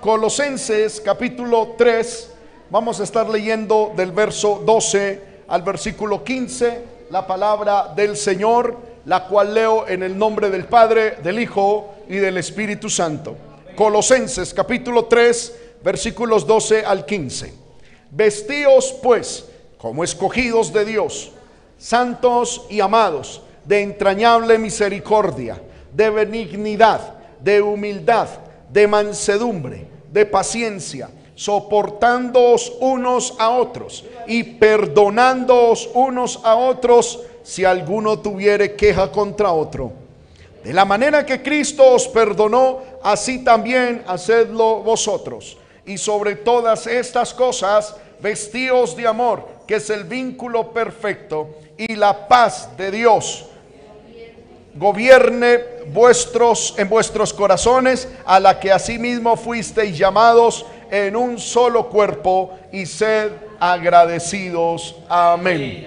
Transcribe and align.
Colosenses 0.00 0.98
capítulo 0.98 1.74
3, 1.76 2.30
vamos 2.70 2.98
a 3.00 3.04
estar 3.04 3.28
leyendo 3.28 3.92
del 3.94 4.12
verso 4.12 4.62
12 4.64 5.20
al 5.46 5.60
versículo 5.62 6.24
15 6.24 6.84
la 7.10 7.26
palabra 7.26 7.92
del 7.94 8.16
Señor, 8.16 8.78
la 9.04 9.26
cual 9.26 9.52
leo 9.52 9.86
en 9.86 10.02
el 10.02 10.16
nombre 10.16 10.48
del 10.48 10.64
Padre, 10.64 11.18
del 11.22 11.38
Hijo 11.38 11.96
y 12.08 12.16
del 12.16 12.38
Espíritu 12.38 12.88
Santo. 12.88 13.36
Colosenses 13.76 14.54
capítulo 14.54 15.04
3, 15.04 15.56
versículos 15.84 16.46
12 16.46 16.82
al 16.86 17.04
15. 17.04 17.52
Vestíos 18.10 18.96
pues 19.02 19.44
como 19.76 20.02
escogidos 20.02 20.72
de 20.72 20.86
Dios, 20.86 21.32
santos 21.76 22.64
y 22.70 22.80
amados, 22.80 23.42
de 23.66 23.82
entrañable 23.82 24.56
misericordia, 24.56 25.60
de 25.92 26.08
benignidad, 26.08 27.18
de 27.38 27.60
humildad, 27.60 28.28
de 28.72 28.86
mansedumbre, 28.86 29.89
de 30.10 30.26
paciencia, 30.26 31.10
soportándoos 31.34 32.72
unos 32.80 33.34
a 33.38 33.50
otros 33.50 34.04
y 34.26 34.42
perdonándoos 34.42 35.88
unos 35.94 36.40
a 36.44 36.54
otros 36.56 37.20
si 37.42 37.64
alguno 37.64 38.18
tuviere 38.18 38.76
queja 38.76 39.10
contra 39.10 39.52
otro. 39.52 39.92
De 40.62 40.74
la 40.74 40.84
manera 40.84 41.24
que 41.24 41.42
Cristo 41.42 41.94
os 41.94 42.06
perdonó, 42.08 42.80
así 43.02 43.42
también 43.42 44.04
hacedlo 44.06 44.82
vosotros. 44.82 45.56
Y 45.86 45.96
sobre 45.96 46.36
todas 46.36 46.86
estas 46.86 47.32
cosas, 47.32 47.96
vestíos 48.20 48.94
de 48.94 49.06
amor, 49.06 49.48
que 49.66 49.76
es 49.76 49.88
el 49.88 50.04
vínculo 50.04 50.72
perfecto, 50.72 51.56
y 51.78 51.96
la 51.96 52.28
paz 52.28 52.76
de 52.76 52.90
Dios 52.90 53.46
gobierne 54.74 55.58
vuestros 55.92 56.74
en 56.76 56.88
vuestros 56.88 57.32
corazones, 57.32 58.08
a 58.24 58.38
la 58.40 58.58
que 58.58 58.72
asimismo 58.72 59.36
fuisteis 59.36 59.96
llamados 59.96 60.64
en 60.90 61.16
un 61.16 61.38
solo 61.38 61.88
cuerpo, 61.88 62.52
y 62.72 62.86
sed 62.86 63.32
agradecidos. 63.58 64.96
Amén. 65.08 65.86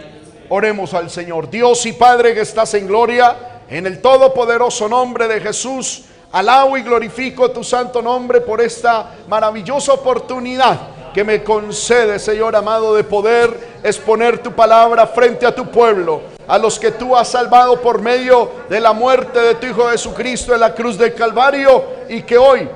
Oremos 0.49 0.93
al 0.93 1.09
Señor. 1.09 1.49
Dios 1.49 1.85
y 1.85 1.93
Padre 1.93 2.33
que 2.33 2.41
estás 2.41 2.73
en 2.73 2.87
gloria, 2.87 3.61
en 3.69 3.87
el 3.87 4.01
todopoderoso 4.01 4.87
nombre 4.87 5.27
de 5.27 5.39
Jesús, 5.39 6.03
alabo 6.31 6.77
y 6.77 6.83
glorifico 6.83 7.51
tu 7.51 7.63
santo 7.63 8.01
nombre 8.01 8.41
por 8.41 8.61
esta 8.61 9.15
maravillosa 9.27 9.93
oportunidad 9.93 10.79
que 11.13 11.23
me 11.23 11.43
concede, 11.43 12.19
Señor 12.19 12.55
amado, 12.55 12.95
de 12.95 13.03
poder 13.03 13.79
exponer 13.83 14.39
tu 14.39 14.51
palabra 14.51 15.05
frente 15.07 15.45
a 15.45 15.53
tu 15.53 15.69
pueblo, 15.69 16.21
a 16.47 16.57
los 16.57 16.79
que 16.79 16.91
tú 16.91 17.15
has 17.15 17.29
salvado 17.29 17.81
por 17.81 18.01
medio 18.01 18.51
de 18.69 18.79
la 18.79 18.93
muerte 18.93 19.39
de 19.39 19.55
tu 19.55 19.67
Hijo 19.67 19.89
Jesucristo 19.89 20.53
en 20.53 20.59
la 20.59 20.73
cruz 20.73 20.97
del 20.97 21.13
Calvario 21.13 21.83
y 22.09 22.21
que 22.23 22.37
hoy 22.37 22.67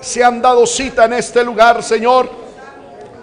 se 0.00 0.24
han 0.24 0.40
dado 0.40 0.66
cita 0.66 1.04
en 1.04 1.14
este 1.14 1.44
lugar, 1.44 1.82
Señor, 1.82 2.28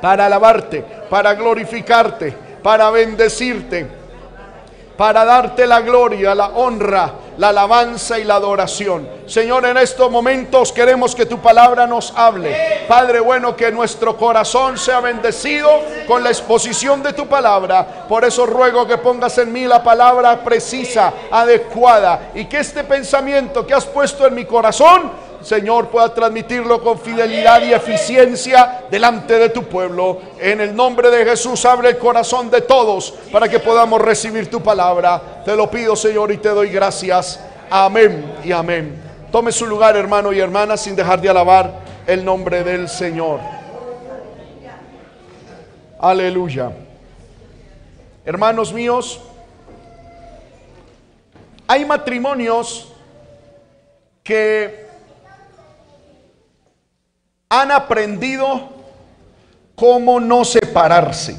para 0.01 0.25
alabarte, 0.25 0.85
para 1.09 1.33
glorificarte, 1.33 2.35
para 2.61 2.89
bendecirte, 2.89 3.87
para 4.97 5.25
darte 5.25 5.65
la 5.65 5.81
gloria, 5.81 6.35
la 6.35 6.49
honra 6.49 7.13
la 7.37 7.49
alabanza 7.49 8.19
y 8.19 8.23
la 8.23 8.35
adoración. 8.35 9.07
Señor, 9.25 9.65
en 9.65 9.77
estos 9.77 10.09
momentos 10.11 10.71
queremos 10.71 11.15
que 11.15 11.25
tu 11.25 11.39
palabra 11.39 11.87
nos 11.87 12.13
hable. 12.15 12.85
Padre 12.87 13.19
bueno, 13.19 13.55
que 13.55 13.71
nuestro 13.71 14.15
corazón 14.15 14.77
sea 14.77 14.99
bendecido 14.99 15.69
con 16.07 16.23
la 16.23 16.29
exposición 16.29 17.01
de 17.01 17.13
tu 17.13 17.27
palabra. 17.27 18.05
Por 18.07 18.23
eso 18.23 18.45
ruego 18.45 18.87
que 18.87 18.97
pongas 18.97 19.37
en 19.37 19.51
mí 19.51 19.65
la 19.65 19.83
palabra 19.83 20.43
precisa, 20.43 21.11
adecuada, 21.31 22.31
y 22.35 22.45
que 22.45 22.59
este 22.59 22.83
pensamiento 22.83 23.65
que 23.65 23.73
has 23.73 23.85
puesto 23.85 24.25
en 24.27 24.35
mi 24.35 24.45
corazón 24.45 25.24
Señor, 25.45 25.89
pueda 25.89 26.11
transmitirlo 26.11 26.81
con 26.81 26.97
fidelidad 26.97 27.61
y 27.61 27.71
eficiencia 27.71 28.85
delante 28.89 29.37
de 29.37 29.49
tu 29.49 29.61
pueblo. 29.65 30.19
En 30.39 30.59
el 30.59 30.75
nombre 30.75 31.11
de 31.11 31.23
Jesús, 31.23 31.63
abre 31.65 31.89
el 31.89 31.99
corazón 31.99 32.49
de 32.49 32.61
todos 32.61 33.13
para 33.31 33.47
que 33.47 33.59
podamos 33.59 34.01
recibir 34.01 34.49
tu 34.49 34.63
palabra. 34.63 35.43
Te 35.45 35.55
lo 35.55 35.69
pido, 35.69 35.95
Señor, 35.95 36.31
y 36.31 36.37
te 36.37 36.49
doy 36.49 36.69
gracias. 36.69 37.39
Amén 37.69 38.33
y 38.43 38.51
amén. 38.51 38.99
Tome 39.31 39.51
su 39.51 39.67
lugar, 39.67 39.95
hermano 39.95 40.33
y 40.33 40.39
hermana, 40.39 40.77
sin 40.77 40.95
dejar 40.95 41.21
de 41.21 41.29
alabar 41.29 41.73
el 42.07 42.25
nombre 42.25 42.63
del 42.63 42.89
Señor. 42.89 43.39
Aleluya. 45.99 46.71
Hermanos 48.25 48.73
míos, 48.73 49.21
hay 51.67 51.85
matrimonios 51.85 52.91
que 54.23 54.84
han 57.61 57.71
aprendido 57.71 58.69
cómo 59.75 60.19
no 60.19 60.45
separarse. 60.45 61.37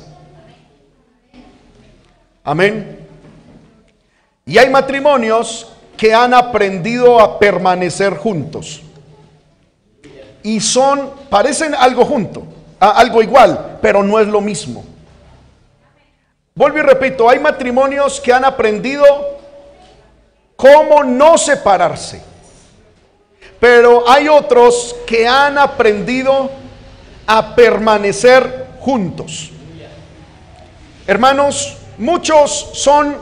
Amén. 2.44 3.06
Y 4.44 4.58
hay 4.58 4.70
matrimonios 4.70 5.72
que 5.96 6.14
han 6.14 6.34
aprendido 6.34 7.18
a 7.20 7.38
permanecer 7.38 8.16
juntos. 8.16 8.82
Y 10.42 10.60
son, 10.60 11.10
parecen 11.28 11.74
algo 11.74 12.04
junto, 12.04 12.44
algo 12.78 13.22
igual, 13.22 13.78
pero 13.82 14.02
no 14.02 14.20
es 14.20 14.28
lo 14.28 14.40
mismo. 14.40 14.84
Vuelvo 16.54 16.78
y 16.78 16.82
repito, 16.82 17.28
hay 17.28 17.40
matrimonios 17.40 18.20
que 18.20 18.32
han 18.32 18.44
aprendido 18.44 19.04
cómo 20.54 21.02
no 21.02 21.36
separarse. 21.36 22.22
Pero 23.60 24.08
hay 24.08 24.28
otros 24.28 24.94
que 25.06 25.26
han 25.26 25.58
aprendido 25.58 26.50
a 27.26 27.54
permanecer 27.54 28.66
juntos. 28.80 29.50
Hermanos, 31.06 31.76
muchos 31.98 32.70
son 32.74 33.16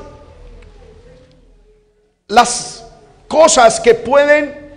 las 2.28 2.86
cosas 3.28 3.80
que 3.80 3.94
pueden 3.94 4.72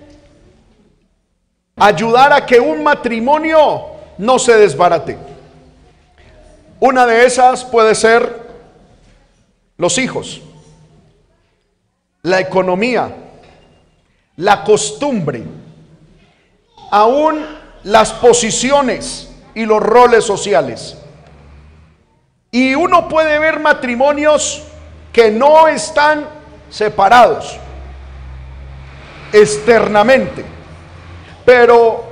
ayudar 1.76 2.34
a 2.34 2.46
que 2.46 2.60
un 2.60 2.84
matrimonio 2.84 3.86
no 4.18 4.40
se 4.40 4.56
desbarate. 4.58 5.18
Una 6.80 7.06
de 7.06 7.26
esas 7.26 7.64
puede 7.66 7.96
ser 7.96 8.48
los 9.78 9.98
hijos, 9.98 10.42
la 12.22 12.40
economía, 12.40 13.16
la 14.38 14.64
costumbre, 14.64 15.44
aún 16.92 17.46
las 17.84 18.14
posiciones 18.14 19.30
y 19.54 19.66
los 19.66 19.82
roles 19.82 20.24
sociales. 20.24 20.98
Y 22.52 22.76
uno 22.76 23.10
puede 23.10 23.40
ver 23.40 23.60
matrimonios 23.60 24.64
que 25.12 25.32
no 25.32 25.68
están 25.68 26.26
separados 26.70 27.58
externamente. 29.34 30.46
Pero 31.44 32.06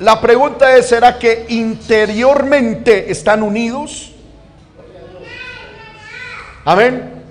la 0.00 0.20
pregunta 0.20 0.76
es, 0.76 0.88
¿será 0.88 1.18
que 1.18 1.46
interiormente 1.48 3.10
están 3.10 3.42
unidos? 3.42 4.12
Amén. 6.64 7.24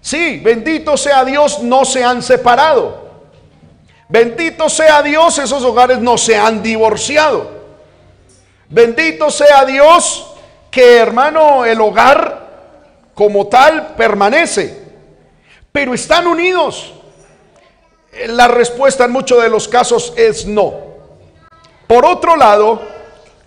Sí, 0.00 0.40
bendito 0.44 0.96
sea 0.96 1.24
Dios, 1.24 1.62
no 1.62 1.84
se 1.84 2.02
han 2.02 2.22
separado. 2.22 3.01
Bendito 4.12 4.68
sea 4.68 5.02
Dios, 5.02 5.38
esos 5.38 5.64
hogares 5.64 5.98
no 5.98 6.18
se 6.18 6.36
han 6.36 6.62
divorciado. 6.62 7.50
Bendito 8.68 9.30
sea 9.30 9.64
Dios 9.64 10.34
que 10.70 10.98
hermano, 10.98 11.64
el 11.64 11.80
hogar 11.80 12.46
como 13.14 13.46
tal 13.46 13.94
permanece. 13.94 14.82
Pero 15.72 15.94
están 15.94 16.26
unidos. 16.26 16.92
La 18.26 18.48
respuesta 18.48 19.06
en 19.06 19.12
muchos 19.12 19.42
de 19.42 19.48
los 19.48 19.66
casos 19.66 20.12
es 20.14 20.44
no. 20.44 20.74
Por 21.86 22.04
otro 22.04 22.36
lado, 22.36 22.82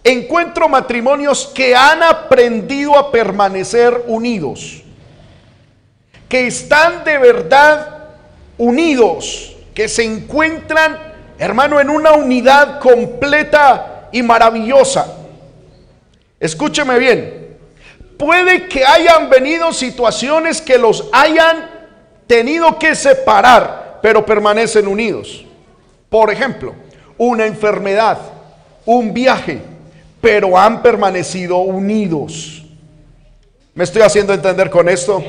encuentro 0.04 0.68
matrimonios 0.68 1.45
que 1.45 1.75
han 1.75 2.01
aprendido 2.01 2.98
a 2.98 3.12
permanecer 3.12 4.06
unidos. 4.07 4.81
Que 6.28 6.48
están 6.48 7.04
de 7.04 7.19
verdad 7.19 8.07
unidos 8.57 9.55
que 9.75 9.89
se 9.89 10.04
encuentran, 10.04 10.98
hermano, 11.38 11.80
en 11.80 11.89
una 11.89 12.13
unidad 12.13 12.80
completa 12.80 14.07
y 14.12 14.24
maravillosa. 14.24 15.06
Escúcheme 16.39 16.98
bien. 16.98 17.57
Puede 18.18 18.68
que 18.69 18.86
hayan 18.86 19.30
venido 19.30 19.74
situaciones 19.74 20.62
que 20.62 20.77
los 20.77 21.10
hayan 21.12 21.69
tenido 22.25 22.80
que 22.80 22.95
separar, 22.95 24.00
pero 24.01 24.25
permanecen 24.25 24.88
unidos. 24.88 25.45
Por 26.10 26.31
ejemplo, 26.31 26.74
una 27.18 27.45
enfermedad, 27.45 28.18
un 28.86 29.13
viaje, 29.13 29.60
pero 30.21 30.57
han 30.57 30.81
permanecido 30.81 31.57
unidos. 31.57 32.63
¿Me 33.74 33.83
estoy 33.83 34.04
haciendo 34.04 34.33
entender 34.33 34.69
con 34.69 34.88
esto? 34.88 35.21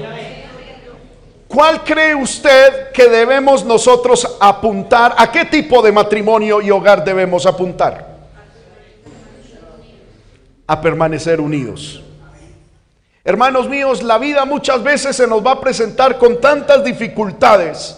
¿Cuál 1.56 1.82
cree 1.84 2.14
usted 2.14 2.92
que 2.92 3.08
debemos 3.08 3.64
nosotros 3.64 4.36
apuntar? 4.38 5.14
¿A 5.16 5.32
qué 5.32 5.46
tipo 5.46 5.80
de 5.80 5.90
matrimonio 5.90 6.60
y 6.60 6.70
hogar 6.70 7.02
debemos 7.02 7.46
apuntar? 7.46 8.14
A 10.66 10.78
permanecer 10.78 11.40
unidos. 11.40 12.02
Hermanos 13.24 13.70
míos, 13.70 14.02
la 14.02 14.18
vida 14.18 14.44
muchas 14.44 14.82
veces 14.82 15.16
se 15.16 15.26
nos 15.26 15.44
va 15.44 15.52
a 15.52 15.60
presentar 15.62 16.18
con 16.18 16.42
tantas 16.42 16.84
dificultades 16.84 17.96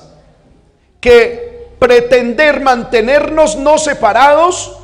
que 1.00 1.66
pretender 1.80 2.60
mantenernos 2.60 3.56
no 3.56 3.76
separados 3.76 4.78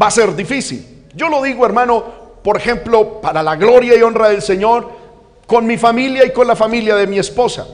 va 0.00 0.06
a 0.06 0.12
ser 0.12 0.36
difícil. 0.36 1.08
Yo 1.12 1.28
lo 1.28 1.42
digo, 1.42 1.66
hermano, 1.66 2.04
por 2.44 2.56
ejemplo, 2.56 3.20
para 3.20 3.42
la 3.42 3.56
gloria 3.56 3.96
y 3.96 4.02
honra 4.02 4.28
del 4.28 4.42
Señor, 4.42 4.92
con 5.48 5.66
mi 5.66 5.76
familia 5.76 6.24
y 6.24 6.30
con 6.30 6.46
la 6.46 6.54
familia 6.54 6.94
de 6.94 7.08
mi 7.08 7.18
esposa. 7.18 7.66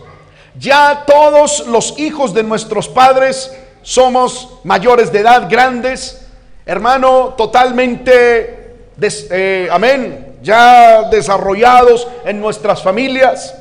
Ya 0.58 1.04
todos 1.06 1.66
los 1.66 1.98
hijos 1.98 2.34
de 2.34 2.42
nuestros 2.42 2.88
padres 2.88 3.52
somos 3.82 4.60
mayores 4.64 5.10
de 5.10 5.20
edad, 5.20 5.48
grandes, 5.48 6.26
hermano, 6.66 7.34
totalmente, 7.36 8.76
eh, 9.00 9.68
amén, 9.70 10.36
ya 10.42 11.04
desarrollados 11.10 12.06
en 12.24 12.40
nuestras 12.40 12.82
familias, 12.82 13.54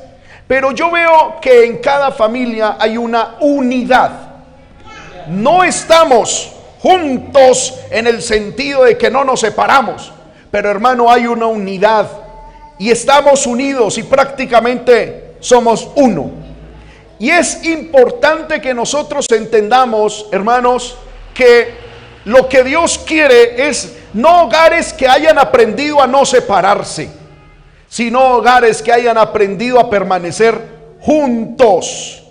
pero 0.46 0.72
yo 0.72 0.90
veo 0.90 1.36
que 1.40 1.64
en 1.64 1.78
cada 1.78 2.12
familia 2.12 2.76
hay 2.78 2.98
una 2.98 3.36
unidad. 3.40 4.10
No 5.28 5.64
estamos 5.64 6.52
juntos 6.80 7.74
en 7.90 8.06
el 8.06 8.20
sentido 8.22 8.84
de 8.84 8.98
que 8.98 9.10
no 9.10 9.24
nos 9.24 9.40
separamos, 9.40 10.12
pero 10.50 10.70
hermano 10.70 11.10
hay 11.10 11.26
una 11.26 11.46
unidad 11.46 12.06
y 12.78 12.90
estamos 12.90 13.46
unidos 13.46 13.96
y 13.98 14.02
prácticamente 14.02 15.36
somos 15.40 15.88
uno. 15.94 16.51
Y 17.22 17.30
es 17.30 17.64
importante 17.64 18.60
que 18.60 18.74
nosotros 18.74 19.26
entendamos, 19.30 20.26
hermanos, 20.32 20.96
que 21.32 21.72
lo 22.24 22.48
que 22.48 22.64
Dios 22.64 22.98
quiere 22.98 23.68
es 23.68 23.96
no 24.12 24.42
hogares 24.42 24.92
que 24.92 25.06
hayan 25.06 25.38
aprendido 25.38 26.02
a 26.02 26.08
no 26.08 26.26
separarse, 26.26 27.08
sino 27.88 28.38
hogares 28.38 28.82
que 28.82 28.92
hayan 28.92 29.16
aprendido 29.18 29.78
a 29.78 29.88
permanecer 29.88 30.60
juntos 31.00 32.24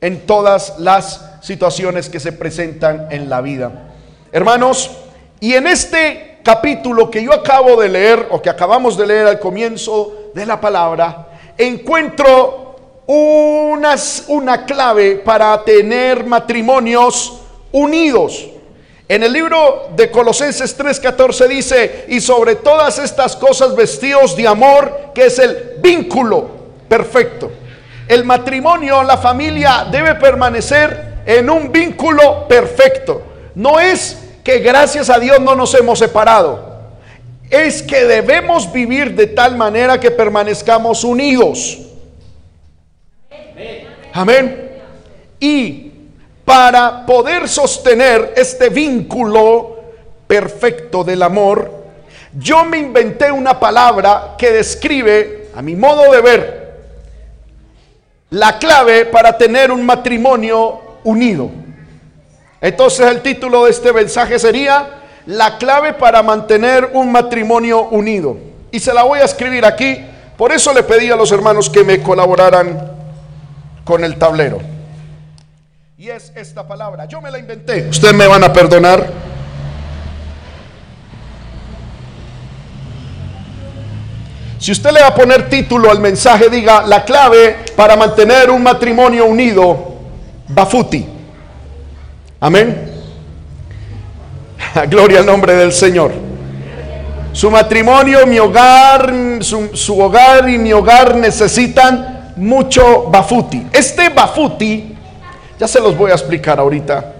en 0.00 0.24
todas 0.24 0.78
las 0.78 1.42
situaciones 1.42 2.08
que 2.08 2.18
se 2.18 2.32
presentan 2.32 3.08
en 3.10 3.28
la 3.28 3.42
vida. 3.42 3.90
Hermanos, 4.32 4.90
y 5.38 5.52
en 5.52 5.66
este 5.66 6.38
capítulo 6.42 7.10
que 7.10 7.22
yo 7.22 7.34
acabo 7.34 7.78
de 7.78 7.90
leer 7.90 8.28
o 8.30 8.40
que 8.40 8.48
acabamos 8.48 8.96
de 8.96 9.06
leer 9.06 9.26
al 9.26 9.38
comienzo 9.38 10.30
de 10.34 10.46
la 10.46 10.58
palabra, 10.58 11.28
encuentro 11.58 12.64
unas, 13.06 14.24
una 14.28 14.64
clave 14.64 15.16
para 15.16 15.62
tener 15.64 16.24
matrimonios 16.24 17.40
unidos. 17.72 18.46
En 19.06 19.22
el 19.22 19.32
libro 19.32 19.88
de 19.94 20.10
Colosenses 20.10 20.76
3:14 20.78 21.46
dice, 21.46 22.04
y 22.08 22.20
sobre 22.20 22.56
todas 22.56 22.98
estas 22.98 23.36
cosas 23.36 23.76
vestidos 23.76 24.34
de 24.34 24.48
amor, 24.48 25.12
que 25.14 25.26
es 25.26 25.38
el 25.38 25.74
vínculo 25.78 26.48
perfecto. 26.88 27.50
El 28.08 28.24
matrimonio, 28.24 29.02
la 29.02 29.18
familia 29.18 29.86
debe 29.90 30.14
permanecer 30.14 31.14
en 31.26 31.50
un 31.50 31.70
vínculo 31.70 32.48
perfecto. 32.48 33.22
No 33.54 33.78
es 33.78 34.18
que 34.42 34.58
gracias 34.58 35.10
a 35.10 35.18
Dios 35.18 35.40
no 35.40 35.54
nos 35.54 35.74
hemos 35.74 35.98
separado. 35.98 36.74
Es 37.50 37.82
que 37.82 38.04
debemos 38.04 38.72
vivir 38.72 39.14
de 39.14 39.26
tal 39.26 39.56
manera 39.56 40.00
que 40.00 40.10
permanezcamos 40.10 41.04
unidos. 41.04 41.78
Amén. 44.12 44.70
Y 45.40 45.92
para 46.44 47.04
poder 47.06 47.48
sostener 47.48 48.34
este 48.36 48.68
vínculo 48.68 49.76
perfecto 50.26 51.04
del 51.04 51.22
amor, 51.22 51.84
yo 52.38 52.64
me 52.64 52.78
inventé 52.78 53.30
una 53.30 53.58
palabra 53.58 54.34
que 54.36 54.50
describe, 54.50 55.48
a 55.54 55.62
mi 55.62 55.76
modo 55.76 56.10
de 56.12 56.20
ver, 56.20 56.64
la 58.30 58.58
clave 58.58 59.06
para 59.06 59.38
tener 59.38 59.70
un 59.70 59.84
matrimonio 59.86 60.80
unido. 61.04 61.50
Entonces 62.60 63.06
el 63.06 63.20
título 63.20 63.64
de 63.64 63.70
este 63.70 63.92
mensaje 63.92 64.38
sería 64.38 65.02
La 65.26 65.58
clave 65.58 65.92
para 65.92 66.22
mantener 66.22 66.90
un 66.94 67.12
matrimonio 67.12 67.82
unido. 67.82 68.36
Y 68.70 68.80
se 68.80 68.92
la 68.92 69.04
voy 69.04 69.20
a 69.20 69.24
escribir 69.24 69.64
aquí. 69.64 70.04
Por 70.36 70.50
eso 70.50 70.72
le 70.72 70.82
pedí 70.82 71.10
a 71.10 71.16
los 71.16 71.30
hermanos 71.30 71.70
que 71.70 71.84
me 71.84 72.02
colaboraran 72.02 72.93
con 73.84 74.04
el 74.04 74.16
tablero. 74.16 74.60
Y 75.96 76.08
es 76.08 76.32
esta 76.34 76.66
palabra. 76.66 77.06
Yo 77.06 77.20
me 77.20 77.30
la 77.30 77.38
inventé. 77.38 77.88
Ustedes 77.88 78.14
me 78.14 78.26
van 78.26 78.42
a 78.44 78.52
perdonar. 78.52 79.06
Si 84.58 84.72
usted 84.72 84.92
le 84.92 85.00
va 85.00 85.08
a 85.08 85.14
poner 85.14 85.48
título 85.48 85.90
al 85.90 86.00
mensaje, 86.00 86.48
diga 86.48 86.86
la 86.86 87.04
clave 87.04 87.56
para 87.76 87.96
mantener 87.96 88.50
un 88.50 88.62
matrimonio 88.62 89.26
unido, 89.26 89.94
Bafuti. 90.48 91.06
Amén. 92.40 92.90
Gloria 94.88 95.20
al 95.20 95.26
nombre 95.26 95.54
del 95.54 95.72
Señor. 95.72 96.12
Su 97.32 97.50
matrimonio, 97.50 98.26
mi 98.26 98.38
hogar, 98.38 99.12
su, 99.40 99.76
su, 99.76 100.00
hogar 100.00 100.48
y 100.48 100.56
mi 100.56 100.72
hogar 100.72 101.16
necesitan 101.16 102.13
mucho 102.36 103.04
bafuti. 103.10 103.66
Este 103.72 104.08
bafuti 104.08 104.96
ya 105.58 105.68
se 105.68 105.80
los 105.80 105.96
voy 105.96 106.10
a 106.10 106.14
explicar 106.14 106.58
ahorita. 106.58 107.12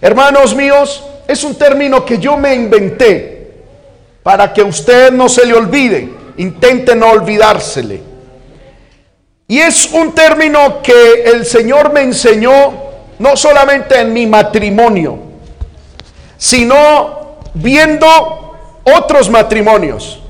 Hermanos 0.00 0.54
míos, 0.54 1.04
es 1.26 1.42
un 1.44 1.54
término 1.54 2.04
que 2.04 2.18
yo 2.18 2.36
me 2.36 2.54
inventé 2.54 3.52
para 4.22 4.52
que 4.52 4.62
usted 4.62 5.12
no 5.12 5.28
se 5.28 5.46
le 5.46 5.54
olvide. 5.54 6.08
Intente 6.36 6.94
no 6.94 7.10
olvidársele. 7.10 8.02
Y 9.48 9.58
es 9.58 9.90
un 9.92 10.12
término 10.12 10.82
que 10.82 11.22
el 11.24 11.46
Señor 11.46 11.92
me 11.92 12.02
enseñó 12.02 12.74
no 13.18 13.36
solamente 13.36 14.00
en 14.00 14.12
mi 14.12 14.26
matrimonio, 14.26 15.18
sino 16.36 17.38
viendo 17.54 18.56
otros 18.84 19.30
matrimonios, 19.30 20.20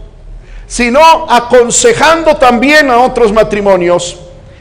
sino 0.67 1.01
aconsejando 1.29 2.37
también 2.37 2.91
a 2.91 2.99
otros 2.99 3.33
matrimonios 3.33 4.19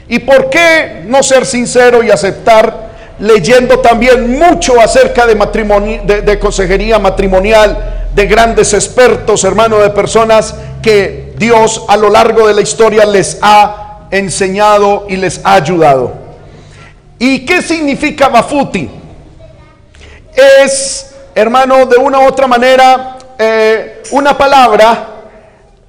¿Y 0.08 0.20
por 0.20 0.50
qué 0.50 1.02
no 1.06 1.22
ser 1.22 1.46
sincero 1.46 2.02
y 2.02 2.10
aceptar 2.10 2.86
leyendo 3.18 3.80
también 3.80 4.38
mucho 4.38 4.80
acerca 4.80 5.26
de, 5.26 5.34
matrimonio, 5.34 6.02
de, 6.04 6.38
consejería 6.38 6.98
matrimonial, 6.98 8.08
de 8.14 8.26
grandes 8.26 8.72
expertos, 8.74 9.42
hermanos, 9.42 9.82
de 9.82 9.90
personas 9.90 10.54
que 10.82 11.34
Dios 11.36 11.84
a 11.88 11.96
lo 11.96 12.10
largo 12.10 12.46
de 12.46 12.54
la 12.54 12.60
historia 12.60 13.04
les 13.04 13.38
ha 13.42 14.06
enseñado 14.10 15.06
y 15.08 15.16
les 15.16 15.40
ha 15.44 15.54
ayudado? 15.54 16.12
¿Y 17.18 17.44
qué 17.44 17.62
significa 17.62 18.28
Bafuti? 18.28 18.88
Es, 20.62 21.14
hermano, 21.34 21.86
de 21.86 21.96
una 21.96 22.20
u 22.20 22.26
otra 22.26 22.46
manera, 22.46 23.16
eh, 23.38 24.02
una 24.12 24.36
palabra 24.36 25.15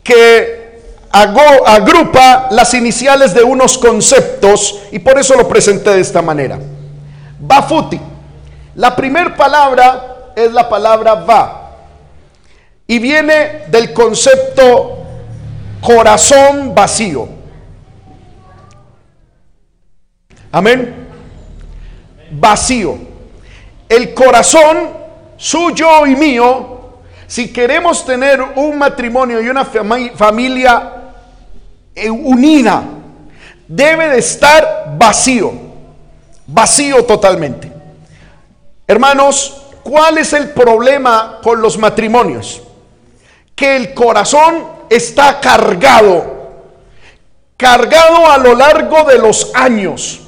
que 0.08 0.80
agrupa 1.12 2.48
las 2.52 2.74
iniciales 2.74 3.34
de 3.34 3.44
unos 3.44 3.78
conceptos 3.78 4.80
y 4.92 5.00
por 5.00 5.20
eso 5.20 5.36
lo 5.36 5.48
presenté 5.50 5.90
de 5.90 6.02
esta 6.02 6.22
manera. 6.22 6.58
Bafuti. 7.40 8.00
La 8.76 8.96
primera 8.96 9.36
palabra 9.36 10.32
es 10.36 10.54
la 10.54 10.70
palabra 10.70 11.16
va 11.16 11.72
y 12.86 13.00
viene 13.00 13.64
del 13.68 13.92
concepto 13.92 15.00
corazón 15.82 16.74
vacío. 16.74 17.28
Amén. 20.52 21.08
Vacío. 22.32 22.98
El 23.90 24.14
corazón 24.14 24.90
suyo 25.36 26.06
y 26.06 26.16
mío, 26.16 26.77
si 27.28 27.52
queremos 27.52 28.06
tener 28.06 28.42
un 28.56 28.78
matrimonio 28.78 29.42
y 29.42 29.50
una 29.50 29.66
familia 29.66 30.94
eh, 31.94 32.10
unida, 32.10 32.84
debe 33.68 34.10
de 34.10 34.20
estar 34.20 34.94
vacío, 34.98 35.52
vacío 36.48 37.04
totalmente. 37.04 37.72
Hermanos, 38.88 39.64
¿cuál 39.84 40.18
es 40.18 40.32
el 40.32 40.52
problema 40.52 41.40
con 41.44 41.62
los 41.62 41.78
matrimonios? 41.78 42.62
Que 43.54 43.76
el 43.76 43.94
corazón 43.94 44.66
está 44.90 45.42
cargado, 45.42 46.64
cargado 47.58 48.32
a 48.32 48.38
lo 48.38 48.56
largo 48.56 49.04
de 49.04 49.18
los 49.18 49.52
años, 49.54 50.22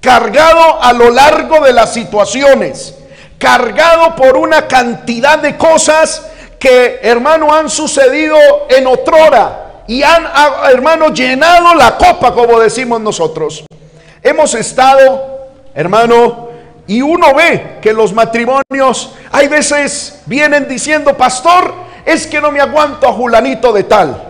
cargado 0.00 0.82
a 0.82 0.92
lo 0.92 1.10
largo 1.10 1.60
de 1.60 1.72
las 1.72 1.92
situaciones, 1.92 2.96
cargado 3.38 4.16
por 4.16 4.36
una 4.36 4.66
cantidad 4.66 5.38
de 5.38 5.56
cosas 5.56 6.26
que, 6.60 7.00
hermano, 7.02 7.52
han 7.52 7.70
sucedido 7.70 8.36
en 8.68 8.86
otrora 8.86 9.82
y 9.86 10.02
han, 10.02 10.28
hermano, 10.70 11.08
llenado 11.08 11.74
la 11.74 11.96
copa, 11.96 12.32
como 12.34 12.60
decimos 12.60 13.00
nosotros. 13.00 13.64
Hemos 14.22 14.54
estado, 14.54 15.48
hermano, 15.74 16.50
y 16.86 17.00
uno 17.00 17.34
ve 17.34 17.78
que 17.80 17.94
los 17.94 18.12
matrimonios, 18.12 19.14
hay 19.32 19.48
veces 19.48 20.20
vienen 20.26 20.68
diciendo, 20.68 21.16
pastor, 21.16 21.72
es 22.04 22.26
que 22.26 22.40
no 22.40 22.52
me 22.52 22.60
aguanto 22.60 23.08
a 23.08 23.12
Julanito 23.12 23.72
de 23.72 23.84
tal. 23.84 24.22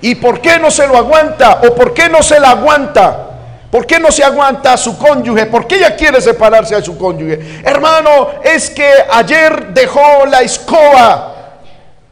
¿Y 0.00 0.14
por 0.14 0.40
qué 0.40 0.60
no 0.60 0.70
se 0.70 0.86
lo 0.86 0.96
aguanta? 0.96 1.60
¿O 1.68 1.74
por 1.74 1.92
qué 1.92 2.08
no 2.08 2.22
se 2.22 2.38
la 2.38 2.50
aguanta? 2.50 3.24
¿Por 3.72 3.84
qué 3.84 3.98
no 3.98 4.12
se 4.12 4.22
aguanta 4.22 4.74
a 4.74 4.76
su 4.76 4.96
cónyuge? 4.96 5.46
¿Por 5.46 5.66
qué 5.66 5.76
ella 5.76 5.96
quiere 5.96 6.20
separarse 6.20 6.76
a 6.76 6.82
su 6.82 6.96
cónyuge? 6.96 7.62
Hermano, 7.64 8.28
es 8.44 8.70
que 8.70 8.88
ayer 9.10 9.68
dejó 9.74 10.24
la 10.26 10.40
escoba 10.40 11.34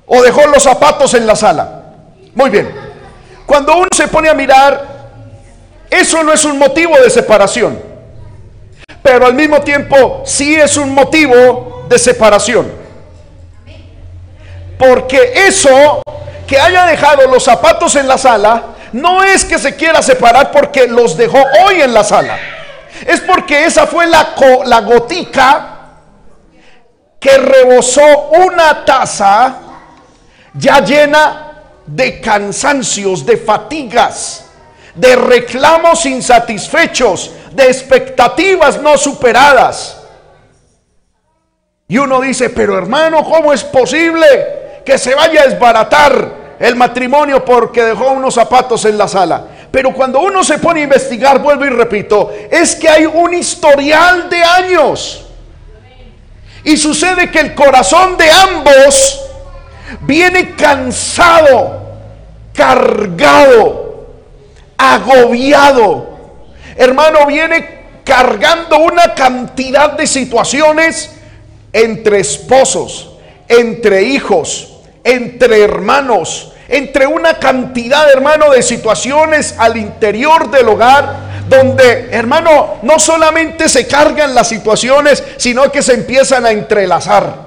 o 0.06 0.22
dejó 0.22 0.46
los 0.46 0.62
zapatos 0.62 1.14
en 1.14 1.26
la 1.26 1.36
sala. 1.36 1.82
Muy 2.34 2.50
bien. 2.50 2.72
Cuando 3.44 3.76
uno 3.76 3.88
se 3.94 4.08
pone 4.08 4.28
a 4.28 4.34
mirar, 4.34 4.96
eso 5.90 6.22
no 6.22 6.32
es 6.32 6.44
un 6.44 6.58
motivo 6.58 6.96
de 6.98 7.10
separación. 7.10 7.80
Pero 9.02 9.26
al 9.26 9.34
mismo 9.34 9.60
tiempo 9.62 10.22
sí 10.24 10.56
es 10.56 10.76
un 10.76 10.94
motivo 10.94 11.84
de 11.88 11.98
separación. 11.98 12.70
Porque 14.78 15.32
eso 15.46 16.02
que 16.46 16.58
haya 16.60 16.86
dejado 16.86 17.26
los 17.28 17.44
zapatos 17.44 17.96
en 17.96 18.06
la 18.06 18.18
sala, 18.18 18.62
no 18.92 19.22
es 19.24 19.44
que 19.44 19.58
se 19.58 19.74
quiera 19.74 20.02
separar 20.02 20.52
porque 20.52 20.86
los 20.86 21.16
dejó 21.16 21.38
hoy 21.64 21.80
en 21.80 21.92
la 21.92 22.04
sala. 22.04 22.38
Es 23.06 23.20
porque 23.20 23.64
esa 23.64 23.86
fue 23.86 24.06
la, 24.06 24.34
la 24.64 24.80
gotica 24.80 25.76
que 27.18 27.38
rebosó 27.38 28.30
una 28.30 28.84
taza 28.84 29.65
ya 30.58 30.80
llena 30.80 31.62
de 31.86 32.20
cansancios, 32.20 33.24
de 33.24 33.36
fatigas, 33.36 34.46
de 34.94 35.16
reclamos 35.16 36.04
insatisfechos, 36.06 37.30
de 37.52 37.66
expectativas 37.66 38.80
no 38.80 38.96
superadas. 38.96 40.02
Y 41.88 41.98
uno 41.98 42.20
dice, 42.20 42.50
pero 42.50 42.76
hermano, 42.76 43.24
¿cómo 43.24 43.52
es 43.52 43.62
posible? 43.62 44.56
que 44.86 44.96
se 44.98 45.14
vaya 45.16 45.42
a 45.42 45.46
desbaratar 45.48 46.56
el 46.60 46.76
matrimonio 46.76 47.44
porque 47.44 47.82
dejó 47.82 48.12
unos 48.12 48.34
zapatos 48.34 48.84
en 48.84 48.96
la 48.96 49.08
sala. 49.08 49.44
Pero 49.70 49.92
cuando 49.92 50.20
uno 50.20 50.44
se 50.44 50.58
pone 50.58 50.80
a 50.80 50.84
investigar, 50.84 51.40
vuelvo 51.40 51.66
y 51.66 51.70
repito, 51.70 52.32
es 52.50 52.76
que 52.76 52.88
hay 52.88 53.04
un 53.04 53.34
historial 53.34 54.30
de 54.30 54.42
años. 54.42 55.26
Y 56.62 56.76
sucede 56.76 57.30
que 57.30 57.40
el 57.40 57.54
corazón 57.54 58.16
de 58.16 58.30
ambos 58.30 59.20
viene 60.00 60.54
cansado, 60.54 61.80
cargado, 62.52 64.06
agobiado. 64.76 66.16
Hermano, 66.76 67.26
viene 67.26 67.76
cargando 68.04 68.78
una 68.78 69.14
cantidad 69.14 69.92
de 69.92 70.06
situaciones 70.06 71.10
entre 71.72 72.20
esposos, 72.20 73.16
entre 73.48 74.04
hijos, 74.04 74.78
entre 75.04 75.62
hermanos, 75.62 76.52
entre 76.68 77.06
una 77.06 77.38
cantidad, 77.38 78.10
hermano, 78.10 78.50
de 78.50 78.62
situaciones 78.62 79.54
al 79.58 79.76
interior 79.76 80.50
del 80.50 80.68
hogar, 80.68 81.26
donde, 81.48 82.08
hermano, 82.10 82.78
no 82.82 82.98
solamente 82.98 83.68
se 83.68 83.86
cargan 83.86 84.34
las 84.34 84.48
situaciones, 84.48 85.22
sino 85.36 85.70
que 85.70 85.82
se 85.82 85.94
empiezan 85.94 86.44
a 86.44 86.50
entrelazar. 86.50 87.45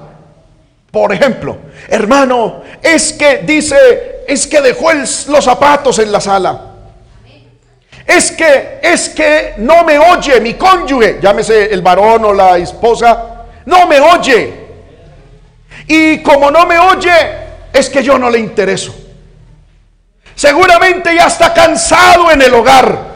Por 0.90 1.12
ejemplo, 1.12 1.56
hermano, 1.88 2.62
es 2.82 3.12
que 3.12 3.38
dice, 3.38 4.24
es 4.26 4.46
que 4.46 4.60
dejó 4.60 4.92
los 4.92 5.44
zapatos 5.44 5.98
en 6.00 6.10
la 6.10 6.20
sala. 6.20 6.66
Es 8.06 8.32
que, 8.32 8.80
es 8.82 9.08
que 9.10 9.54
no 9.58 9.84
me 9.84 9.98
oye 9.98 10.40
mi 10.40 10.54
cónyuge, 10.54 11.20
llámese 11.22 11.72
el 11.72 11.80
varón 11.80 12.24
o 12.24 12.34
la 12.34 12.58
esposa, 12.58 13.44
no 13.66 13.86
me 13.86 14.00
oye. 14.00 14.52
Y 15.86 16.18
como 16.18 16.50
no 16.50 16.66
me 16.66 16.76
oye, 16.78 17.12
es 17.72 17.88
que 17.88 18.02
yo 18.02 18.18
no 18.18 18.28
le 18.28 18.40
intereso. 18.40 18.92
Seguramente 20.34 21.14
ya 21.14 21.26
está 21.26 21.54
cansado 21.54 22.30
en 22.32 22.42
el 22.42 22.52
hogar. 22.52 23.10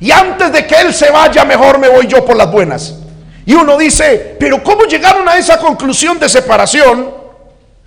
Y 0.00 0.10
antes 0.10 0.52
de 0.52 0.66
que 0.66 0.74
él 0.74 0.92
se 0.92 1.10
vaya, 1.10 1.44
mejor 1.44 1.78
me 1.78 1.88
voy 1.88 2.06
yo 2.06 2.22
por 2.24 2.36
las 2.36 2.50
buenas. 2.50 3.03
Y 3.46 3.54
uno 3.54 3.76
dice, 3.76 4.36
pero 4.38 4.62
¿cómo 4.62 4.84
llegaron 4.84 5.28
a 5.28 5.36
esa 5.36 5.58
conclusión 5.58 6.18
de 6.18 6.28
separación? 6.28 7.12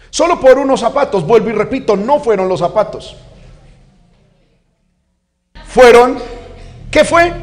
Solo 0.10 0.40
por 0.40 0.58
unos 0.58 0.80
zapatos. 0.80 1.26
Vuelvo 1.26 1.50
y 1.50 1.54
repito, 1.54 1.96
no 1.96 2.20
fueron 2.20 2.48
los 2.48 2.60
zapatos. 2.60 3.16
Fueron, 5.66 6.20
¿qué 6.92 7.04
fue? 7.04 7.34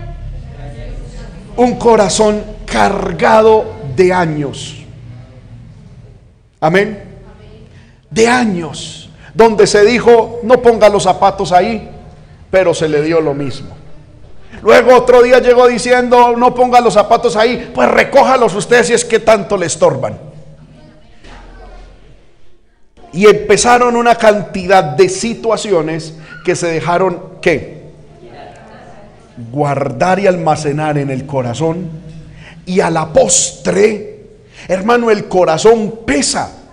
Un 1.57 1.77
corazón 1.77 2.45
cargado 2.67 3.65
de 3.97 4.13
años. 4.13 4.77
Amén 6.61 7.15
de 8.15 8.29
años, 8.29 9.11
donde 9.35 9.67
se 9.67 9.85
dijo, 9.85 10.39
no 10.45 10.63
ponga 10.63 10.89
los 10.89 11.03
zapatos 11.03 11.51
ahí, 11.51 11.91
pero 12.51 12.73
se 12.73 12.89
le 12.89 13.03
dio 13.03 13.21
lo 13.21 13.35
mismo. 13.35 13.77
Luego 14.65 14.97
otro 14.97 15.23
día 15.23 15.41
llegó 15.41 15.69
diciendo, 15.69 16.35
no 16.39 16.55
ponga 16.55 16.81
los 16.81 16.95
zapatos 16.95 17.37
ahí, 17.37 17.71
pues 17.75 17.87
recójalos 17.91 18.55
ustedes 18.55 18.87
si 18.87 18.95
es 18.95 19.05
que 19.05 19.19
tanto 19.19 19.59
le 19.59 19.67
estorban. 19.67 20.19
Y 23.13 23.27
empezaron 23.27 23.95
una 23.95 24.15
cantidad 24.15 24.83
de 24.83 25.11
situaciones 25.11 26.15
que 26.47 26.57
se 26.57 26.69
dejaron, 26.69 27.35
¿qué? 27.43 27.91
Guardar 29.53 30.19
y 30.21 30.27
almacenar 30.27 30.97
en 30.97 31.11
el 31.11 31.27
corazón. 31.27 31.91
Y 32.65 32.81
a 32.81 32.89
la 32.89 33.13
postre, 33.13 34.23
hermano, 34.67 35.11
el 35.11 35.29
corazón 35.29 36.01
pesa 36.07 36.64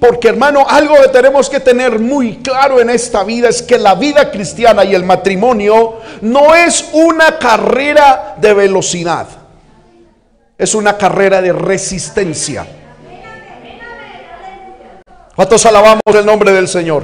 porque 0.00 0.28
hermano, 0.28 0.64
algo 0.68 0.94
que 1.02 1.08
tenemos 1.08 1.50
que 1.50 1.58
tener 1.58 1.98
muy 1.98 2.36
claro 2.36 2.80
en 2.80 2.88
esta 2.88 3.24
vida 3.24 3.48
es 3.48 3.62
que 3.62 3.78
la 3.78 3.94
vida 3.94 4.30
cristiana 4.30 4.84
y 4.84 4.94
el 4.94 5.04
matrimonio 5.04 5.96
no 6.20 6.54
es 6.54 6.90
una 6.92 7.38
carrera 7.38 8.36
de 8.36 8.54
velocidad, 8.54 9.26
es 10.56 10.74
una 10.74 10.96
carrera 10.96 11.42
de 11.42 11.52
resistencia. 11.52 12.66
¿Cuántos 15.34 15.66
alabamos 15.66 16.02
el 16.14 16.26
nombre 16.26 16.52
del 16.52 16.68
Señor? 16.68 17.02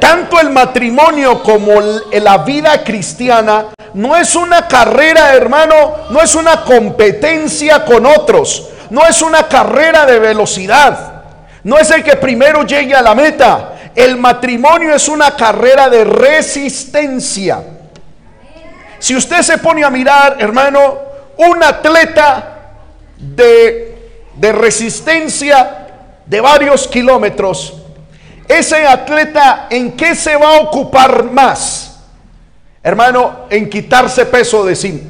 Tanto 0.00 0.40
el 0.40 0.50
matrimonio 0.50 1.42
como 1.42 1.80
la 2.12 2.38
vida 2.38 2.82
cristiana 2.82 3.68
no 3.94 4.16
es 4.16 4.36
una 4.36 4.68
carrera, 4.68 5.34
hermano, 5.34 5.94
no 6.10 6.20
es 6.20 6.34
una 6.34 6.62
competencia 6.62 7.84
con 7.84 8.04
otros, 8.06 8.68
no 8.90 9.06
es 9.06 9.22
una 9.22 9.48
carrera 9.48 10.04
de 10.04 10.18
velocidad. 10.18 11.15
No 11.66 11.76
es 11.76 11.90
el 11.90 12.04
que 12.04 12.14
primero 12.14 12.62
llegue 12.62 12.94
a 12.94 13.02
la 13.02 13.12
meta. 13.12 13.90
El 13.92 14.18
matrimonio 14.18 14.94
es 14.94 15.08
una 15.08 15.34
carrera 15.34 15.90
de 15.90 16.04
resistencia. 16.04 17.60
Si 19.00 19.16
usted 19.16 19.42
se 19.42 19.58
pone 19.58 19.82
a 19.82 19.90
mirar, 19.90 20.36
hermano, 20.38 20.96
un 21.38 21.60
atleta 21.64 22.58
de, 23.16 23.98
de 24.36 24.52
resistencia 24.52 25.88
de 26.24 26.40
varios 26.40 26.86
kilómetros, 26.86 27.82
ese 28.46 28.86
atleta 28.86 29.66
en 29.68 29.96
qué 29.96 30.14
se 30.14 30.36
va 30.36 30.58
a 30.58 30.60
ocupar 30.60 31.24
más? 31.24 31.98
Hermano, 32.80 33.46
en 33.50 33.68
quitarse 33.68 34.24
peso 34.26 34.64
de 34.64 34.76
sí. 34.76 35.02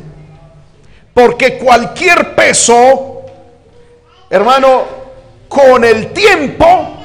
Porque 1.13 1.59
cualquier 1.59 2.35
peso, 2.35 3.27
hermano, 4.31 5.06
con 5.49 5.85
el 5.85 6.13
tiempo 6.13 6.97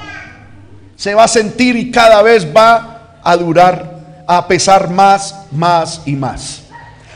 se 0.95 1.15
va 1.15 1.23
a 1.23 1.27
sentir 1.27 1.75
y 1.75 1.91
cada 1.91 2.21
vez 2.21 2.47
va 2.55 3.17
a 3.23 3.35
durar, 3.35 3.99
a 4.27 4.47
pesar 4.47 4.89
más, 4.89 5.35
más 5.51 6.01
y 6.05 6.13
más. 6.13 6.63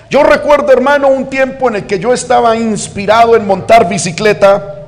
Yo 0.10 0.24
recuerdo, 0.24 0.72
hermano, 0.72 1.08
un 1.08 1.30
tiempo 1.30 1.68
en 1.70 1.78
el 1.78 1.86
que 1.86 2.00
yo 2.00 2.14
estaba 2.14 2.56
inspirado 2.56 3.36
en 3.36 3.46
montar 3.46 3.88
bicicleta. 3.90 4.86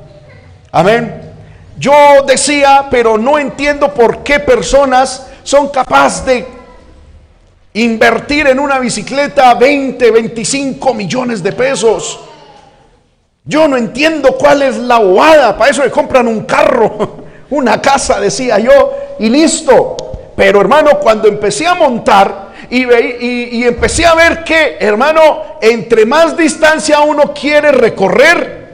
Amén. 0.72 1.22
Yo 1.78 1.94
decía, 2.26 2.88
pero 2.90 3.18
no 3.18 3.38
entiendo 3.38 3.94
por 3.94 4.24
qué 4.24 4.40
personas 4.40 5.28
son 5.44 5.70
capaces 5.70 6.26
de 6.26 6.48
invertir 7.74 8.48
en 8.48 8.60
una 8.60 8.80
bicicleta 8.80 9.54
20, 9.54 10.10
25 10.12 10.94
millones 10.94 11.44
de 11.44 11.52
pesos. 11.52 12.20
Yo 13.48 13.66
no 13.68 13.78
entiendo 13.78 14.38
cuál 14.38 14.62
es 14.62 14.78
la 14.78 15.00
bobada. 15.00 15.58
Para 15.58 15.72
eso 15.72 15.84
le 15.84 15.90
compran 15.90 16.28
un 16.28 16.42
carro, 16.42 17.18
una 17.50 17.82
casa, 17.82 18.20
decía 18.20 18.60
yo, 18.60 18.94
y 19.20 19.30
listo. 19.30 19.96
Pero 20.36 20.62
hermano, 20.62 21.00
cuando 21.00 21.28
empecé 21.28 21.66
a 21.66 21.74
montar 21.74 22.50
y, 22.70 22.84
y, 22.84 23.64
empecé 23.64 24.06
a 24.06 24.14
ver 24.14 24.44
que, 24.44 24.78
hermano, 24.80 25.58
entre 25.62 26.06
más 26.06 26.38
distancia 26.38 27.00
uno 27.00 27.34
quiere 27.34 27.72
recorrer, 27.72 28.68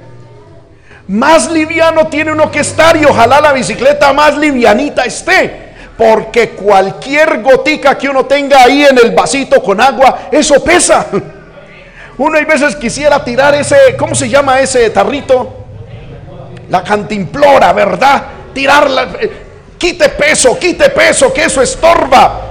más 1.08 1.50
liviano 1.52 2.08
tiene 2.08 2.32
uno 2.32 2.52
que 2.52 2.60
estar 2.62 2.98
y 2.98 3.06
ojalá 3.06 3.40
la 3.40 3.54
bicicleta 3.54 4.12
más 4.12 4.38
livianita 4.38 5.04
esté. 5.04 5.62
Porque 5.98 6.50
cualquier 6.50 7.42
gotica 7.42 7.98
que 7.98 8.10
uno 8.10 8.26
tenga 8.26 8.64
ahí 8.64 8.84
en 8.84 8.98
el 8.98 9.12
vasito 9.12 9.62
con 9.62 9.80
agua, 9.80 10.28
eso 10.32 10.62
pesa. 10.64 11.06
Uno 12.18 12.38
hay 12.38 12.46
veces 12.46 12.76
quisiera 12.76 13.24
tirar 13.24 13.56
ese, 13.56 13.96
¿cómo 13.98 14.14
se 14.14 14.30
llama 14.30 14.60
ese 14.60 14.90
tarrito? 14.92 15.66
La 16.70 16.84
cantimplora, 16.84 17.74
¿verdad? 17.74 18.24
Tirarla, 18.54 19.08
eh, 19.20 19.32
quite 19.78 20.10
peso, 20.10 20.58
quite 20.60 20.90
peso, 20.90 21.34
que 21.34 21.46
eso 21.46 21.62
estorba. 21.62 22.42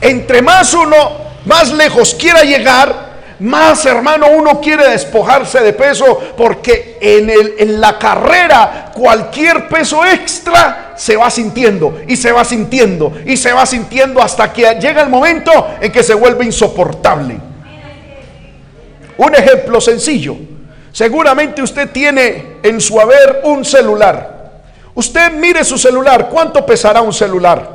Entre 0.00 0.42
más 0.42 0.74
uno, 0.74 1.12
más 1.46 1.72
lejos 1.72 2.14
quiera 2.14 2.42
llegar, 2.42 3.08
más 3.40 3.86
hermano 3.86 4.26
uno 4.28 4.60
quiere 4.60 4.90
despojarse 4.90 5.60
de 5.60 5.72
peso 5.72 6.18
porque 6.36 6.98
en, 7.00 7.30
el, 7.30 7.54
en 7.58 7.80
la 7.80 7.98
carrera 7.98 8.90
cualquier 8.94 9.68
peso 9.68 10.04
extra 10.04 10.92
se 10.96 11.16
va 11.16 11.30
sintiendo 11.30 12.00
y 12.06 12.16
se 12.16 12.32
va 12.32 12.44
sintiendo 12.44 13.12
y 13.24 13.36
se 13.36 13.52
va 13.52 13.64
sintiendo 13.64 14.20
hasta 14.20 14.52
que 14.52 14.78
llega 14.80 15.02
el 15.02 15.08
momento 15.08 15.68
en 15.80 15.92
que 15.92 16.02
se 16.02 16.14
vuelve 16.14 16.44
insoportable. 16.44 17.47
Un 19.18 19.34
ejemplo 19.34 19.80
sencillo. 19.80 20.36
Seguramente 20.92 21.60
usted 21.62 21.90
tiene 21.90 22.58
en 22.62 22.80
su 22.80 22.98
haber 23.00 23.42
un 23.44 23.64
celular. 23.64 24.62
Usted 24.94 25.32
mire 25.32 25.64
su 25.64 25.76
celular. 25.76 26.28
¿Cuánto 26.28 26.64
pesará 26.64 27.00
un 27.02 27.12
celular? 27.12 27.68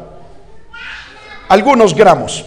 Algunos 1.50 1.93
gramos. 1.93 2.43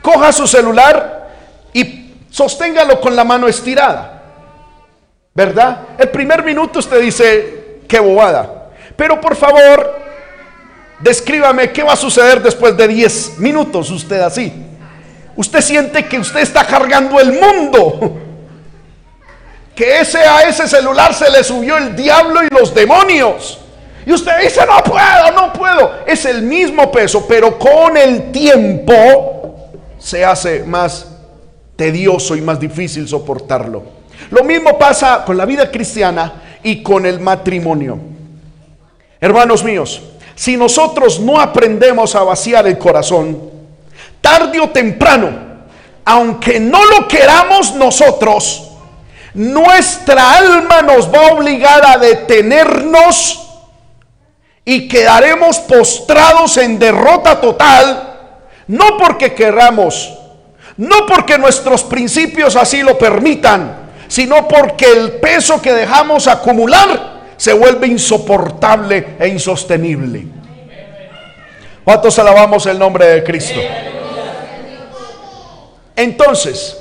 Coja 0.00 0.32
su 0.32 0.46
celular 0.46 1.30
y 1.72 2.14
sosténgalo 2.30 3.00
con 3.00 3.14
la 3.14 3.24
mano 3.24 3.46
estirada. 3.46 4.22
¿Verdad? 5.34 5.82
El 5.98 6.08
primer 6.10 6.42
minuto 6.42 6.78
usted 6.78 7.00
dice, 7.00 7.80
qué 7.86 8.00
bobada. 8.00 8.70
Pero 8.96 9.20
por 9.20 9.36
favor, 9.36 9.98
descríbame 11.00 11.70
qué 11.70 11.82
va 11.82 11.92
a 11.92 11.96
suceder 11.96 12.42
después 12.42 12.76
de 12.76 12.88
10 12.88 13.38
minutos 13.38 13.90
usted 13.90 14.20
así. 14.20 14.52
Usted 15.36 15.60
siente 15.60 16.06
que 16.06 16.18
usted 16.18 16.40
está 16.40 16.66
cargando 16.66 17.18
el 17.20 17.32
mundo. 17.32 18.18
Que 19.74 20.00
ese 20.00 20.18
a 20.18 20.42
ese 20.42 20.68
celular 20.68 21.14
se 21.14 21.30
le 21.30 21.42
subió 21.42 21.78
el 21.78 21.96
diablo 21.96 22.44
y 22.44 22.48
los 22.50 22.74
demonios. 22.74 23.58
Y 24.04 24.12
usted 24.12 24.32
dice, 24.42 24.60
no 24.66 24.82
puedo, 24.82 25.30
no 25.34 25.52
puedo. 25.52 26.04
Es 26.06 26.24
el 26.26 26.42
mismo 26.42 26.90
peso, 26.90 27.24
pero 27.26 27.58
con 27.58 27.96
el 27.96 28.32
tiempo 28.32 29.70
se 29.98 30.24
hace 30.24 30.64
más 30.64 31.06
tedioso 31.76 32.36
y 32.36 32.40
más 32.40 32.60
difícil 32.60 33.08
soportarlo. 33.08 33.82
Lo 34.30 34.44
mismo 34.44 34.76
pasa 34.76 35.24
con 35.24 35.36
la 35.36 35.44
vida 35.44 35.70
cristiana 35.70 36.58
y 36.62 36.82
con 36.82 37.06
el 37.06 37.20
matrimonio. 37.20 37.98
Hermanos 39.20 39.62
míos, 39.62 40.02
si 40.34 40.56
nosotros 40.56 41.20
no 41.20 41.40
aprendemos 41.40 42.14
a 42.14 42.24
vaciar 42.24 42.66
el 42.66 42.78
corazón, 42.78 43.51
tarde 44.32 44.58
o 44.60 44.70
temprano, 44.70 45.30
aunque 46.06 46.58
no 46.58 46.82
lo 46.86 47.06
queramos 47.06 47.74
nosotros, 47.74 48.70
nuestra 49.34 50.38
alma 50.38 50.80
nos 50.80 51.12
va 51.12 51.28
a 51.28 51.32
obligar 51.32 51.84
a 51.84 51.98
detenernos 51.98 53.46
y 54.64 54.88
quedaremos 54.88 55.58
postrados 55.58 56.56
en 56.56 56.78
derrota 56.78 57.40
total, 57.42 58.14
no 58.68 58.96
porque 58.96 59.34
queramos, 59.34 60.14
no 60.78 61.04
porque 61.06 61.36
nuestros 61.36 61.82
principios 61.82 62.56
así 62.56 62.82
lo 62.82 62.96
permitan, 62.96 63.90
sino 64.08 64.48
porque 64.48 64.86
el 64.86 65.12
peso 65.12 65.60
que 65.60 65.74
dejamos 65.74 66.26
acumular 66.26 67.20
se 67.36 67.52
vuelve 67.52 67.86
insoportable 67.86 69.16
e 69.18 69.28
insostenible. 69.28 70.24
¿Cuántos 71.84 72.18
alabamos 72.18 72.64
el 72.64 72.78
nombre 72.78 73.06
de 73.06 73.24
Cristo? 73.24 73.60
Entonces, 75.96 76.78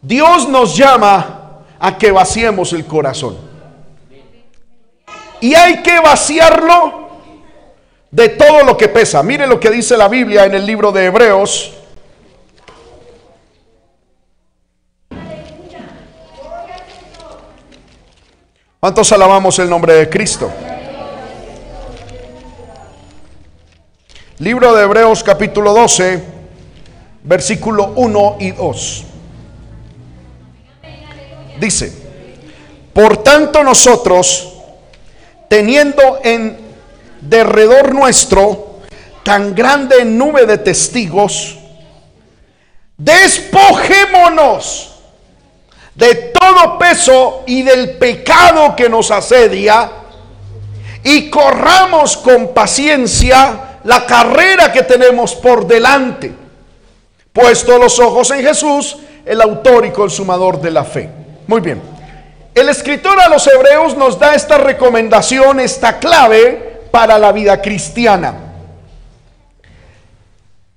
Dios 0.00 0.48
nos 0.48 0.76
llama 0.76 1.64
a 1.78 1.96
que 1.96 2.10
vaciemos 2.10 2.72
el 2.72 2.84
corazón. 2.86 3.36
Y 5.40 5.54
hay 5.54 5.82
que 5.82 6.00
vaciarlo 6.00 7.08
de 8.10 8.28
todo 8.30 8.64
lo 8.64 8.76
que 8.76 8.88
pesa. 8.88 9.22
Mire 9.22 9.46
lo 9.46 9.60
que 9.60 9.70
dice 9.70 9.96
la 9.96 10.08
Biblia 10.08 10.44
en 10.44 10.54
el 10.54 10.66
libro 10.66 10.90
de 10.90 11.06
Hebreos. 11.06 11.74
¿Cuántos 18.80 19.10
alabamos 19.12 19.58
el 19.58 19.68
nombre 19.68 19.92
de 19.94 20.08
Cristo? 20.08 20.50
Libro 24.38 24.72
de 24.72 24.84
Hebreos 24.84 25.24
capítulo 25.24 25.74
12, 25.74 26.37
versículo 27.28 27.92
1 27.94 28.36
y 28.40 28.52
2. 28.52 29.04
Dice, 31.60 31.92
por 32.94 33.18
tanto 33.18 33.62
nosotros, 33.62 34.54
teniendo 35.48 36.20
en 36.24 36.56
derredor 37.20 37.94
nuestro 37.94 38.78
tan 39.22 39.54
grande 39.54 40.06
nube 40.06 40.46
de 40.46 40.56
testigos, 40.56 41.58
despojémonos 42.96 44.94
de 45.94 46.14
todo 46.14 46.78
peso 46.78 47.42
y 47.46 47.62
del 47.62 47.98
pecado 47.98 48.74
que 48.74 48.88
nos 48.88 49.10
asedia 49.10 49.90
y 51.04 51.28
corramos 51.28 52.16
con 52.16 52.54
paciencia 52.54 53.80
la 53.84 54.06
carrera 54.06 54.72
que 54.72 54.82
tenemos 54.82 55.34
por 55.34 55.66
delante, 55.66 56.47
puesto 57.38 57.78
los 57.78 57.98
ojos 58.00 58.30
en 58.32 58.42
Jesús, 58.42 58.96
el 59.24 59.40
autor 59.40 59.86
y 59.86 59.90
consumador 59.90 60.60
de 60.60 60.70
la 60.72 60.84
fe. 60.84 61.08
Muy 61.46 61.60
bien. 61.60 61.80
El 62.54 62.68
escritor 62.68 63.20
a 63.20 63.28
los 63.28 63.46
hebreos 63.46 63.96
nos 63.96 64.18
da 64.18 64.34
esta 64.34 64.58
recomendación, 64.58 65.60
esta 65.60 66.00
clave 66.00 66.80
para 66.90 67.16
la 67.18 67.30
vida 67.30 67.62
cristiana. 67.62 68.34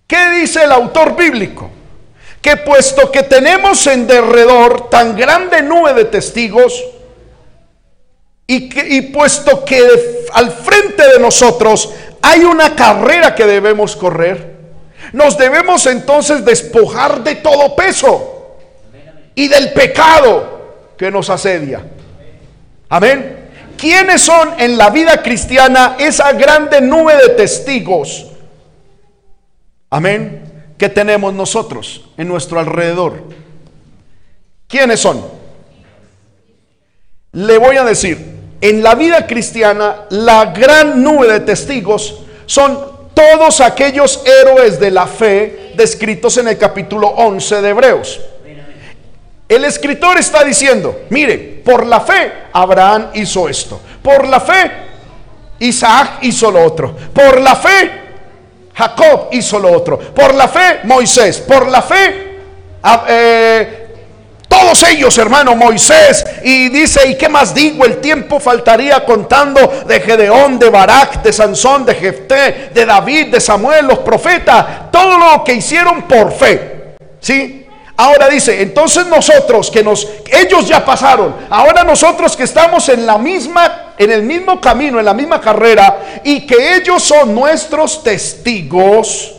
¿Qué 0.05 0.29
dice 0.41 0.63
el 0.63 0.71
autor 0.71 1.15
bíblico? 1.15 1.71
Que 2.41 2.57
puesto 2.57 3.11
que 3.11 3.23
tenemos 3.23 3.87
en 3.87 4.05
derredor 4.05 4.89
tan 4.89 5.15
grande 5.15 5.63
nube 5.63 5.93
de 5.93 6.05
testigos, 6.05 6.83
y, 8.45 8.67
que, 8.69 8.85
y 8.87 9.01
puesto 9.03 9.63
que 9.63 9.81
al 10.33 10.51
frente 10.51 11.07
de 11.07 11.19
nosotros 11.19 11.89
hay 12.21 12.43
una 12.43 12.75
carrera 12.75 13.33
que 13.33 13.45
debemos 13.45 13.95
correr, 13.95 14.50
nos 15.13 15.37
debemos 15.37 15.85
entonces 15.87 16.45
despojar 16.45 17.23
de 17.23 17.35
todo 17.35 17.75
peso 17.75 18.57
y 19.35 19.47
del 19.47 19.73
pecado 19.73 20.61
que 20.97 21.11
nos 21.11 21.29
asedia. 21.29 21.83
Amén. 22.89 23.49
¿Quiénes 23.77 24.21
son 24.21 24.59
en 24.59 24.77
la 24.77 24.89
vida 24.89 25.23
cristiana 25.23 25.95
esa 25.97 26.33
grande 26.33 26.81
nube 26.81 27.15
de 27.15 27.29
testigos? 27.29 28.27
Amén. 29.89 30.73
Que 30.77 30.89
tenemos 30.89 31.33
nosotros 31.33 32.05
en 32.17 32.27
nuestro 32.27 32.59
alrededor. 32.59 33.23
¿Quiénes 34.67 34.99
son? 34.99 35.25
Le 37.33 37.57
voy 37.57 37.77
a 37.77 37.83
decir, 37.83 38.17
en 38.61 38.83
la 38.83 38.95
vida 38.95 39.25
cristiana 39.25 40.05
la 40.11 40.45
gran 40.45 41.01
nube 41.01 41.27
de 41.27 41.39
testigos 41.39 42.23
son 42.45 42.90
todos 43.13 43.61
aquellos 43.61 44.21
héroes 44.25 44.79
de 44.79 44.91
la 44.91 45.07
fe 45.07 45.71
descritos 45.75 46.37
en 46.37 46.47
el 46.47 46.57
capítulo 46.57 47.07
11 47.07 47.61
de 47.61 47.69
Hebreos. 47.69 48.19
El 49.47 49.65
escritor 49.65 50.17
está 50.17 50.43
diciendo, 50.43 51.01
mire, 51.09 51.61
por 51.65 51.85
la 51.85 51.99
fe 51.99 52.31
Abraham 52.53 53.09
hizo 53.15 53.49
esto, 53.49 53.81
por 54.01 54.25
la 54.27 54.39
fe 54.39 54.71
Isaac 55.59 56.19
hizo 56.21 56.49
lo 56.49 56.63
otro, 56.63 56.95
por 57.13 57.39
la 57.41 57.55
fe 57.55 57.91
Jacob 58.73 59.27
hizo 59.31 59.59
lo 59.59 59.71
otro, 59.71 59.99
por 59.99 60.33
la 60.33 60.47
fe 60.47 60.79
Moisés, 60.83 61.41
por 61.41 61.67
la 61.67 61.81
fe 61.81 62.39
ah, 62.81 63.05
eh, 63.07 63.80
todos 64.51 64.83
ellos, 64.83 65.17
hermano 65.17 65.55
Moisés, 65.55 66.25
y 66.43 66.67
dice, 66.67 67.07
¿y 67.07 67.15
qué 67.15 67.29
más 67.29 67.53
digo? 67.53 67.85
El 67.85 68.01
tiempo 68.01 68.37
faltaría 68.37 69.05
contando 69.05 69.85
de 69.87 70.01
Gedeón, 70.01 70.59
de 70.59 70.69
Barak, 70.69 71.23
de 71.23 71.31
Sansón, 71.31 71.85
de 71.85 71.95
Jefté, 71.95 72.69
de 72.73 72.85
David, 72.85 73.27
de 73.27 73.39
Samuel, 73.39 73.87
los 73.87 73.99
profetas, 73.99 74.91
todo 74.91 75.17
lo 75.17 75.41
que 75.45 75.53
hicieron 75.53 76.01
por 76.01 76.33
fe. 76.33 76.97
¿Sí? 77.21 77.65
Ahora 77.95 78.27
dice, 78.27 78.61
entonces 78.61 79.05
nosotros 79.05 79.71
que 79.71 79.85
nos, 79.85 80.05
ellos 80.29 80.67
ya 80.67 80.83
pasaron, 80.83 81.33
ahora 81.49 81.85
nosotros 81.85 82.35
que 82.35 82.43
estamos 82.43 82.89
en 82.89 83.05
la 83.05 83.17
misma, 83.17 83.93
en 83.97 84.11
el 84.11 84.23
mismo 84.23 84.59
camino, 84.59 84.99
en 84.99 85.05
la 85.05 85.13
misma 85.13 85.39
carrera, 85.39 86.21
y 86.25 86.45
que 86.45 86.75
ellos 86.75 87.01
son 87.01 87.33
nuestros 87.33 88.03
testigos, 88.03 89.35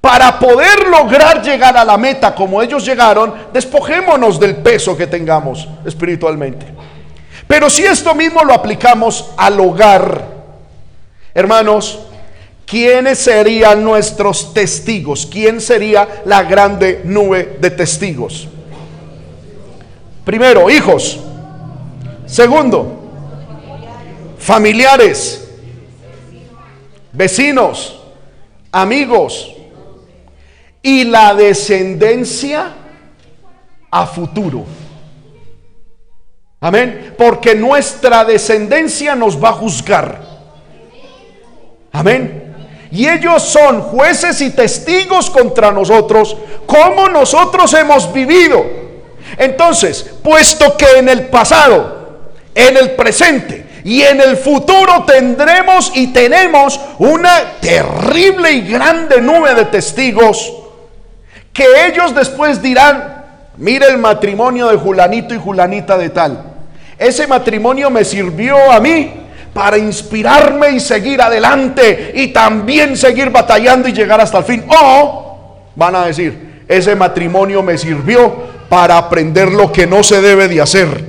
para 0.00 0.38
poder 0.38 0.88
lograr 0.88 1.42
llegar 1.42 1.76
a 1.76 1.84
la 1.84 1.96
meta 1.96 2.34
como 2.34 2.62
ellos 2.62 2.84
llegaron, 2.84 3.34
despojémonos 3.52 4.38
del 4.38 4.56
peso 4.56 4.96
que 4.96 5.06
tengamos 5.06 5.68
espiritualmente. 5.84 6.66
Pero 7.46 7.68
si 7.68 7.84
esto 7.84 8.14
mismo 8.14 8.44
lo 8.44 8.54
aplicamos 8.54 9.30
al 9.36 9.58
hogar, 9.60 10.22
hermanos, 11.34 12.00
¿Quiénes 12.68 13.18
serían 13.18 13.82
nuestros 13.82 14.52
testigos? 14.52 15.24
¿Quién 15.24 15.58
sería 15.58 16.06
la 16.26 16.42
grande 16.42 17.00
nube 17.02 17.56
de 17.58 17.70
testigos? 17.70 18.46
Primero, 20.22 20.68
hijos. 20.68 21.18
Segundo, 22.26 23.10
familiares, 24.38 25.48
vecinos, 27.10 28.02
amigos 28.70 29.54
y 30.82 31.04
la 31.04 31.34
descendencia 31.34 32.72
a 33.90 34.06
futuro. 34.06 34.64
Amén. 36.60 37.14
Porque 37.16 37.54
nuestra 37.54 38.24
descendencia 38.24 39.14
nos 39.14 39.42
va 39.42 39.50
a 39.50 39.52
juzgar. 39.52 40.20
Amén. 41.92 42.44
Y 42.90 43.06
ellos 43.06 43.42
son 43.42 43.82
jueces 43.82 44.40
y 44.40 44.50
testigos 44.50 45.30
contra 45.30 45.70
nosotros, 45.70 46.36
como 46.66 47.08
nosotros 47.08 47.72
hemos 47.74 48.12
vivido. 48.12 48.64
Entonces, 49.36 50.14
puesto 50.22 50.76
que 50.76 50.98
en 50.98 51.08
el 51.08 51.26
pasado, 51.28 52.30
en 52.54 52.76
el 52.76 52.92
presente 52.92 53.66
y 53.84 54.02
en 54.02 54.20
el 54.20 54.36
futuro 54.36 55.04
tendremos 55.06 55.92
y 55.94 56.08
tenemos 56.08 56.80
una 56.98 57.58
terrible 57.60 58.50
y 58.52 58.62
grande 58.62 59.20
nube 59.20 59.54
de 59.54 59.66
testigos, 59.66 60.52
que 61.58 61.88
ellos 61.88 62.14
después 62.14 62.62
dirán, 62.62 63.24
mire 63.56 63.88
el 63.88 63.98
matrimonio 63.98 64.68
de 64.68 64.76
Julanito 64.76 65.34
y 65.34 65.38
Julanita 65.38 65.98
de 65.98 66.10
tal. 66.10 66.40
Ese 66.96 67.26
matrimonio 67.26 67.90
me 67.90 68.04
sirvió 68.04 68.70
a 68.70 68.78
mí 68.78 69.12
para 69.52 69.76
inspirarme 69.76 70.70
y 70.70 70.78
seguir 70.78 71.20
adelante 71.20 72.12
y 72.14 72.28
también 72.28 72.96
seguir 72.96 73.30
batallando 73.30 73.88
y 73.88 73.92
llegar 73.92 74.20
hasta 74.20 74.38
el 74.38 74.44
fin. 74.44 74.64
O 74.68 75.64
van 75.74 75.96
a 75.96 76.06
decir, 76.06 76.62
ese 76.68 76.94
matrimonio 76.94 77.60
me 77.60 77.76
sirvió 77.76 78.36
para 78.68 78.96
aprender 78.96 79.50
lo 79.50 79.72
que 79.72 79.84
no 79.84 80.04
se 80.04 80.22
debe 80.22 80.46
de 80.46 80.60
hacer. 80.60 81.04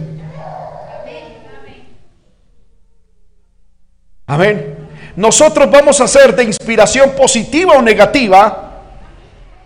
Amén. 4.26 4.78
Nosotros 5.16 5.70
vamos 5.70 6.02
a 6.02 6.08
ser 6.08 6.36
de 6.36 6.44
inspiración 6.44 7.12
positiva 7.12 7.74
o 7.74 7.84
negativa 7.84 8.69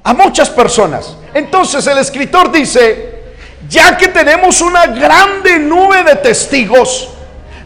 a 0.03 0.13
muchas 0.13 0.49
personas. 0.49 1.15
Entonces 1.33 1.85
el 1.87 1.97
escritor 1.97 2.51
dice, 2.51 3.23
ya 3.69 3.97
que 3.97 4.09
tenemos 4.09 4.61
una 4.61 4.87
grande 4.87 5.59
nube 5.59 6.03
de 6.03 6.15
testigos, 6.17 7.09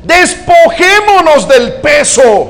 Despojémonos 0.08 1.50
del 1.50 1.74
peso. 1.82 2.50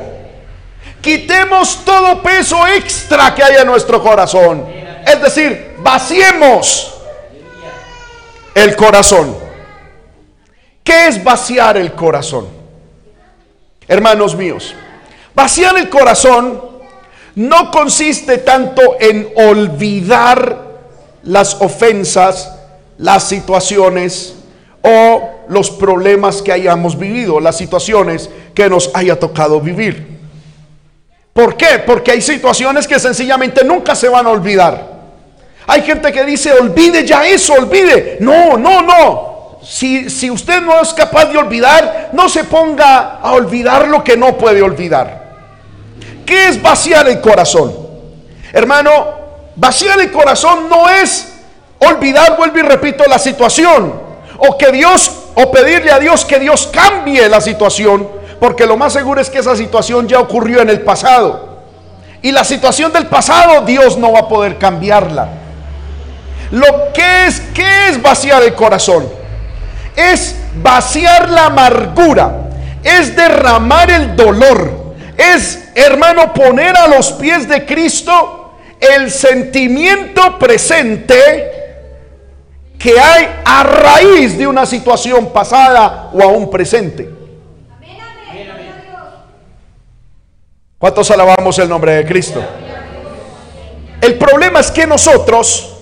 Quitemos 1.01 1.83
todo 1.83 2.21
peso 2.21 2.67
extra 2.67 3.33
que 3.33 3.43
hay 3.43 3.55
en 3.55 3.65
nuestro 3.65 4.01
corazón. 4.01 4.63
Es 5.05 5.19
decir, 5.21 5.75
vaciemos 5.79 6.93
el 8.53 8.75
corazón. 8.75 9.35
¿Qué 10.83 11.07
es 11.07 11.23
vaciar 11.23 11.77
el 11.77 11.93
corazón? 11.93 12.47
Hermanos 13.87 14.35
míos, 14.35 14.75
vaciar 15.33 15.77
el 15.77 15.89
corazón 15.89 16.61
no 17.37 17.69
consiste 17.69 18.39
tanto 18.39 18.97
en 18.99 19.29
olvidar 19.35 20.57
las 21.21 21.53
ofensas, 21.61 22.51
las 22.97 23.25
situaciones, 23.25 24.33
o 24.81 25.21
los 25.47 25.69
problemas 25.69 26.41
que 26.41 26.51
hayamos 26.51 26.97
vivido, 26.97 27.39
las 27.39 27.55
situaciones 27.55 28.27
que 28.55 28.67
nos 28.67 28.89
haya 28.95 29.19
tocado 29.19 29.61
vivir. 29.61 30.17
¿Por 31.31 31.55
qué? 31.55 31.77
Porque 31.85 32.09
hay 32.09 32.23
situaciones 32.23 32.87
que 32.87 32.99
sencillamente 32.99 33.63
nunca 33.63 33.93
se 33.93 34.09
van 34.09 34.25
a 34.25 34.29
olvidar. 34.29 34.97
Hay 35.67 35.83
gente 35.83 36.11
que 36.11 36.25
dice, 36.25 36.53
olvide 36.53 37.05
ya 37.05 37.27
eso, 37.27 37.53
olvide. 37.53 38.17
No, 38.19 38.57
no, 38.57 38.81
no. 38.81 39.59
Si, 39.61 40.09
si 40.09 40.31
usted 40.31 40.59
no 40.61 40.81
es 40.81 40.91
capaz 40.91 41.25
de 41.25 41.37
olvidar, 41.37 42.09
no 42.13 42.27
se 42.29 42.45
ponga 42.45 43.19
a 43.21 43.33
olvidar 43.33 43.87
lo 43.89 44.03
que 44.03 44.17
no 44.17 44.35
puede 44.39 44.63
olvidar. 44.63 45.26
¿Qué 46.27 46.49
es 46.49 46.61
vaciar 46.61 47.07
el 47.07 47.21
corazón? 47.21 47.73
Hermano, 48.51 48.91
vaciar 49.55 49.97
el 50.01 50.11
corazón 50.11 50.67
no 50.69 50.89
es 50.89 51.35
olvidar, 51.79 52.35
vuelvo 52.35 52.59
y 52.59 52.63
repito, 52.63 53.05
la 53.07 53.17
situación 53.17 53.93
o 54.37 54.57
que 54.57 54.69
Dios, 54.73 55.09
o 55.35 55.49
pedirle 55.49 55.89
a 55.89 55.99
Dios 55.99 56.25
que 56.25 56.37
Dios 56.37 56.69
cambie 56.71 57.29
la 57.29 57.39
situación, 57.39 58.05
porque 58.41 58.65
lo 58.65 58.75
más 58.75 58.91
seguro 58.91 59.21
es 59.21 59.29
que 59.29 59.39
esa 59.39 59.55
situación 59.55 60.05
ya 60.09 60.19
ocurrió 60.19 60.61
en 60.61 60.69
el 60.69 60.81
pasado. 60.81 61.59
Y 62.21 62.33
la 62.33 62.43
situación 62.43 62.91
del 62.91 63.05
pasado 63.05 63.61
Dios 63.61 63.97
no 63.97 64.11
va 64.11 64.19
a 64.19 64.27
poder 64.27 64.57
cambiarla. 64.57 65.29
Lo 66.51 66.91
que 66.93 67.27
es, 67.27 67.39
¿qué 67.53 67.87
es 67.87 68.01
vaciar 68.01 68.43
el 68.43 68.53
corazón? 68.53 69.07
Es 69.95 70.35
vaciar 70.55 71.29
la 71.29 71.45
amargura, 71.45 72.49
es 72.83 73.15
derramar 73.15 73.89
el 73.89 74.13
dolor, 74.17 74.86
es, 75.17 75.69
hermano, 75.75 76.33
poner 76.33 76.77
a 76.77 76.87
los 76.87 77.11
pies 77.13 77.47
de 77.47 77.65
Cristo 77.65 78.53
el 78.79 79.09
sentimiento 79.09 80.37
presente 80.37 81.51
que 82.77 82.99
hay 82.99 83.27
a 83.43 83.63
raíz 83.63 84.37
de 84.37 84.45
una 84.45 84.65
situación 84.65 85.33
pasada 85.33 86.11
o 86.13 86.21
aún 86.21 86.49
presente. 86.49 87.09
¿Cuántos 90.77 91.09
alabamos 91.09 91.57
el 91.57 91.67
nombre 91.67 91.95
de 91.95 92.05
Cristo? 92.05 92.43
El 93.99 94.15
problema 94.19 94.59
es 94.59 94.69
que 94.69 94.85
nosotros 94.85 95.77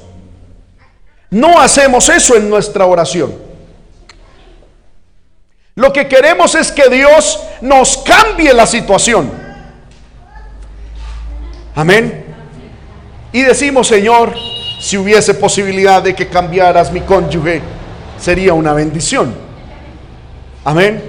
no 1.29 1.59
hacemos 1.59 2.07
eso 2.07 2.37
en 2.37 2.49
nuestra 2.49 2.85
oración. 2.85 3.44
Lo 5.75 5.91
que 5.91 6.07
queremos 6.07 6.55
es 6.55 6.71
que 6.71 6.89
Dios 6.89 7.39
nos 7.59 7.97
cambie 7.97 8.53
la 8.53 8.65
situación. 8.65 9.29
Amén. 11.75 12.25
Y 13.33 13.41
decimos, 13.41 13.87
Señor, 13.87 14.33
si 14.79 14.97
hubiese 14.97 15.33
posibilidad 15.33 16.01
de 16.01 16.15
que 16.15 16.29
cambiaras 16.29 16.93
mi 16.93 17.01
cónyuge, 17.01 17.61
sería 18.17 18.53
una 18.53 18.71
bendición. 18.71 19.35
Amén. 20.63 21.03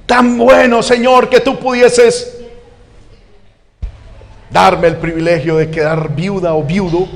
Tan 0.06 0.38
bueno, 0.38 0.80
Señor, 0.84 1.28
que 1.28 1.40
tú 1.40 1.58
pudieses 1.58 2.36
darme 4.50 4.86
el 4.86 4.96
privilegio 4.96 5.56
de 5.56 5.70
quedar 5.70 6.14
viuda 6.14 6.54
o 6.54 6.62
viudo, 6.62 7.08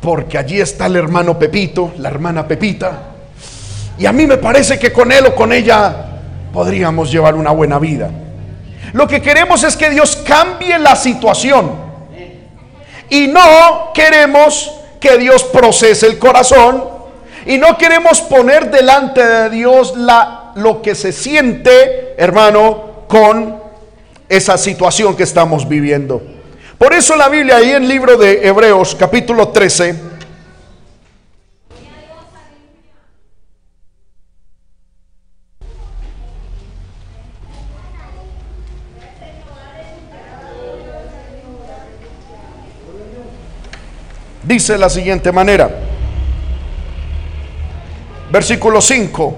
porque 0.00 0.38
allí 0.38 0.60
está 0.60 0.86
el 0.86 0.96
hermano 0.96 1.38
Pepito, 1.38 1.92
la 1.98 2.08
hermana 2.08 2.46
Pepita, 2.46 3.10
y 3.98 4.06
a 4.06 4.12
mí 4.12 4.26
me 4.26 4.38
parece 4.38 4.78
que 4.78 4.92
con 4.92 5.12
él 5.12 5.26
o 5.26 5.34
con 5.34 5.52
ella 5.52 5.94
podríamos 6.54 7.12
llevar 7.12 7.34
una 7.34 7.50
buena 7.50 7.78
vida. 7.78 8.10
Lo 8.94 9.06
que 9.06 9.20
queremos 9.20 9.62
es 9.62 9.76
que 9.76 9.90
Dios 9.90 10.16
cambie 10.26 10.78
la 10.78 10.96
situación. 10.96 11.72
Y 13.10 13.26
no 13.26 13.90
queremos 13.92 14.72
que 14.98 15.18
Dios 15.18 15.44
procese 15.44 16.06
el 16.06 16.18
corazón. 16.18 16.82
Y 17.44 17.58
no 17.58 17.76
queremos 17.76 18.22
poner 18.22 18.70
delante 18.70 19.22
de 19.22 19.50
Dios 19.50 19.94
la, 19.96 20.52
lo 20.54 20.80
que 20.80 20.94
se 20.94 21.12
siente, 21.12 22.14
hermano, 22.16 23.04
con 23.06 23.60
esa 24.30 24.56
situación 24.56 25.14
que 25.14 25.24
estamos 25.24 25.68
viviendo. 25.68 26.22
Por 26.80 26.94
eso 26.94 27.14
la 27.14 27.28
Biblia 27.28 27.58
ahí 27.58 27.72
en 27.72 27.82
el 27.82 27.88
libro 27.90 28.16
de 28.16 28.48
Hebreos 28.48 28.96
capítulo 28.98 29.48
13 29.48 29.94
dice 44.42 44.78
la 44.78 44.88
siguiente 44.88 45.30
manera. 45.32 45.70
Versículo 48.32 48.80
5. 48.80 49.36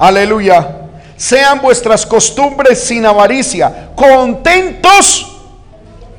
Aleluya. 0.00 0.81
Sean 1.22 1.60
vuestras 1.60 2.04
costumbres 2.04 2.82
sin 2.82 3.06
avaricia, 3.06 3.90
contentos 3.94 5.38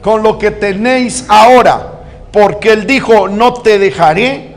con 0.01 0.23
lo 0.23 0.39
que 0.39 0.49
tenéis 0.49 1.25
ahora, 1.27 2.03
porque 2.31 2.71
Él 2.71 2.87
dijo, 2.87 3.27
no 3.27 3.53
te 3.53 3.79
dejaré 3.79 4.55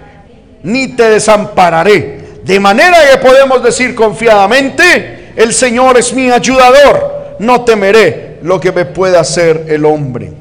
ni 0.62 0.94
te 0.94 1.10
desampararé. 1.10 2.38
De 2.44 2.60
manera 2.60 2.96
que 3.10 3.18
podemos 3.18 3.60
decir 3.60 3.96
confiadamente, 3.96 5.32
el 5.34 5.52
Señor 5.52 5.98
es 5.98 6.12
mi 6.12 6.30
ayudador, 6.30 7.34
no 7.40 7.62
temeré 7.62 8.38
lo 8.42 8.60
que 8.60 8.70
me 8.70 8.84
pueda 8.84 9.18
hacer 9.18 9.64
el 9.68 9.84
hombre. 9.84 10.32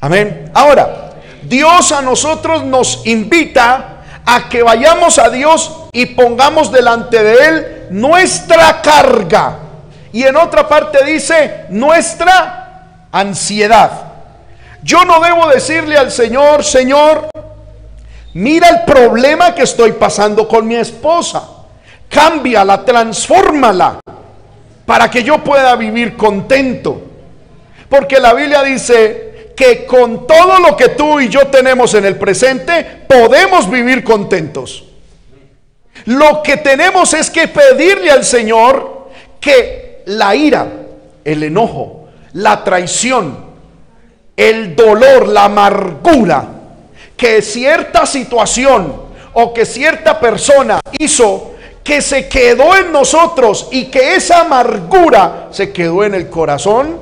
Amén. 0.00 0.50
Ahora, 0.54 1.10
Dios 1.42 1.92
a 1.92 2.00
nosotros 2.00 2.64
nos 2.64 3.06
invita 3.06 4.22
a 4.24 4.48
que 4.48 4.62
vayamos 4.62 5.18
a 5.18 5.28
Dios 5.28 5.88
y 5.92 6.06
pongamos 6.06 6.72
delante 6.72 7.22
de 7.22 7.46
Él 7.46 7.73
nuestra 7.90 8.80
carga. 8.82 9.58
Y 10.12 10.22
en 10.22 10.36
otra 10.36 10.68
parte 10.68 11.04
dice 11.04 11.66
nuestra 11.70 13.08
ansiedad. 13.10 13.90
Yo 14.82 15.04
no 15.04 15.20
debo 15.20 15.48
decirle 15.48 15.96
al 15.96 16.10
Señor, 16.10 16.62
Señor, 16.62 17.28
mira 18.34 18.68
el 18.68 18.82
problema 18.82 19.54
que 19.54 19.62
estoy 19.62 19.92
pasando 19.92 20.46
con 20.46 20.66
mi 20.66 20.76
esposa. 20.76 21.42
Cámbiala, 22.08 22.84
transfórmala 22.84 24.00
para 24.86 25.10
que 25.10 25.22
yo 25.22 25.42
pueda 25.42 25.74
vivir 25.76 26.16
contento. 26.16 27.02
Porque 27.88 28.20
la 28.20 28.34
Biblia 28.34 28.62
dice 28.62 29.52
que 29.56 29.86
con 29.86 30.26
todo 30.26 30.58
lo 30.58 30.76
que 30.76 30.90
tú 30.90 31.20
y 31.20 31.28
yo 31.28 31.46
tenemos 31.46 31.94
en 31.94 32.04
el 32.04 32.16
presente, 32.16 33.04
podemos 33.08 33.70
vivir 33.70 34.04
contentos. 34.04 34.84
Lo 36.06 36.42
que 36.42 36.58
tenemos 36.58 37.14
es 37.14 37.30
que 37.30 37.48
pedirle 37.48 38.10
al 38.10 38.24
Señor 38.24 39.08
que 39.40 40.02
la 40.06 40.34
ira, 40.34 40.66
el 41.24 41.42
enojo, 41.42 42.08
la 42.34 42.62
traición, 42.62 43.36
el 44.36 44.74
dolor, 44.74 45.28
la 45.28 45.44
amargura 45.44 46.48
que 47.16 47.42
cierta 47.42 48.06
situación 48.06 48.92
o 49.32 49.54
que 49.54 49.64
cierta 49.64 50.18
persona 50.18 50.80
hizo 50.98 51.54
que 51.82 52.00
se 52.00 52.28
quedó 52.28 52.76
en 52.76 52.92
nosotros 52.92 53.68
y 53.70 53.86
que 53.86 54.16
esa 54.16 54.40
amargura 54.40 55.48
se 55.50 55.72
quedó 55.72 56.04
en 56.04 56.14
el 56.14 56.30
corazón, 56.30 56.98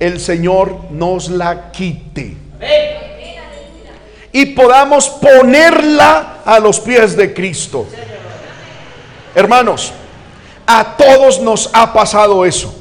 el 0.00 0.20
Señor 0.20 0.90
nos 0.90 1.30
la 1.30 1.70
quite. 1.70 2.36
Y 4.32 4.46
podamos 4.46 5.08
ponerla 5.08 6.38
a 6.44 6.58
los 6.58 6.80
pies 6.80 7.16
de 7.16 7.32
Cristo. 7.32 7.86
Hermanos, 9.34 9.92
a 10.66 10.96
todos 10.96 11.40
nos 11.40 11.70
ha 11.72 11.92
pasado 11.92 12.44
eso. 12.44 12.74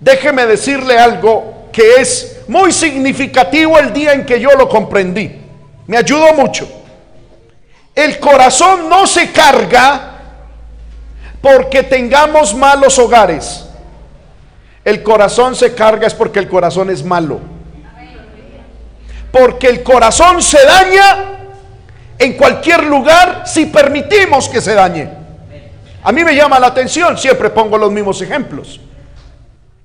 Déjeme 0.00 0.46
decirle 0.46 0.98
algo 0.98 1.68
que 1.72 1.96
es 1.96 2.40
muy 2.46 2.72
significativo 2.72 3.78
el 3.78 3.92
día 3.92 4.12
en 4.12 4.24
que 4.24 4.40
yo 4.40 4.50
lo 4.52 4.68
comprendí. 4.68 5.40
Me 5.86 5.96
ayudó 5.96 6.34
mucho. 6.34 6.68
El 7.94 8.20
corazón 8.20 8.88
no 8.88 9.06
se 9.06 9.32
carga 9.32 10.18
porque 11.40 11.82
tengamos 11.82 12.54
malos 12.54 12.98
hogares. 12.98 13.66
El 14.84 15.02
corazón 15.02 15.56
se 15.56 15.74
carga 15.74 16.06
es 16.06 16.14
porque 16.14 16.38
el 16.38 16.48
corazón 16.48 16.90
es 16.90 17.02
malo. 17.02 17.40
Porque 19.32 19.66
el 19.66 19.82
corazón 19.82 20.40
se 20.42 20.64
daña 20.64 21.38
en 22.18 22.34
cualquier 22.34 22.84
lugar 22.84 23.42
si 23.46 23.66
permitimos 23.66 24.48
que 24.48 24.60
se 24.60 24.74
dañe. 24.74 25.17
A 26.02 26.12
mí 26.12 26.24
me 26.24 26.34
llama 26.34 26.58
la 26.58 26.68
atención, 26.68 27.18
siempre 27.18 27.50
pongo 27.50 27.76
los 27.76 27.90
mismos 27.90 28.20
ejemplos. 28.22 28.80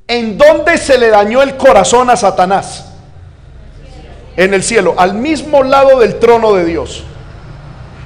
¿En 0.08 0.38
dónde 0.38 0.78
se 0.78 0.98
le 0.98 1.10
dañó 1.10 1.42
el 1.42 1.58
corazón 1.58 2.10
a 2.10 2.16
Satanás? 2.16 2.86
En 4.36 4.54
el 4.54 4.64
cielo, 4.64 4.96
al 4.98 5.14
mismo 5.14 5.64
lado 5.64 6.00
del 6.00 6.20
trono 6.20 6.54
de 6.54 6.66
Dios. 6.66 7.04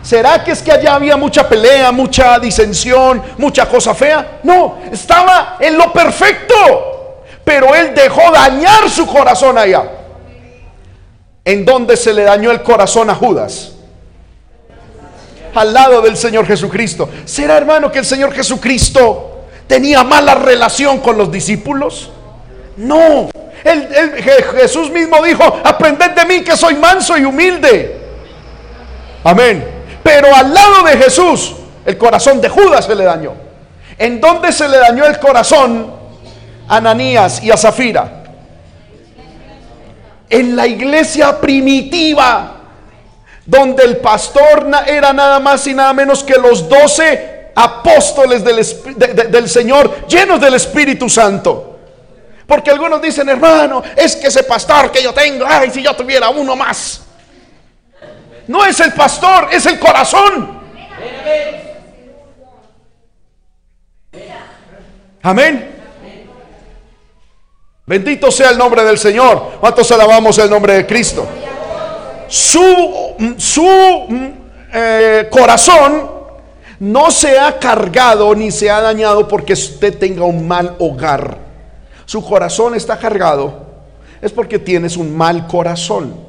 ¿Será 0.02 0.44
que 0.44 0.52
es 0.52 0.62
que 0.62 0.72
allá 0.72 0.96
había 0.96 1.18
mucha 1.18 1.50
pelea, 1.50 1.92
mucha 1.92 2.40
disensión, 2.40 3.22
mucha 3.38 3.68
cosa 3.68 3.94
fea? 3.94 4.40
No, 4.44 4.78
estaba 4.92 5.58
en 5.60 5.78
lo 5.78 5.92
perfecto. 5.92 7.24
Pero 7.44 7.74
él 7.76 7.94
dejó 7.94 8.32
dañar 8.32 8.90
su 8.90 9.06
corazón 9.06 9.58
allá. 9.58 9.84
¿En 11.44 11.66
dónde 11.66 11.96
se 11.98 12.14
le 12.14 12.24
dañó 12.24 12.52
el 12.52 12.62
corazón 12.62 13.10
a 13.10 13.16
Judas? 13.16 13.77
Al 15.58 15.74
lado 15.74 16.02
del 16.02 16.16
Señor 16.16 16.46
Jesucristo. 16.46 17.10
¿Será 17.26 17.58
hermano 17.58 17.92
que 17.92 17.98
el 18.00 18.06
Señor 18.06 18.32
Jesucristo 18.32 19.46
tenía 19.66 20.04
mala 20.04 20.36
relación 20.36 21.00
con 21.00 21.18
los 21.18 21.32
discípulos? 21.32 22.12
No. 22.78 23.30
Jesús 24.56 24.92
mismo 24.92 25.24
dijo, 25.24 25.44
aprended 25.64 26.12
de 26.12 26.26
mí 26.26 26.44
que 26.44 26.56
soy 26.56 26.76
manso 26.76 27.18
y 27.18 27.26
humilde. 27.26 27.98
Amén. 29.24 29.68
Pero 30.04 30.34
al 30.34 30.54
lado 30.54 30.84
de 30.84 30.96
Jesús, 30.96 31.56
el 31.86 31.98
corazón 31.98 32.40
de 32.40 32.50
Judas 32.50 32.86
se 32.86 32.94
le 32.94 33.04
dañó. 33.04 33.34
¿En 33.98 34.22
dónde 34.22 34.52
se 34.52 34.70
le 34.70 34.78
dañó 34.78 35.06
el 35.06 35.18
corazón 35.18 35.92
a 36.68 36.78
Ananías 36.78 37.42
y 37.42 37.50
a 37.50 37.58
Zafira? 37.58 38.26
En 40.30 40.56
la 40.56 40.68
iglesia 40.68 41.42
primitiva, 41.42 42.57
donde 43.48 43.84
el 43.86 43.98
pastor 43.98 44.68
era 44.86 45.14
nada 45.14 45.40
más 45.40 45.66
y 45.66 45.74
nada 45.74 45.94
menos 45.94 46.24
que 46.24 46.36
los 46.36 46.68
doce 46.68 47.48
apóstoles 47.56 48.44
del, 48.44 49.32
del 49.32 49.50
Señor, 49.50 50.06
llenos 50.08 50.40
del 50.40 50.54
Espíritu 50.56 51.10
Santo. 51.10 51.80
Porque 52.46 52.70
algunos 52.70 53.02
dicen, 53.02 53.28
hermano, 53.30 53.82
es 53.96 54.18
que 54.18 54.28
ese 54.28 54.44
pastor 54.44 54.92
que 54.92 55.02
yo 55.02 55.14
tengo, 55.14 55.46
ay, 55.48 55.72
si 55.72 55.82
yo 55.82 55.96
tuviera 55.96 56.30
uno 56.30 56.56
más. 56.56 57.02
No 58.48 58.66
es 58.66 58.80
el 58.82 58.94
pastor, 58.94 59.50
es 59.52 59.66
el 59.66 59.80
corazón. 59.80 60.60
Amén. 65.24 65.76
Bendito 67.86 68.30
sea 68.30 68.50
el 68.50 68.58
nombre 68.58 68.84
del 68.84 68.98
Señor. 68.98 69.54
¿Cuántos 69.60 69.90
alabamos 69.92 70.38
el 70.38 70.50
nombre 70.50 70.74
de 70.74 70.86
Cristo? 70.86 71.28
Su, 72.28 73.36
su 73.38 73.68
eh, 74.74 75.28
corazón 75.30 76.18
no 76.80 77.10
se 77.12 77.40
ha 77.40 77.58
cargado 77.58 78.36
ni 78.36 78.52
se 78.52 78.70
ha 78.70 78.82
dañado 78.82 79.28
porque 79.28 79.54
usted 79.54 79.98
tenga 79.98 80.24
un 80.24 80.48
mal 80.48 80.76
hogar. 80.80 81.38
Su 82.06 82.24
corazón 82.24 82.76
está 82.76 82.98
cargado 82.98 83.68
es 84.22 84.32
porque 84.32 84.60
tienes 84.60 84.98
un 84.98 85.16
mal 85.16 85.48
corazón. 85.48 86.28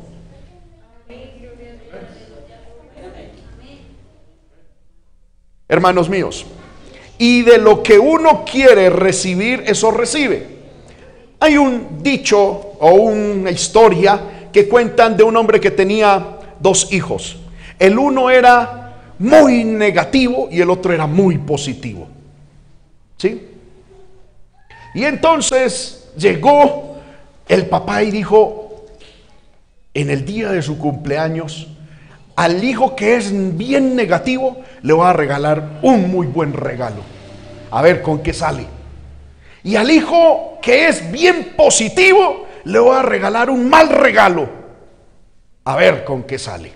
hermanos 5.70 6.08
míos. 6.08 6.46
Y 7.18 7.42
de 7.42 7.58
lo 7.58 7.82
que 7.82 7.98
uno 7.98 8.44
quiere 8.50 8.88
recibir, 8.88 9.64
eso 9.66 9.90
recibe. 9.90 10.46
Hay 11.40 11.58
un 11.58 12.02
dicho 12.02 12.38
o 12.40 12.90
una 12.92 13.50
historia 13.50 14.37
que 14.52 14.68
cuentan 14.68 15.16
de 15.16 15.22
un 15.22 15.36
hombre 15.36 15.60
que 15.60 15.70
tenía 15.70 16.38
dos 16.60 16.92
hijos. 16.92 17.38
El 17.78 17.98
uno 17.98 18.30
era 18.30 18.96
muy 19.18 19.64
negativo 19.64 20.48
y 20.50 20.60
el 20.60 20.70
otro 20.70 20.92
era 20.92 21.06
muy 21.06 21.38
positivo. 21.38 22.08
¿Sí? 23.16 23.48
Y 24.94 25.04
entonces 25.04 26.10
llegó 26.16 26.98
el 27.48 27.66
papá 27.66 28.02
y 28.02 28.10
dijo, 28.10 28.84
en 29.94 30.10
el 30.10 30.24
día 30.24 30.50
de 30.50 30.62
su 30.62 30.78
cumpleaños, 30.78 31.68
al 32.36 32.62
hijo 32.62 32.94
que 32.94 33.16
es 33.16 33.32
bien 33.56 33.96
negativo, 33.96 34.58
le 34.82 34.92
va 34.92 35.10
a 35.10 35.12
regalar 35.12 35.80
un 35.82 36.10
muy 36.10 36.26
buen 36.26 36.52
regalo. 36.52 37.02
A 37.70 37.82
ver 37.82 38.00
con 38.00 38.22
qué 38.22 38.32
sale. 38.32 38.66
Y 39.64 39.76
al 39.76 39.90
hijo 39.90 40.58
que 40.62 40.88
es 40.88 41.10
bien 41.10 41.52
positivo, 41.56 42.46
le 42.68 42.78
va 42.78 43.00
a 43.00 43.02
regalar 43.02 43.48
un 43.48 43.68
mal 43.68 43.88
regalo. 43.88 44.48
A 45.64 45.76
ver 45.76 46.04
con 46.04 46.22
qué 46.24 46.38
sale. 46.38 46.72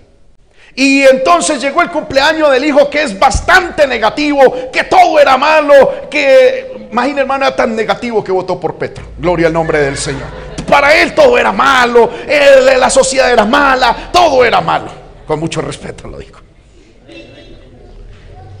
Y 0.75 1.03
entonces 1.03 1.61
llegó 1.61 1.83
el 1.83 1.91
cumpleaños 1.91 2.51
del 2.51 2.65
hijo 2.65 2.89
que 2.89 3.03
es 3.03 3.17
bastante 3.17 3.85
negativo, 3.85 4.71
que 4.71 4.85
todo 4.85 5.19
era 5.19 5.37
malo, 5.37 6.09
que, 6.09 6.87
imagina 6.91 7.21
hermano, 7.21 7.45
era 7.45 7.55
tan 7.55 7.75
negativo 7.75 8.23
que 8.23 8.31
votó 8.31 8.59
por 8.59 8.75
Petro. 8.75 9.05
Gloria 9.19 9.47
al 9.47 9.53
nombre 9.53 9.79
del 9.79 9.97
Señor. 9.97 10.27
Para 10.67 10.95
él 10.95 11.13
todo 11.13 11.37
era 11.37 11.51
malo, 11.51 12.09
la 12.27 12.89
sociedad 12.89 13.31
era 13.31 13.45
mala, 13.45 14.09
todo 14.11 14.43
era 14.43 14.61
malo. 14.61 14.87
Con 15.27 15.39
mucho 15.39 15.61
respeto 15.61 16.07
lo 16.07 16.17
digo. 16.17 16.39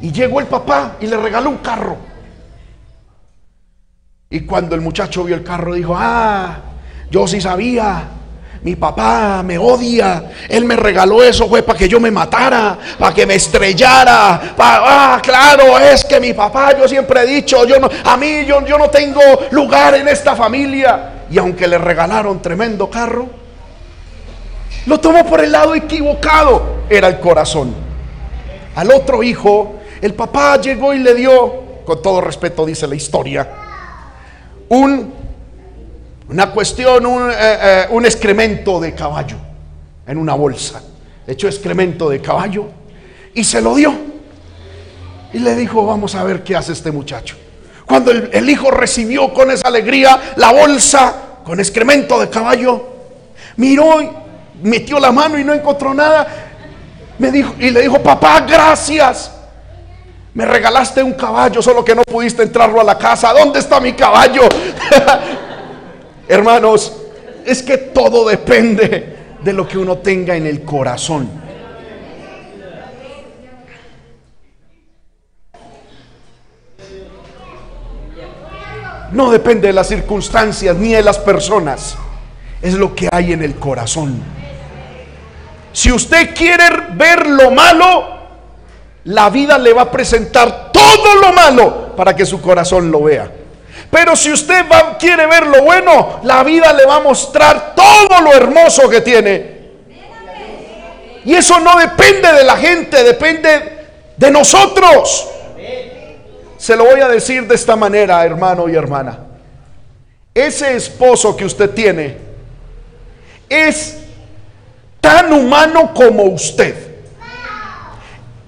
Y 0.01 0.11
llegó 0.11 0.39
el 0.39 0.45
papá 0.45 0.97
y 0.99 1.07
le 1.07 1.17
regaló 1.17 1.49
un 1.49 1.57
carro. 1.57 1.97
Y 4.29 4.41
cuando 4.41 4.75
el 4.75 4.81
muchacho 4.81 5.23
vio 5.23 5.35
el 5.35 5.43
carro 5.43 5.73
dijo, 5.73 5.95
ah, 5.97 6.72
yo 7.13 7.27
sí 7.27 7.39
sabía. 7.39 8.07
Mi 8.63 8.75
papá 8.75 9.43
me 9.43 9.59
odia. 9.59 10.31
Él 10.49 10.65
me 10.65 10.75
regaló 10.75 11.21
eso, 11.21 11.47
fue 11.47 11.61
para 11.61 11.77
que 11.77 11.87
yo 11.87 11.99
me 11.99 12.09
matara, 12.09 12.75
para 12.97 13.13
que 13.13 13.27
me 13.27 13.35
estrellara. 13.35 14.55
ah, 14.57 15.19
claro, 15.21 15.77
es 15.77 16.03
que 16.03 16.19
mi 16.19 16.33
papá, 16.33 16.75
yo 16.75 16.87
siempre 16.87 17.21
he 17.21 17.27
dicho, 17.27 17.67
yo 17.67 17.79
no, 17.79 17.87
a 18.03 18.17
mí 18.17 18.45
yo, 18.47 18.65
yo 18.65 18.79
no 18.79 18.89
tengo 18.89 19.21
lugar 19.51 19.93
en 19.93 20.07
esta 20.07 20.35
familia. 20.35 21.25
Y 21.29 21.37
aunque 21.37 21.67
le 21.67 21.77
regalaron 21.77 22.41
tremendo 22.41 22.89
carro, 22.89 23.27
lo 24.87 24.99
tomó 24.99 25.23
por 25.23 25.43
el 25.43 25.51
lado 25.51 25.75
equivocado, 25.75 26.85
era 26.89 27.09
el 27.09 27.19
corazón. 27.19 27.75
Al 28.75 28.91
otro 28.91 29.21
hijo, 29.21 29.75
el 30.01 30.15
papá 30.15 30.59
llegó 30.59 30.95
y 30.95 30.97
le 30.97 31.13
dio, 31.13 31.83
con 31.85 32.01
todo 32.01 32.21
respeto 32.21 32.65
dice 32.65 32.87
la 32.87 32.95
historia, 32.95 33.47
un, 34.69 35.22
una 36.29 36.51
cuestión, 36.51 37.05
un, 37.05 37.29
eh, 37.29 37.33
eh, 37.37 37.85
un 37.89 38.05
excremento 38.05 38.79
de 38.79 38.93
caballo 38.93 39.37
en 40.07 40.17
una 40.17 40.33
bolsa. 40.33 40.81
Hecho 41.25 41.47
excremento 41.47 42.09
de 42.09 42.21
caballo 42.21 42.67
y 43.33 43.43
se 43.43 43.61
lo 43.61 43.75
dio. 43.75 43.93
Y 45.33 45.39
le 45.39 45.55
dijo, 45.55 45.85
vamos 45.85 46.15
a 46.15 46.23
ver 46.23 46.43
qué 46.43 46.55
hace 46.55 46.73
este 46.73 46.91
muchacho. 46.91 47.35
Cuando 47.85 48.11
el, 48.11 48.29
el 48.33 48.49
hijo 48.49 48.71
recibió 48.71 49.33
con 49.33 49.51
esa 49.51 49.67
alegría 49.67 50.33
la 50.35 50.51
bolsa 50.51 51.15
con 51.43 51.59
excremento 51.59 52.19
de 52.19 52.29
caballo, 52.29 52.93
Miró, 53.55 54.23
metió 54.61 54.99
la 54.99 55.11
mano 55.11 55.37
y 55.37 55.43
no 55.43 55.53
encontró 55.53 55.93
nada. 55.93 56.27
Me 57.19 57.31
dijo, 57.31 57.53
y 57.59 57.69
le 57.69 57.81
dijo, 57.81 58.01
papá, 58.01 58.41
gracias. 58.41 59.31
Me 60.33 60.45
regalaste 60.45 61.03
un 61.03 61.13
caballo, 61.13 61.61
solo 61.61 61.85
que 61.85 61.93
no 61.93 62.03
pudiste 62.03 62.41
entrarlo 62.41 62.81
a 62.81 62.83
la 62.83 62.97
casa. 62.97 63.31
¿Dónde 63.33 63.59
está 63.59 63.79
mi 63.79 63.93
caballo? 63.93 64.43
Hermanos, 66.27 66.93
es 67.45 67.61
que 67.61 67.77
todo 67.77 68.27
depende 68.27 69.17
de 69.43 69.53
lo 69.53 69.67
que 69.67 69.77
uno 69.77 69.97
tenga 69.97 70.35
en 70.35 70.47
el 70.47 70.63
corazón. 70.63 71.29
No 79.11 79.29
depende 79.29 79.67
de 79.67 79.73
las 79.73 79.87
circunstancias 79.87 80.75
ni 80.75 80.93
de 80.93 81.03
las 81.03 81.19
personas. 81.19 81.95
Es 82.61 82.73
lo 82.73 82.95
que 82.95 83.09
hay 83.11 83.33
en 83.33 83.43
el 83.43 83.55
corazón. 83.55 84.23
Si 85.71 85.91
usted 85.91 86.33
quiere 86.33 86.63
ver 86.93 87.27
lo 87.27 87.51
malo, 87.51 88.05
la 89.03 89.29
vida 89.29 89.57
le 89.57 89.73
va 89.73 89.83
a 89.83 89.91
presentar 89.91 90.71
todo 90.71 91.15
lo 91.21 91.33
malo 91.33 91.95
para 91.95 92.15
que 92.15 92.25
su 92.25 92.41
corazón 92.41 92.89
lo 92.89 93.03
vea. 93.03 93.42
Pero 93.93 94.15
si 94.15 94.31
usted 94.31 94.65
quiere 94.97 95.27
ver 95.27 95.45
lo 95.45 95.61
bueno, 95.61 96.19
la 96.23 96.43
vida 96.43 96.73
le 96.73 96.83
va 96.83 96.95
a 96.95 96.99
mostrar 96.99 97.75
todo 97.75 98.21
lo 98.21 98.33
hermoso 98.33 98.89
que 98.89 99.01
tiene. 99.01 99.53
Y 101.23 101.35
eso 101.35 101.59
no 101.59 101.77
depende 101.77 102.33
de 102.33 102.43
la 102.43 102.57
gente, 102.57 103.03
depende 103.03 103.85
de 104.17 104.31
nosotros. 104.31 105.29
Se 106.57 106.75
lo 106.75 106.85
voy 106.85 107.01
a 107.01 107.07
decir 107.07 107.47
de 107.47 107.53
esta 107.53 107.75
manera, 107.75 108.25
hermano 108.25 108.67
y 108.67 108.75
hermana. 108.75 109.19
Ese 110.33 110.75
esposo 110.75 111.37
que 111.37 111.45
usted 111.45 111.69
tiene 111.69 112.17
es 113.47 113.97
tan 114.99 115.31
humano 115.31 115.93
como 115.93 116.23
usted. 116.23 116.95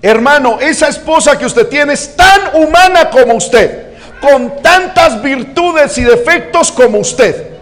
Hermano, 0.02 0.58
esa 0.60 0.88
esposa 0.88 1.38
que 1.38 1.46
usted 1.46 1.68
tiene 1.68 1.94
es 1.94 2.16
tan 2.16 2.56
humana 2.56 3.12
como 3.12 3.36
usted, 3.36 3.95
con 4.22 4.62
tantas 4.62 5.22
virtudes 5.22 5.98
y 5.98 6.04
defectos 6.04 6.72
como 6.72 7.00
usted. 7.00 7.56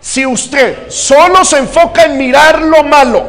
Si 0.00 0.24
usted 0.24 0.88
solo 0.88 1.44
se 1.44 1.58
enfoca 1.58 2.04
en 2.04 2.16
mirar 2.16 2.62
lo 2.62 2.84
malo 2.84 3.26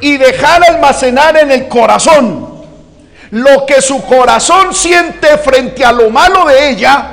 y 0.00 0.16
dejar 0.16 0.62
almacenar 0.62 1.36
en 1.36 1.50
el 1.50 1.68
corazón 1.68 2.48
lo 3.30 3.64
que 3.66 3.80
su 3.80 4.02
corazón 4.04 4.74
siente 4.74 5.38
frente 5.38 5.84
a 5.84 5.92
lo 5.92 6.10
malo 6.10 6.46
de 6.46 6.70
ella, 6.70 7.10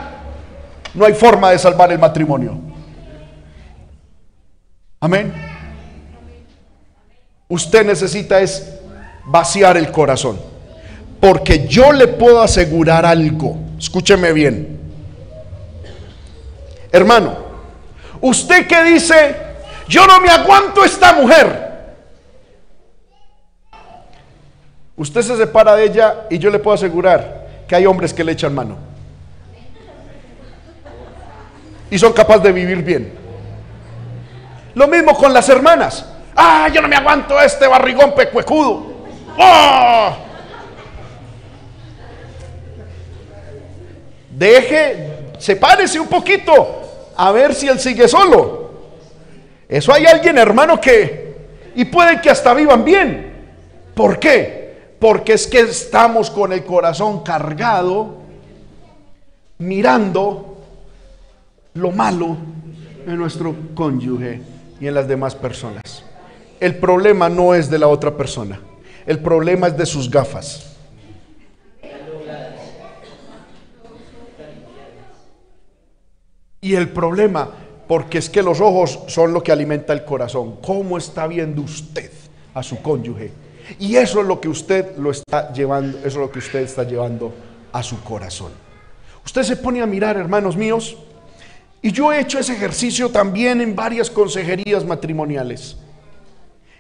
no 0.94 1.06
hay 1.06 1.14
forma 1.14 1.52
de 1.52 1.60
salvar 1.60 1.92
el 1.92 2.00
matrimonio. 2.00 2.58
Amén. 5.00 5.32
Usted 7.48 7.86
necesita 7.86 8.40
es 8.40 8.78
vaciar 9.26 9.78
el 9.78 9.92
corazón. 9.92 10.40
Porque 11.20 11.68
yo 11.68 11.92
le 11.92 12.08
puedo 12.08 12.42
asegurar 12.42 13.06
algo. 13.06 13.58
Escúcheme 13.78 14.34
bien. 14.34 14.80
Hermano, 16.92 17.38
usted 18.22 18.68
que 18.68 18.84
dice, 18.84 19.36
yo 19.88 20.08
no 20.08 20.20
me 20.20 20.30
aguanto 20.30 20.84
esta 20.84 21.14
mujer. 21.14 21.68
Usted 24.96 25.22
se 25.22 25.38
separa 25.38 25.76
de 25.76 25.86
ella 25.86 26.26
y 26.30 26.40
yo 26.40 26.50
le 26.50 26.58
puedo 26.60 26.74
asegurar 26.74 27.48
que 27.68 27.76
hay 27.76 27.86
hombres 27.86 28.14
que 28.14 28.24
le 28.24 28.32
echan 28.32 28.56
mano. 28.56 28.78
Y 31.92 32.00
son 32.00 32.14
capaces 32.14 32.44
de 32.44 32.52
vivir 32.52 32.82
bien. 32.84 33.14
Lo 34.74 34.88
mismo 34.88 35.16
con 35.16 35.34
las 35.34 35.48
hermanas. 35.50 36.06
Ah, 36.36 36.68
yo 36.74 36.82
no 36.82 36.88
me 36.88 36.96
aguanto 36.96 37.40
este 37.40 37.68
barrigón 37.68 38.14
pecuecudo. 38.16 38.98
¡Oh! 39.38 40.27
Deje, 44.38 45.34
sepárese 45.40 46.00
un 46.00 46.08
poquito 46.08 46.54
a 47.16 47.32
ver 47.32 47.56
si 47.56 47.68
él 47.68 47.80
sigue 47.80 48.08
solo. 48.08 48.70
Eso 49.68 49.92
hay 49.92 50.06
alguien, 50.06 50.38
hermano, 50.38 50.80
que, 50.80 51.38
y 51.76 51.86
puede 51.86 52.22
que 52.22 52.30
hasta 52.30 52.54
vivan 52.54 52.86
bien. 52.86 53.34
¿Por 53.96 54.20
qué? 54.20 54.94
Porque 55.00 55.34
es 55.34 55.48
que 55.48 55.62
estamos 55.62 56.30
con 56.30 56.54
el 56.54 56.64
corazón 56.64 57.24
cargado, 57.24 58.18
mirando 59.58 60.60
lo 61.74 61.92
malo 61.92 62.38
en 63.08 63.18
nuestro 63.18 63.56
cónyuge 63.74 64.40
y 64.80 64.86
en 64.86 64.94
las 64.94 65.08
demás 65.08 65.34
personas. 65.34 66.04
El 66.60 66.76
problema 66.76 67.28
no 67.28 67.56
es 67.56 67.72
de 67.72 67.80
la 67.80 67.88
otra 67.88 68.16
persona, 68.16 68.60
el 69.08 69.18
problema 69.18 69.68
es 69.68 69.78
de 69.78 69.88
sus 69.88 70.12
gafas. 70.12 70.77
Y 76.62 76.76
el 76.76 76.90
problema, 76.90 77.50
porque 77.88 78.18
es 78.18 78.30
que 78.30 78.42
los 78.42 78.60
ojos 78.62 79.00
son 79.08 79.34
lo 79.34 79.44
que 79.44 79.52
alimenta 79.52 79.94
el 79.94 80.04
corazón. 80.04 80.58
¿Cómo 80.62 80.98
está 80.98 81.28
viendo 81.28 81.62
usted 81.62 82.12
a 82.54 82.64
su 82.64 82.82
cónyuge? 82.82 83.32
Y 83.80 83.96
eso 83.96 84.22
es 84.22 84.28
lo 84.28 84.40
que 84.40 84.50
usted 84.50 84.98
lo 84.98 85.12
está 85.12 85.52
llevando, 85.54 85.98
eso 86.00 86.08
es 86.08 86.16
lo 86.16 86.32
que 86.32 86.40
usted 86.40 86.60
está 86.60 86.84
llevando 86.84 87.34
a 87.72 87.84
su 87.84 88.02
corazón. 88.02 88.52
Usted 89.26 89.44
se 89.44 89.58
pone 89.58 89.82
a 89.82 89.86
mirar, 89.86 90.18
hermanos 90.18 90.56
míos, 90.56 90.98
y 91.82 91.92
yo 91.92 92.12
he 92.12 92.22
hecho 92.22 92.40
ese 92.40 92.54
ejercicio 92.54 93.10
también 93.10 93.62
en 93.62 93.76
varias 93.76 94.10
consejerías 94.10 94.86
matrimoniales. 94.86 95.78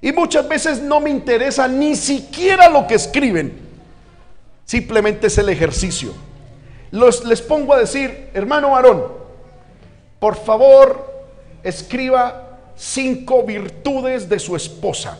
Y 0.01 0.11
muchas 0.11 0.47
veces 0.47 0.81
no 0.81 0.99
me 0.99 1.09
interesa 1.09 1.67
ni 1.67 1.95
siquiera 1.95 2.69
lo 2.69 2.87
que 2.87 2.95
escriben. 2.95 3.53
Simplemente 4.65 5.27
es 5.27 5.37
el 5.37 5.49
ejercicio. 5.49 6.13
Les 6.91 7.41
pongo 7.41 7.73
a 7.73 7.79
decir, 7.79 8.29
hermano 8.33 8.71
varón, 8.71 9.03
por 10.19 10.35
favor, 10.35 11.25
escriba 11.63 12.59
cinco 12.75 13.43
virtudes 13.43 14.27
de 14.27 14.39
su 14.39 14.55
esposa. 14.55 15.19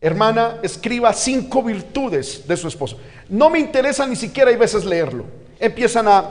Hermana, 0.00 0.58
escriba 0.62 1.12
cinco 1.12 1.62
virtudes 1.62 2.46
de 2.46 2.56
su 2.56 2.68
esposo. 2.68 2.98
No 3.28 3.50
me 3.50 3.58
interesa 3.58 4.06
ni 4.06 4.16
siquiera 4.16 4.50
hay 4.50 4.56
veces 4.56 4.84
leerlo. 4.84 5.24
Empiezan 5.58 6.06
a, 6.08 6.30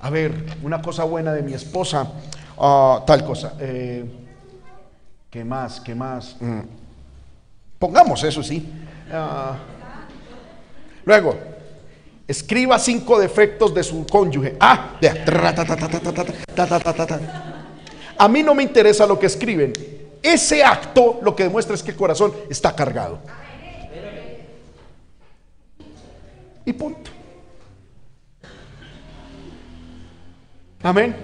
a 0.00 0.10
ver, 0.10 0.32
una 0.62 0.80
cosa 0.80 1.04
buena 1.04 1.32
de 1.32 1.42
mi 1.42 1.54
esposa, 1.54 2.10
ah, 2.58 3.02
tal 3.06 3.24
cosa. 3.24 3.54
Eh, 3.58 4.04
¿Qué 5.30 5.44
más? 5.44 5.80
¿Qué 5.80 5.94
más? 5.94 6.36
Mm. 6.40 6.60
Pongamos 7.78 8.22
eso, 8.22 8.42
sí. 8.42 8.70
Ah. 9.12 9.56
luego, 11.04 11.36
escriba 12.26 12.78
cinco 12.78 13.18
defectos 13.18 13.74
de 13.74 13.82
su 13.82 14.06
cónyuge. 14.06 14.56
Ah, 14.60 14.98
a 18.16 18.28
mí 18.28 18.42
no 18.42 18.54
me 18.54 18.62
interesa 18.62 19.06
lo 19.06 19.18
que 19.18 19.26
escriben. 19.26 19.72
Ese 20.22 20.64
acto 20.64 21.20
lo 21.22 21.36
que 21.36 21.42
demuestra 21.44 21.74
es 21.74 21.82
que 21.82 21.90
el 21.90 21.96
corazón 21.96 22.32
está 22.48 22.74
cargado. 22.74 23.20
Y 26.64 26.72
punto. 26.72 27.10
Amén. 30.82 31.14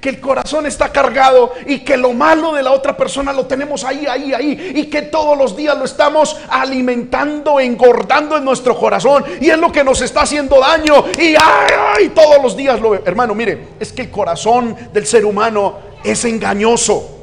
Que 0.00 0.10
el 0.10 0.20
corazón 0.20 0.66
está 0.66 0.92
cargado 0.92 1.52
y 1.66 1.80
que 1.80 1.96
lo 1.96 2.12
malo 2.12 2.52
de 2.52 2.62
la 2.62 2.70
otra 2.70 2.96
persona 2.96 3.32
lo 3.32 3.46
tenemos 3.46 3.82
ahí, 3.84 4.06
ahí, 4.06 4.32
ahí. 4.32 4.72
Y 4.76 4.86
que 4.86 5.02
todos 5.02 5.36
los 5.36 5.56
días 5.56 5.76
lo 5.76 5.84
estamos 5.84 6.36
alimentando, 6.48 7.58
engordando 7.58 8.36
en 8.36 8.44
nuestro 8.44 8.76
corazón. 8.78 9.24
Y 9.40 9.50
es 9.50 9.58
lo 9.58 9.72
que 9.72 9.82
nos 9.82 10.00
está 10.00 10.22
haciendo 10.22 10.60
daño. 10.60 11.04
Y 11.18 11.34
ay, 11.34 12.10
todos 12.14 12.42
los 12.42 12.56
días 12.56 12.80
lo... 12.80 12.94
Hermano, 12.94 13.34
mire, 13.34 13.68
es 13.80 13.92
que 13.92 14.02
el 14.02 14.10
corazón 14.10 14.76
del 14.92 15.06
ser 15.06 15.24
humano 15.24 15.78
es 16.04 16.24
engañoso. 16.24 17.16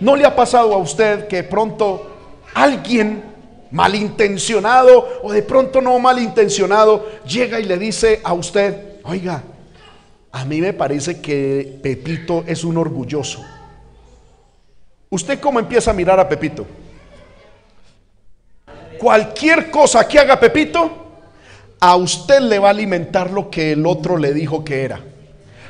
¿No 0.00 0.14
le 0.14 0.24
ha 0.24 0.36
pasado 0.36 0.74
a 0.74 0.78
usted 0.78 1.26
que 1.26 1.42
pronto 1.42 2.06
alguien 2.54 3.24
malintencionado 3.70 5.20
o 5.22 5.32
de 5.32 5.42
pronto 5.42 5.80
no 5.80 5.98
malintencionado 5.98 7.06
llega 7.26 7.60
y 7.60 7.64
le 7.64 7.78
dice 7.78 8.20
a 8.22 8.32
usted, 8.32 9.00
oiga, 9.04 9.42
a 10.32 10.44
mí 10.44 10.60
me 10.60 10.72
parece 10.72 11.20
que 11.20 11.78
Pepito 11.82 12.44
es 12.46 12.64
un 12.64 12.76
orgulloso? 12.76 13.44
¿Usted 15.08 15.40
cómo 15.40 15.58
empieza 15.58 15.90
a 15.90 15.94
mirar 15.94 16.20
a 16.20 16.28
Pepito? 16.28 16.66
Cualquier 18.98 19.70
cosa 19.70 20.06
que 20.06 20.18
haga 20.18 20.38
Pepito, 20.38 20.90
a 21.80 21.96
usted 21.96 22.40
le 22.40 22.58
va 22.58 22.68
a 22.68 22.70
alimentar 22.70 23.30
lo 23.30 23.50
que 23.50 23.72
el 23.72 23.86
otro 23.86 24.16
le 24.16 24.32
dijo 24.32 24.64
que 24.64 24.84
era. 24.84 25.00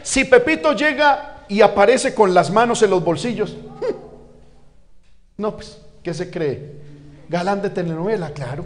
Si 0.02 0.24
Pepito 0.24 0.72
llega 0.72 1.44
y 1.48 1.60
aparece 1.60 2.14
con 2.14 2.32
las 2.32 2.50
manos 2.50 2.82
en 2.82 2.90
los 2.90 3.04
bolsillos, 3.04 3.56
no, 5.36 5.56
pues, 5.56 5.78
¿qué 6.02 6.14
se 6.14 6.30
cree? 6.30 6.72
Galán 7.28 7.60
de 7.60 7.70
telenovela, 7.70 8.30
claro. 8.30 8.64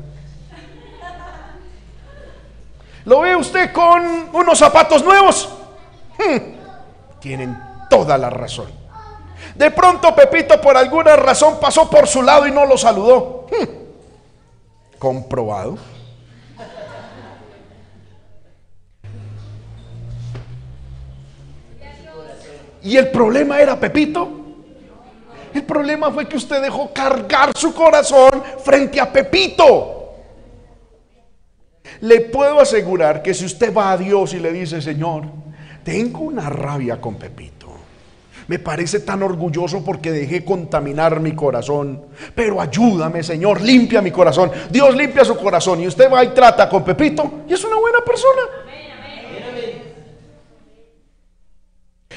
¿Lo 3.07 3.21
ve 3.21 3.35
usted 3.35 3.73
con 3.73 4.29
unos 4.35 4.59
zapatos 4.59 5.03
nuevos? 5.03 5.49
Tienen 7.21 7.59
toda 7.89 8.17
la 8.19 8.31
razón. 8.31 8.67
De 9.55 9.71
pronto 9.71 10.15
Pepito 10.15 10.61
por 10.61 10.77
alguna 10.77 11.17
razón 11.17 11.59
pasó 11.61 11.89
por 11.89 12.07
su 12.07 12.23
lado 12.23 12.47
y 12.47 12.51
no 12.51 12.65
lo 12.67 12.77
saludó. 12.77 13.47
Comprobado. 14.99 15.79
Y 22.83 22.97
el 22.97 23.11
problema 23.11 23.61
era 23.61 23.79
Pepito. 23.79 24.29
El 25.53 25.65
problema 25.65 26.11
fue 26.11 26.29
que 26.29 26.37
usted 26.37 26.63
dejó 26.63 26.93
cargar 26.93 27.53
su 27.57 27.75
corazón 27.75 28.43
frente 28.65 29.01
a 29.01 29.13
Pepito. 29.13 30.15
Le 32.01 32.21
puedo 32.23 32.61
asegurar 32.61 33.23
que 33.23 33.35
si 33.35 33.45
usted 33.45 33.75
va 33.75 33.93
a 33.93 33.99
Dios 33.99 34.33
y 34.33 34.39
le 34.39 34.53
dice, 34.53 34.81
Señor, 34.81 35.25
tengo 35.83 36.21
una 36.21 36.49
rabia 36.49 37.01
con 37.01 37.17
Pepito. 37.17 37.61
Me 38.49 38.59
parece 38.59 39.01
tan 39.01 39.23
orgulloso 39.23 39.85
porque 39.85 40.11
dejé 40.11 40.45
contaminar 40.45 41.21
mi 41.21 41.37
corazón. 41.37 42.07
Pero 42.35 42.61
ayúdame, 42.61 43.23
Señor, 43.23 43.61
limpia 43.61 44.03
mi 44.03 44.11
corazón. 44.11 44.51
Dios 44.71 44.97
limpia 44.97 45.25
su 45.25 45.37
corazón 45.37 45.81
y 45.81 45.87
usted 45.87 46.11
va 46.11 46.25
y 46.25 46.29
trata 46.29 46.69
con 46.69 46.83
Pepito 46.83 47.43
y 47.49 47.53
es 47.53 47.65
una 47.65 47.77
buena 47.77 48.01
persona. 48.01 48.43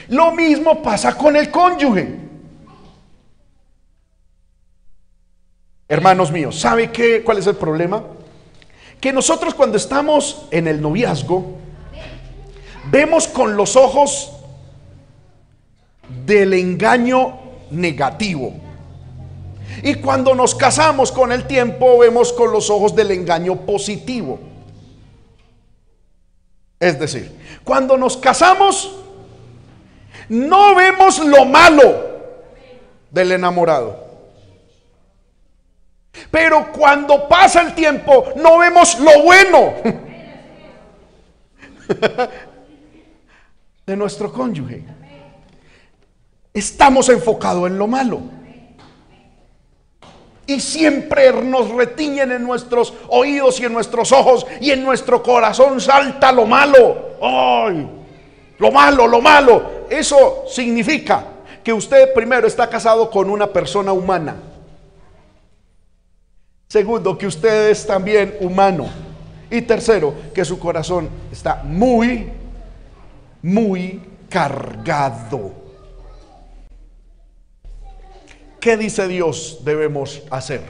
Lo 0.10 0.32
mismo 0.32 0.82
pasa 0.82 1.16
con 1.16 1.36
el 1.36 1.52
cónyuge. 1.52 2.20
Hermanos 5.88 6.32
míos, 6.32 6.60
¿sabe 6.60 6.92
qué, 6.92 7.22
cuál 7.24 7.38
es 7.38 7.46
el 7.46 7.56
problema? 7.56 8.04
Que 9.00 9.14
nosotros 9.14 9.54
cuando 9.54 9.78
estamos 9.78 10.48
en 10.50 10.68
el 10.68 10.82
noviazgo, 10.82 11.60
vemos 12.92 13.28
con 13.28 13.56
los 13.56 13.76
ojos 13.76 14.32
del 16.26 16.54
engaño 16.54 17.40
negativo. 17.72 18.54
Y 19.82 19.96
cuando 19.96 20.36
nos 20.36 20.54
casamos 20.54 21.12
con 21.12 21.32
el 21.32 21.46
tiempo, 21.48 21.98
vemos 22.00 22.32
con 22.34 22.52
los 22.52 22.70
ojos 22.70 22.96
del 22.96 23.12
engaño 23.12 23.56
positivo. 23.62 24.40
Es 26.80 27.00
decir, 27.00 27.32
cuando 27.64 27.98
nos 27.98 28.18
casamos, 28.18 28.94
no 30.30 30.76
vemos 30.76 31.20
lo 31.20 31.46
malo 31.46 32.12
del 33.10 33.32
enamorado. 33.32 34.04
Pero 36.30 36.72
cuando 36.72 37.28
pasa 37.28 37.62
el 37.62 37.74
tiempo, 37.74 38.34
no 38.36 38.60
vemos 38.60 39.00
lo 39.00 39.24
bueno 39.24 39.74
de 43.86 43.96
nuestro 43.96 44.32
cónyuge. 44.32 44.84
Estamos 46.54 47.10
enfocados 47.10 47.68
en 47.68 47.78
lo 47.78 47.88
malo. 47.88 48.22
Y 50.46 50.60
siempre 50.60 51.32
nos 51.44 51.70
retiñen 51.70 52.32
en 52.32 52.44
nuestros 52.44 52.94
oídos 53.10 53.60
y 53.60 53.66
en 53.66 53.74
nuestros 53.74 54.12
ojos 54.12 54.46
y 54.60 54.72
en 54.72 54.84
nuestro 54.84 55.24
corazón 55.24 55.80
salta 55.80 56.32
lo 56.32 56.46
malo. 56.46 57.16
¡Ay! 57.22 57.88
Lo 58.60 58.72
malo, 58.72 59.08
lo 59.08 59.22
malo. 59.22 59.86
Eso 59.90 60.44
significa 60.48 61.26
que 61.64 61.72
usted 61.72 62.14
primero 62.14 62.46
está 62.46 62.70
casado 62.70 63.10
con 63.10 63.30
una 63.30 63.48
persona 63.48 63.94
humana. 63.94 64.36
Segundo, 66.68 67.18
que 67.18 67.28
usted 67.28 67.70
es 67.70 67.88
también 67.88 68.36
humano. 68.42 68.88
Y 69.50 69.62
tercero, 69.62 70.14
que 70.34 70.44
su 70.44 70.60
corazón 70.60 71.10
está 71.32 71.62
muy, 71.64 72.32
muy 73.44 74.02
cargado. 74.30 75.52
¿Qué 78.60 78.78
dice 78.78 79.08
Dios 79.08 79.60
debemos 79.64 80.24
hacer? 80.32 80.64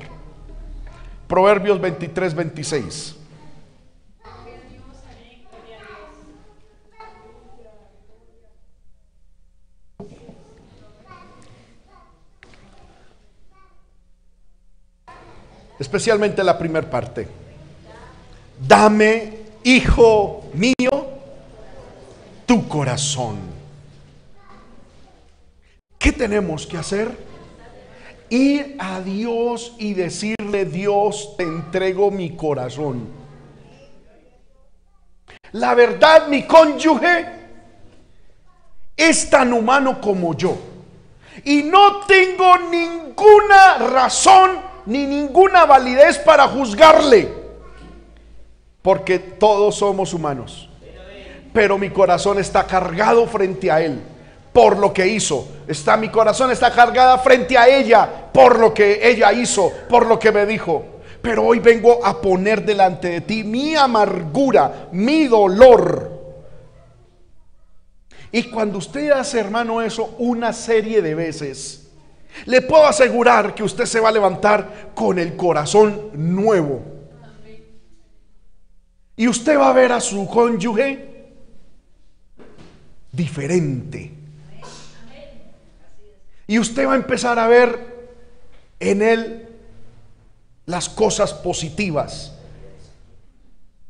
Proverbios 1.27 1.79
23, 1.79 2.35
26. 2.35 3.15
especialmente 15.83 16.43
la 16.43 16.57
primera 16.57 16.89
parte. 16.89 17.27
Dame, 18.67 19.33
hijo 19.63 20.49
mío, 20.53 21.07
tu 22.45 22.67
corazón. 22.67 23.37
¿Qué 25.97 26.11
tenemos 26.11 26.67
que 26.67 26.77
hacer? 26.77 27.17
Ir 28.29 28.75
a 28.79 28.99
Dios 28.99 29.73
y 29.77 29.93
decirle, 29.93 30.65
Dios, 30.65 31.35
te 31.37 31.43
entrego 31.43 32.11
mi 32.11 32.35
corazón. 32.35 33.07
La 35.53 35.75
verdad, 35.75 36.27
mi 36.27 36.43
cónyuge 36.43 37.25
es 38.97 39.29
tan 39.29 39.53
humano 39.53 40.01
como 40.01 40.35
yo. 40.35 40.57
Y 41.45 41.63
no 41.63 42.01
tengo 42.01 42.57
ninguna 42.69 43.77
razón 43.77 44.59
ni 44.85 45.05
ninguna 45.05 45.65
validez 45.65 46.17
para 46.19 46.47
juzgarle, 46.47 47.33
porque 48.81 49.19
todos 49.19 49.75
somos 49.75 50.13
humanos. 50.13 50.69
Pero 51.53 51.77
mi 51.77 51.91
corazón 51.91 52.39
está 52.39 52.65
cargado 52.65 53.27
frente 53.27 53.71
a 53.71 53.81
Él 53.81 54.01
por 54.53 54.77
lo 54.77 54.93
que 54.93 55.07
hizo. 55.07 55.47
Está 55.67 55.97
mi 55.97 56.09
corazón 56.09 56.51
está 56.51 56.71
cargada 56.71 57.17
frente 57.17 57.57
a 57.57 57.67
ella 57.67 58.29
por 58.31 58.59
lo 58.59 58.73
que 58.73 59.09
ella 59.09 59.33
hizo, 59.33 59.71
por 59.89 60.05
lo 60.05 60.19
que 60.19 60.31
me 60.31 60.45
dijo. 60.45 60.85
Pero 61.21 61.43
hoy 61.43 61.59
vengo 61.59 62.05
a 62.05 62.21
poner 62.21 62.63
delante 62.63 63.09
de 63.09 63.21
ti 63.21 63.43
mi 63.43 63.75
amargura, 63.75 64.89
mi 64.91 65.25
dolor. 65.27 66.11
Y 68.31 68.43
cuando 68.43 68.77
usted 68.77 69.11
hace, 69.11 69.39
hermano, 69.39 69.81
eso 69.81 70.15
una 70.19 70.53
serie 70.53 71.01
de 71.01 71.15
veces, 71.15 71.87
le 72.45 72.61
puedo 72.61 72.85
asegurar 72.85 73.53
que 73.53 73.63
usted 73.63 73.85
se 73.85 73.99
va 73.99 74.09
a 74.09 74.11
levantar 74.11 74.91
con 74.93 75.17
el 75.17 75.35
corazón 75.35 76.09
nuevo. 76.13 76.81
Y 79.15 79.27
usted 79.27 79.57
va 79.57 79.69
a 79.69 79.73
ver 79.73 79.91
a 79.91 80.01
su 80.01 80.27
cónyuge 80.27 81.12
diferente. 83.13 84.11
Y 86.45 86.59
usted 86.59 86.85
va 86.85 86.93
a 86.93 86.97
empezar 86.97 87.39
a 87.39 87.47
ver 87.47 87.79
en 88.79 89.01
él 89.01 89.47
las 90.65 90.89
cosas 90.89 91.33
positivas. 91.33 92.37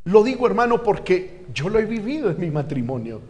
Lo 0.03 0.23
digo 0.23 0.45
hermano 0.45 0.83
porque 0.83 1.45
yo 1.53 1.69
lo 1.69 1.79
he 1.79 1.85
vivido 1.85 2.29
en 2.29 2.39
mi 2.39 2.51
matrimonio. 2.51 3.21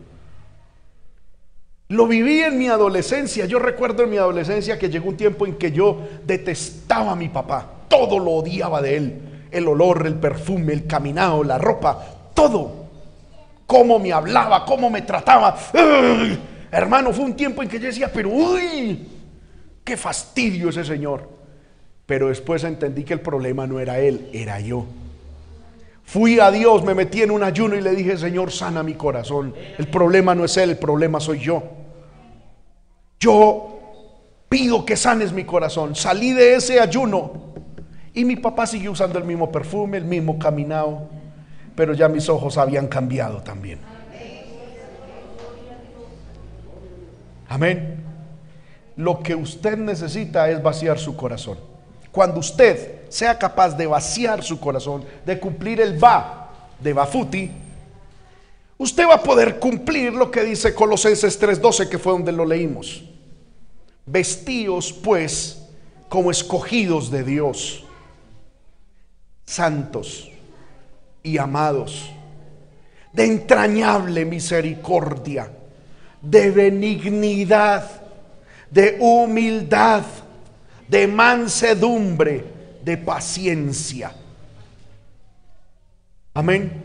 Lo 1.90 2.08
viví 2.08 2.42
en 2.42 2.58
mi 2.58 2.68
adolescencia. 2.68 3.46
Yo 3.46 3.60
recuerdo 3.60 4.04
en 4.04 4.10
mi 4.10 4.18
adolescencia 4.18 4.80
que 4.80 4.90
llegó 4.90 5.10
un 5.10 5.18
tiempo 5.18 5.46
en 5.46 5.56
que 5.56 5.72
yo 5.72 6.00
detestaba 6.26 7.12
a 7.12 7.16
mi 7.16 7.30
papá. 7.30 7.86
Todo 7.88 8.18
lo 8.18 8.32
odiaba 8.32 8.82
de 8.82 8.98
él. 8.98 9.22
El 9.52 9.68
olor, 9.68 10.08
el 10.08 10.16
perfume, 10.16 10.74
el 10.74 10.88
caminado, 10.88 11.44
la 11.44 11.60
ropa, 11.60 12.32
todo. 12.34 12.83
Cómo 13.74 13.98
me 13.98 14.14
hablaba, 14.14 14.66
cómo 14.66 14.88
me 14.88 15.02
trataba. 15.02 15.58
Hermano, 16.72 17.12
fue 17.12 17.26
un 17.26 17.36
tiempo 17.36 17.64
en 17.64 17.68
que 17.68 17.80
yo 17.80 17.88
decía, 17.88 18.12
pero 18.14 18.30
uy, 18.30 19.08
qué 19.84 19.98
fastidio 19.98 20.70
ese 20.70 20.86
señor. 20.86 21.28
Pero 22.06 22.28
después 22.28 22.64
entendí 22.66 23.04
que 23.04 23.14
el 23.14 23.22
problema 23.22 23.66
no 23.66 23.80
era 23.80 23.98
él, 23.98 24.30
era 24.32 24.60
yo. 24.60 24.86
Fui 26.04 26.40
a 26.40 26.52
Dios, 26.52 26.84
me 26.84 26.94
metí 26.94 27.24
en 27.24 27.32
un 27.32 27.42
ayuno 27.42 27.76
y 27.76 27.82
le 27.82 27.96
dije, 27.96 28.16
Señor, 28.16 28.52
sana 28.52 28.84
mi 28.84 28.94
corazón. 28.94 29.56
El 29.80 29.88
problema 29.88 30.36
no 30.36 30.46
es 30.46 30.56
Él, 30.58 30.70
el 30.70 30.78
problema 30.78 31.20
soy 31.20 31.40
yo. 31.40 31.64
Yo 33.20 33.80
pido 34.50 34.86
que 34.86 34.96
sanes 34.96 35.34
mi 35.34 35.46
corazón. 35.46 35.96
Salí 35.96 36.32
de 36.34 36.54
ese 36.54 36.80
ayuno 36.80 37.56
y 38.14 38.24
mi 38.24 38.36
papá 38.36 38.68
siguió 38.68 38.92
usando 38.92 39.18
el 39.18 39.26
mismo 39.26 39.52
perfume, 39.52 39.98
el 39.98 40.06
mismo 40.06 40.38
caminado, 40.38 41.10
pero 41.76 41.94
ya 41.94 42.08
mis 42.08 42.30
ojos 42.30 42.58
habían 42.58 42.88
cambiado 42.88 43.42
también. 43.42 43.80
Amén. 47.48 48.04
Lo 48.96 49.22
que 49.22 49.36
usted 49.36 49.78
necesita 49.78 50.50
es 50.50 50.62
vaciar 50.62 51.00
su 51.00 51.16
corazón. 51.16 51.58
Cuando 52.12 52.40
usted 52.40 53.10
sea 53.10 53.38
capaz 53.38 53.76
de 53.76 53.88
vaciar 53.88 54.44
su 54.44 54.60
corazón, 54.60 55.04
de 55.26 55.40
cumplir 55.40 55.82
el 55.82 56.02
va 56.04 56.50
de 56.80 56.94
Bafuti, 56.94 57.52
usted 58.78 59.08
va 59.08 59.16
a 59.16 59.24
poder 59.24 59.60
cumplir 59.60 60.14
lo 60.14 60.30
que 60.30 60.44
dice 60.44 60.76
Colosenses 60.76 61.40
3:12, 61.40 61.90
que 61.90 61.98
fue 61.98 62.14
donde 62.14 62.32
lo 62.32 62.46
leímos. 62.46 63.04
Vestíos 64.06 64.94
pues 64.94 65.64
como 66.10 66.30
escogidos 66.30 67.10
de 67.10 67.24
Dios, 67.24 67.84
santos 69.46 70.33
y 71.24 71.38
amados, 71.38 72.12
de 73.12 73.26
entrañable 73.26 74.26
misericordia, 74.26 75.50
de 76.22 76.52
benignidad 76.52 78.04
de 78.74 78.98
humildad, 79.00 80.02
de 80.88 81.06
mansedumbre, 81.06 82.44
de 82.84 82.98
paciencia. 82.98 84.12
Amén. 86.34 86.84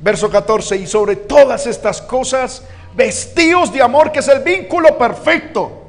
Verso 0.00 0.30
14, 0.30 0.76
y 0.76 0.86
sobre 0.86 1.16
todas 1.16 1.66
estas 1.66 2.00
cosas, 2.00 2.62
vestidos 2.94 3.70
de 3.70 3.82
amor, 3.82 4.10
que 4.10 4.20
es 4.20 4.28
el 4.28 4.42
vínculo 4.42 4.96
perfecto. 4.96 5.85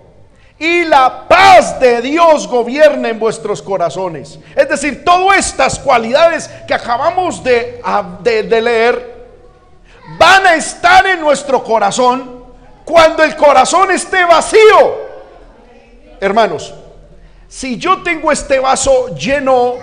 Y 0.59 0.85
la 0.85 1.27
paz 1.27 1.79
de 1.79 2.01
Dios 2.01 2.47
gobierna 2.47 3.09
en 3.09 3.19
vuestros 3.19 3.61
corazones. 3.61 4.39
Es 4.55 4.67
decir, 4.67 5.05
todas 5.05 5.37
estas 5.37 5.77
cualidades 5.77 6.49
que 6.67 6.73
acabamos 6.73 7.43
de, 7.43 7.81
de, 8.21 8.43
de 8.43 8.61
leer 8.61 9.17
van 10.17 10.47
a 10.47 10.55
estar 10.55 11.05
en 11.05 11.21
nuestro 11.21 11.63
corazón 11.63 12.43
cuando 12.85 13.23
el 13.23 13.35
corazón 13.35 13.91
esté 13.91 14.23
vacío. 14.25 15.07
Hermanos, 16.19 16.73
si 17.47 17.77
yo 17.77 18.01
tengo 18.01 18.31
este 18.31 18.59
vaso 18.59 19.15
lleno 19.15 19.75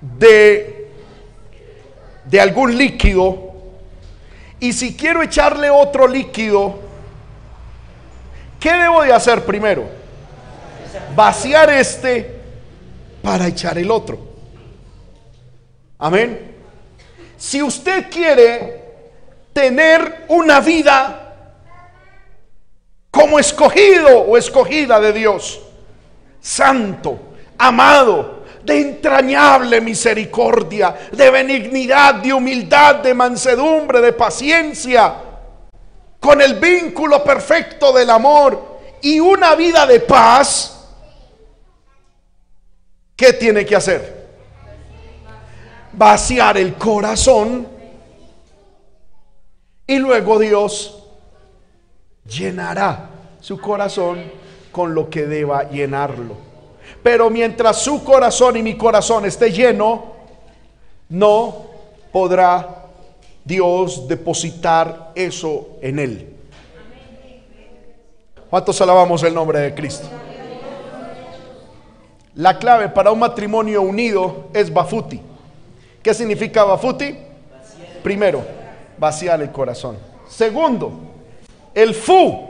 de, 0.00 0.90
de 2.24 2.40
algún 2.40 2.76
líquido 2.76 3.52
y 4.60 4.72
si 4.72 4.96
quiero 4.96 5.22
echarle 5.22 5.70
otro 5.70 6.06
líquido, 6.06 6.85
¿qué 8.60 8.72
debo 8.72 9.02
de 9.02 9.12
hacer 9.12 9.44
primero? 9.44 9.84
Vaciar 11.14 11.70
este 11.70 12.40
para 13.22 13.46
echar 13.46 13.78
el 13.78 13.90
otro. 13.90 14.18
Amén. 15.98 16.54
Si 17.36 17.62
usted 17.62 18.10
quiere 18.10 18.84
tener 19.52 20.26
una 20.28 20.60
vida 20.60 21.34
como 23.10 23.38
escogido 23.38 24.20
o 24.20 24.36
escogida 24.36 25.00
de 25.00 25.12
Dios, 25.12 25.60
santo, 26.40 27.18
amado, 27.56 28.44
de 28.62 28.80
entrañable 28.80 29.80
misericordia, 29.80 30.94
de 31.12 31.30
benignidad, 31.30 32.16
de 32.16 32.32
humildad, 32.32 32.96
de 32.96 33.14
mansedumbre, 33.14 34.00
de 34.00 34.12
paciencia, 34.12 35.14
con 36.26 36.42
el 36.42 36.54
vínculo 36.58 37.22
perfecto 37.22 37.92
del 37.92 38.10
amor 38.10 38.80
y 39.00 39.20
una 39.20 39.54
vida 39.54 39.86
de 39.86 40.00
paz, 40.00 40.88
¿qué 43.14 43.32
tiene 43.32 43.64
que 43.64 43.76
hacer? 43.76 44.26
Vaciar 45.92 46.58
el 46.58 46.74
corazón 46.74 47.68
y 49.86 49.98
luego 49.98 50.40
Dios 50.40 51.00
llenará 52.28 53.08
su 53.40 53.60
corazón 53.60 54.24
con 54.72 54.96
lo 54.96 55.08
que 55.08 55.26
deba 55.26 55.70
llenarlo. 55.70 56.34
Pero 57.04 57.30
mientras 57.30 57.80
su 57.80 58.02
corazón 58.02 58.56
y 58.56 58.64
mi 58.64 58.76
corazón 58.76 59.26
esté 59.26 59.52
lleno, 59.52 60.06
no 61.08 61.66
podrá 62.10 62.85
Dios 63.46 64.08
depositar 64.08 65.12
eso 65.14 65.78
en 65.80 66.00
él. 66.00 66.34
¿Cuántos 68.50 68.80
alabamos 68.80 69.22
el 69.22 69.32
nombre 69.32 69.60
de 69.60 69.72
Cristo? 69.72 70.08
La 72.34 72.58
clave 72.58 72.88
para 72.88 73.12
un 73.12 73.20
matrimonio 73.20 73.82
unido 73.82 74.48
es 74.52 74.72
bafuti. 74.72 75.20
¿Qué 76.02 76.12
significa 76.12 76.64
bafuti? 76.64 77.16
Primero, 78.02 78.44
vaciar 78.98 79.40
el 79.40 79.52
corazón. 79.52 79.96
Segundo, 80.28 80.92
el 81.72 81.94
fu 81.94 82.48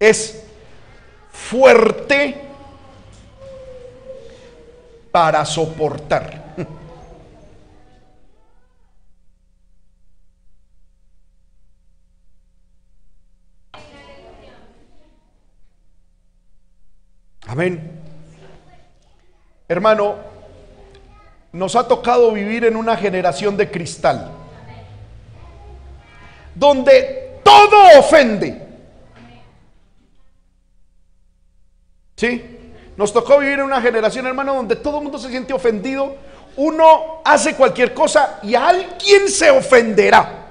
es 0.00 0.42
fuerte 1.30 2.34
para 5.12 5.44
soportar. 5.44 6.45
Amén. 17.46 18.00
Hermano, 19.68 20.16
nos 21.52 21.76
ha 21.76 21.86
tocado 21.86 22.32
vivir 22.32 22.64
en 22.64 22.76
una 22.76 22.96
generación 22.96 23.56
de 23.56 23.70
cristal 23.70 24.32
donde 26.56 27.40
todo 27.42 27.98
ofende. 27.98 28.62
¿Sí? 32.16 32.42
Nos 32.96 33.12
tocó 33.12 33.38
vivir 33.38 33.58
en 33.58 33.66
una 33.66 33.80
generación, 33.80 34.26
hermano, 34.26 34.54
donde 34.54 34.76
todo 34.76 34.98
el 34.98 35.02
mundo 35.04 35.18
se 35.18 35.28
siente 35.28 35.52
ofendido. 35.52 36.16
Uno 36.56 37.20
hace 37.24 37.54
cualquier 37.54 37.92
cosa 37.92 38.40
y 38.42 38.54
alguien 38.54 39.28
se 39.28 39.50
ofenderá. 39.50 40.46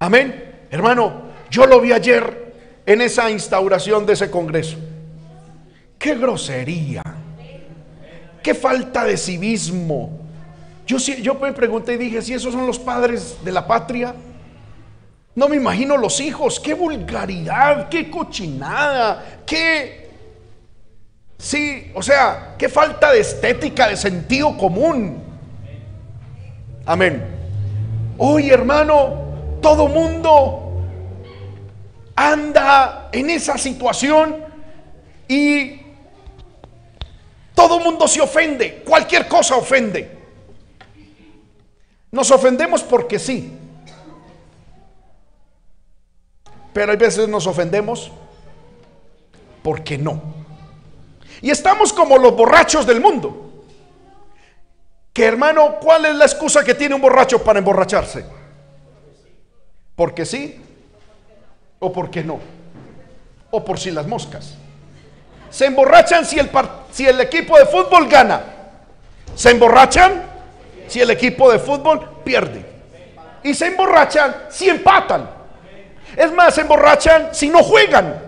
Amén. 0.00 0.66
Hermano, 0.70 1.22
yo 1.50 1.66
lo 1.66 1.80
vi 1.80 1.92
ayer 1.92 2.47
en 2.88 3.00
esa 3.00 3.30
instauración 3.30 4.04
de 4.04 4.14
ese 4.14 4.28
congreso. 4.28 4.76
Qué 5.96 6.16
grosería. 6.16 7.04
Qué 8.42 8.54
falta 8.54 9.04
de 9.04 9.16
civismo 9.16 10.18
yo, 10.88 10.96
yo 10.96 11.34
me 11.34 11.52
pregunté 11.52 11.92
y 11.92 11.96
dije, 11.98 12.22
si 12.22 12.32
esos 12.32 12.54
son 12.54 12.66
los 12.66 12.78
padres 12.78 13.36
de 13.44 13.52
la 13.52 13.66
patria, 13.66 14.14
no 15.34 15.46
me 15.46 15.56
imagino 15.56 15.98
los 15.98 16.18
hijos, 16.18 16.58
qué 16.58 16.72
vulgaridad, 16.72 17.90
qué 17.90 18.10
cochinada, 18.10 19.42
qué... 19.44 20.08
Sí, 21.36 21.92
o 21.94 22.02
sea, 22.02 22.54
qué 22.56 22.70
falta 22.70 23.12
de 23.12 23.20
estética, 23.20 23.88
de 23.88 23.98
sentido 23.98 24.56
común. 24.56 25.22
Amén. 26.86 27.22
Hoy, 28.16 28.48
hermano, 28.48 29.58
todo 29.60 29.88
mundo 29.88 30.67
anda 32.18 33.10
en 33.12 33.30
esa 33.30 33.56
situación 33.56 34.44
y 35.28 35.80
todo 37.54 37.78
mundo 37.78 38.08
se 38.08 38.20
ofende, 38.20 38.82
cualquier 38.84 39.28
cosa 39.28 39.54
ofende. 39.54 40.18
Nos 42.10 42.30
ofendemos 42.32 42.82
porque 42.82 43.20
sí. 43.20 43.56
Pero 46.72 46.90
hay 46.90 46.98
veces 46.98 47.28
nos 47.28 47.46
ofendemos 47.46 48.10
porque 49.62 49.96
no. 49.96 50.20
Y 51.40 51.50
estamos 51.50 51.92
como 51.92 52.18
los 52.18 52.36
borrachos 52.36 52.84
del 52.84 53.00
mundo. 53.00 53.64
Que 55.12 55.24
hermano, 55.24 55.76
¿cuál 55.80 56.06
es 56.06 56.16
la 56.16 56.24
excusa 56.24 56.64
que 56.64 56.74
tiene 56.74 56.96
un 56.96 57.00
borracho 57.00 57.44
para 57.44 57.60
emborracharse? 57.60 58.24
Porque 59.94 60.26
sí 60.26 60.64
o 61.78 61.92
porque 61.92 62.22
no. 62.22 62.40
O 63.50 63.64
por 63.64 63.78
si 63.78 63.90
las 63.90 64.06
moscas. 64.06 64.54
Se 65.50 65.66
emborrachan 65.66 66.24
si 66.24 66.38
el, 66.38 66.50
si 66.90 67.06
el 67.06 67.20
equipo 67.20 67.58
de 67.58 67.66
fútbol 67.66 68.08
gana. 68.08 68.42
Se 69.34 69.50
emborrachan 69.50 70.22
si 70.86 71.00
el 71.00 71.10
equipo 71.10 71.50
de 71.50 71.58
fútbol 71.58 72.20
pierde. 72.24 72.64
Y 73.42 73.54
se 73.54 73.66
emborrachan 73.66 74.34
si 74.50 74.68
empatan. 74.68 75.30
Es 76.16 76.32
más, 76.32 76.54
se 76.54 76.62
emborrachan 76.62 77.34
si 77.34 77.48
no 77.48 77.62
juegan. 77.62 78.22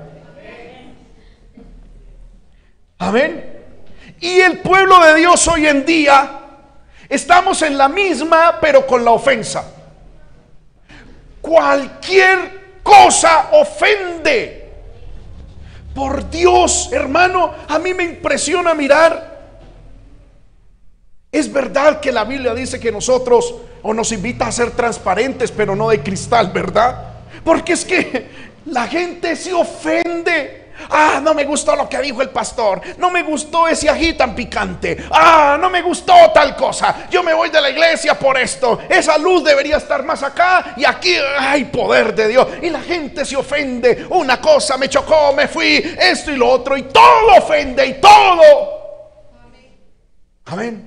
Amén. 2.99 3.65
Y 4.21 4.41
el 4.41 4.59
pueblo 4.59 5.01
de 5.01 5.15
Dios 5.15 5.49
hoy 5.49 5.67
en 5.67 5.85
día 5.85 6.41
estamos 7.09 7.63
en 7.63 7.77
la 7.77 7.89
misma, 7.89 8.59
pero 8.61 8.87
con 8.87 9.05
la 9.05 9.11
ofensa. 9.11 9.65
Cualquier 11.41 12.60
cosa 12.91 13.51
ofende. 13.53 14.69
Por 15.95 16.29
Dios, 16.31 16.91
hermano, 16.93 17.53
a 17.69 17.79
mí 17.79 17.95
me 17.95 18.05
impresiona 18.05 18.75
mirar 18.75 19.31
es 21.33 21.53
verdad 21.53 22.01
que 22.01 22.11
la 22.11 22.25
Biblia 22.25 22.55
dice 22.55 22.81
que 22.81 22.91
nosotros 22.91 23.55
o 23.83 23.95
nos 23.95 24.11
invita 24.13 24.47
a 24.47 24.53
ser 24.53 24.73
transparentes, 24.73 25.53
pero 25.53 25.77
no 25.77 25.89
de 25.91 26.03
cristal, 26.03 26.51
¿verdad? 26.53 27.15
Porque 27.45 27.75
es 27.75 27.85
que 27.85 28.29
la 28.67 28.89
gente 28.89 29.37
se 29.37 29.53
ofende. 29.53 30.60
Ah, 30.89 31.21
no 31.23 31.35
me 31.35 31.45
gustó 31.45 31.77
lo 31.77 31.89
que 31.89 31.99
dijo 32.01 32.23
el 32.23 32.31
pastor. 32.31 32.81
No 32.99 33.11
me 33.11 33.23
gustó 33.23 33.69
ese 33.69 33.91
ají 33.91 34.15
tan 34.15 34.35
picante. 34.35 35.05
Ah, 35.11 35.59
no 35.61 35.69
me 35.69 35.83
gustó 35.83 36.15
tal 36.33 36.57
cosa. 36.57 37.09
Yo 37.11 37.23
me 37.23 37.35
voy 37.35 37.51
de 37.51 37.61
la 37.61 37.71
iglesia 37.71 38.19
por 38.19 38.39
esto. 38.39 38.79
Esa 38.89 39.19
luz 39.19 39.45
debería 39.45 39.77
estar 39.77 40.05
más 40.05 40.23
acá 40.23 40.75
y 40.77 40.85
aquí 40.85 41.15
hay 41.39 41.65
poder 41.67 42.15
de 42.15 42.29
Dios. 42.29 42.47
Y 42.63 42.71
la 42.71 42.81
gente 42.81 43.25
se 43.25 43.37
ofende. 43.37 44.07
Una 44.11 44.41
cosa 44.41 44.77
me 44.77 44.89
chocó, 44.89 45.33
me 45.33 45.49
fui, 45.49 45.97
esto 46.01 46.33
y 46.33 46.37
lo 46.37 46.49
otro. 46.49 46.77
Y 46.77 46.83
todo 46.83 47.37
ofende 47.37 47.87
y 47.87 48.01
todo. 48.01 48.81
Amén. 50.47 50.87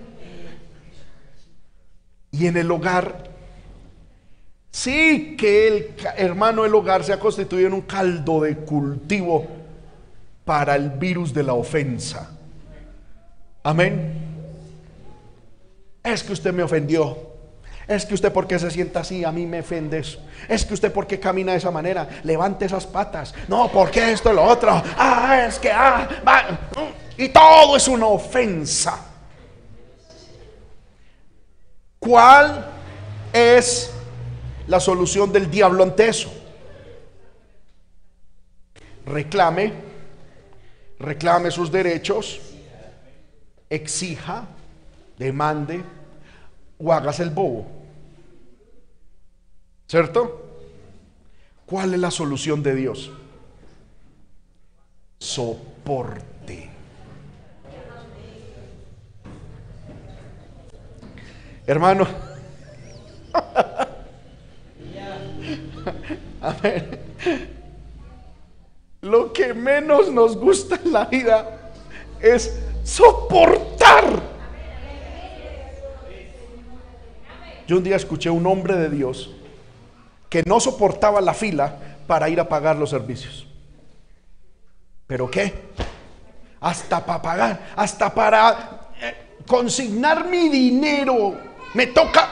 Y 2.32 2.48
en 2.48 2.58
el 2.58 2.72
hogar 2.72 3.34
Sí 4.74 5.36
que 5.38 5.68
el 5.68 5.94
hermano 6.18 6.66
el 6.66 6.74
hogar 6.74 7.04
se 7.04 7.14
ha 7.14 7.20
constituido 7.20 7.68
en 7.68 7.76
un 7.76 7.82
caldo 7.82 8.42
de 8.42 8.58
cultivo 8.58 9.46
para 10.46 10.76
el 10.76 10.90
virus 10.90 11.34
de 11.34 11.44
la 11.44 11.54
ofensa. 11.54 12.30
Amén. 13.64 14.14
Es 16.04 16.24
que 16.24 16.34
usted 16.34 16.54
me 16.54 16.64
ofendió. 16.64 17.34
Es 17.88 18.06
que 18.06 18.14
usted 18.14 18.32
porque 18.32 18.58
se 18.60 18.72
sienta 18.72 19.02
así, 19.02 19.26
a 19.26 19.32
mí 19.32 19.46
me 19.46 19.60
ofende 19.60 20.00
eso. 20.00 20.20
Es 20.48 20.66
que 20.66 20.74
usted 20.74 20.92
porque 20.92 21.20
camina 21.20 21.52
de 21.52 21.58
esa 21.58 21.72
manera, 21.72 22.08
levante 22.24 22.66
esas 22.66 22.86
patas. 22.86 23.34
No, 23.48 23.70
porque 23.72 24.12
esto 24.12 24.32
y 24.32 24.36
lo 24.36 24.44
otro. 24.44 24.82
Ah, 24.98 25.46
es 25.48 25.60
que 25.60 25.72
ah, 25.72 26.08
va. 26.26 26.60
Y 27.18 27.30
todo 27.30 27.76
es 27.76 27.88
una 27.88 28.08
ofensa. 28.08 29.06
¿Cuál 32.00 32.66
es 33.32 33.92
la 34.68 34.80
solución 34.80 35.32
del 35.32 35.50
diablo 35.50 35.84
ante 35.84 36.08
eso? 36.08 36.34
Reclame, 39.06 39.74
reclame 41.04 41.52
sus 41.52 41.70
derechos, 41.70 42.40
exija, 43.70 44.48
demande 45.18 45.84
o 46.80 46.94
hagas 46.94 47.20
el 47.20 47.30
bobo. 47.30 47.68
¿Cierto? 49.86 50.62
¿Cuál 51.66 51.94
es 51.94 52.00
la 52.00 52.10
solución 52.10 52.64
de 52.64 52.76
Dios? 52.76 53.12
Soporte. 55.20 56.70
Hermano, 61.68 62.08
a 66.42 66.52
ver, 66.62 67.53
lo 69.04 69.34
que 69.34 69.54
menos 69.54 70.10
nos 70.10 70.38
gusta 70.38 70.80
en 70.84 70.94
la 70.94 71.06
vida 71.06 71.72
es 72.22 72.58
soportar. 72.86 74.06
Yo 77.68 77.78
un 77.78 77.84
día 77.84 77.98
escuché 77.98 78.30
un 78.30 78.48
hombre 78.48 78.76
de 78.76 78.90
Dios 78.90 79.30
que 80.30 80.42
no 80.44 80.60
soportaba 80.60 81.20
la 81.20 81.34
fila 81.34 81.78
para 82.08 82.30
ir 82.30 82.40
a 82.40 82.48
pagar 82.48 82.78
los 82.78 82.90
servicios. 82.90 83.46
¿Pero 85.06 85.30
qué? 85.30 85.54
Hasta 86.62 87.06
para 87.06 87.22
pagar, 87.22 87.60
hasta 87.76 88.14
para 88.14 88.90
eh, 89.02 89.16
consignar 89.46 90.26
mi 90.28 90.48
dinero. 90.48 91.38
Me 91.74 91.88
toca 91.88 92.30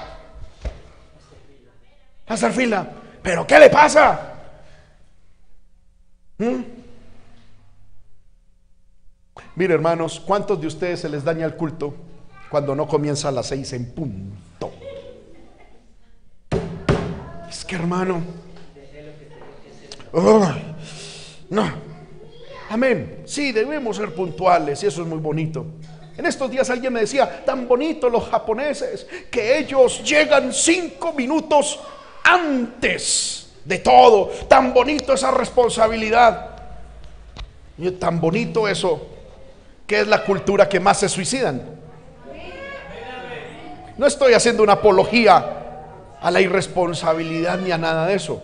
hacer 2.28 2.53
fila. 2.53 2.88
¿Pero 3.22 3.45
qué 3.45 3.59
le 3.59 3.69
pasa? 3.69 4.31
¿Mm? 6.42 6.64
Mire, 9.56 9.76
hermanos, 9.76 10.20
¿cuántos 10.20 10.60
de 10.60 10.66
ustedes 10.66 11.02
se 11.02 11.10
les 11.10 11.24
daña 11.24 11.46
el 11.46 11.56
culto 11.56 11.94
cuando 12.50 12.74
no 12.74 12.88
comienza 12.88 13.28
a 13.28 13.32
las 13.32 13.46
seis 13.46 13.72
en 13.74 13.92
punto? 13.92 14.72
Es 17.48 17.64
que 17.64 17.76
hermano. 17.76 18.24
no. 21.50 21.92
Amén. 22.70 23.22
Sí, 23.26 23.52
debemos 23.52 23.98
ser 23.98 24.16
puntuales 24.16 24.82
y 24.82 24.88
eso 24.88 25.04
es 25.04 25.08
muy 25.08 25.20
bonito. 25.20 25.64
En 26.18 26.26
estos 26.26 26.50
días 26.50 26.68
alguien 26.72 26.92
me 26.92 27.02
decía, 27.02 27.46
tan 27.46 27.68
bonito 27.68 28.10
los 28.10 28.28
japoneses, 28.28 29.06
que 29.30 29.60
ellos 29.60 30.04
llegan 30.04 30.52
cinco 30.52 31.14
minutos 31.14 31.80
antes 32.24 33.41
de 33.66 33.80
todo. 33.80 34.28
Tan 34.47 34.74
bonito 34.74 35.14
esa 35.14 35.32
responsabilidad. 35.32 36.49
Y 37.78 37.91
tan 37.91 38.20
bonito 38.20 38.68
eso, 38.68 39.07
que 39.88 40.01
es 40.01 40.07
la 40.07 40.24
cultura 40.24 40.70
que 40.70 40.80
más 40.80 40.99
se 40.99 41.09
suicidan. 41.09 41.62
No 43.97 44.07
estoy 44.07 44.34
haciendo 44.34 44.64
una 44.64 44.74
apología 44.74 45.57
a 46.22 46.32
la 46.32 46.41
irresponsabilidad 46.41 47.59
ni 47.59 47.72
a 47.72 47.78
nada 47.78 48.05
de 48.07 48.16
eso. 48.16 48.41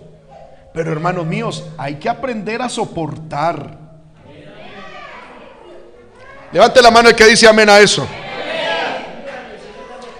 Pero 0.73 0.91
hermanos 0.91 1.25
míos, 1.25 1.65
hay 1.77 1.95
que 1.95 2.09
aprender 2.09 2.61
a 2.61 2.69
soportar. 2.69 3.77
Levante 6.51 6.81
la 6.81 6.91
mano 6.91 7.09
el 7.09 7.15
que 7.15 7.25
dice 7.25 7.47
amén 7.47 7.69
a 7.69 7.79
eso. 7.79 8.07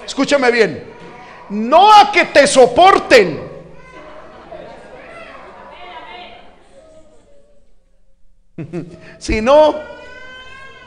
Escúchame 0.05 0.51
bien. 0.51 0.93
No 1.49 1.93
a 1.93 2.11
que 2.11 2.25
te 2.25 2.45
soporten. 2.47 3.46
sino 9.19 9.75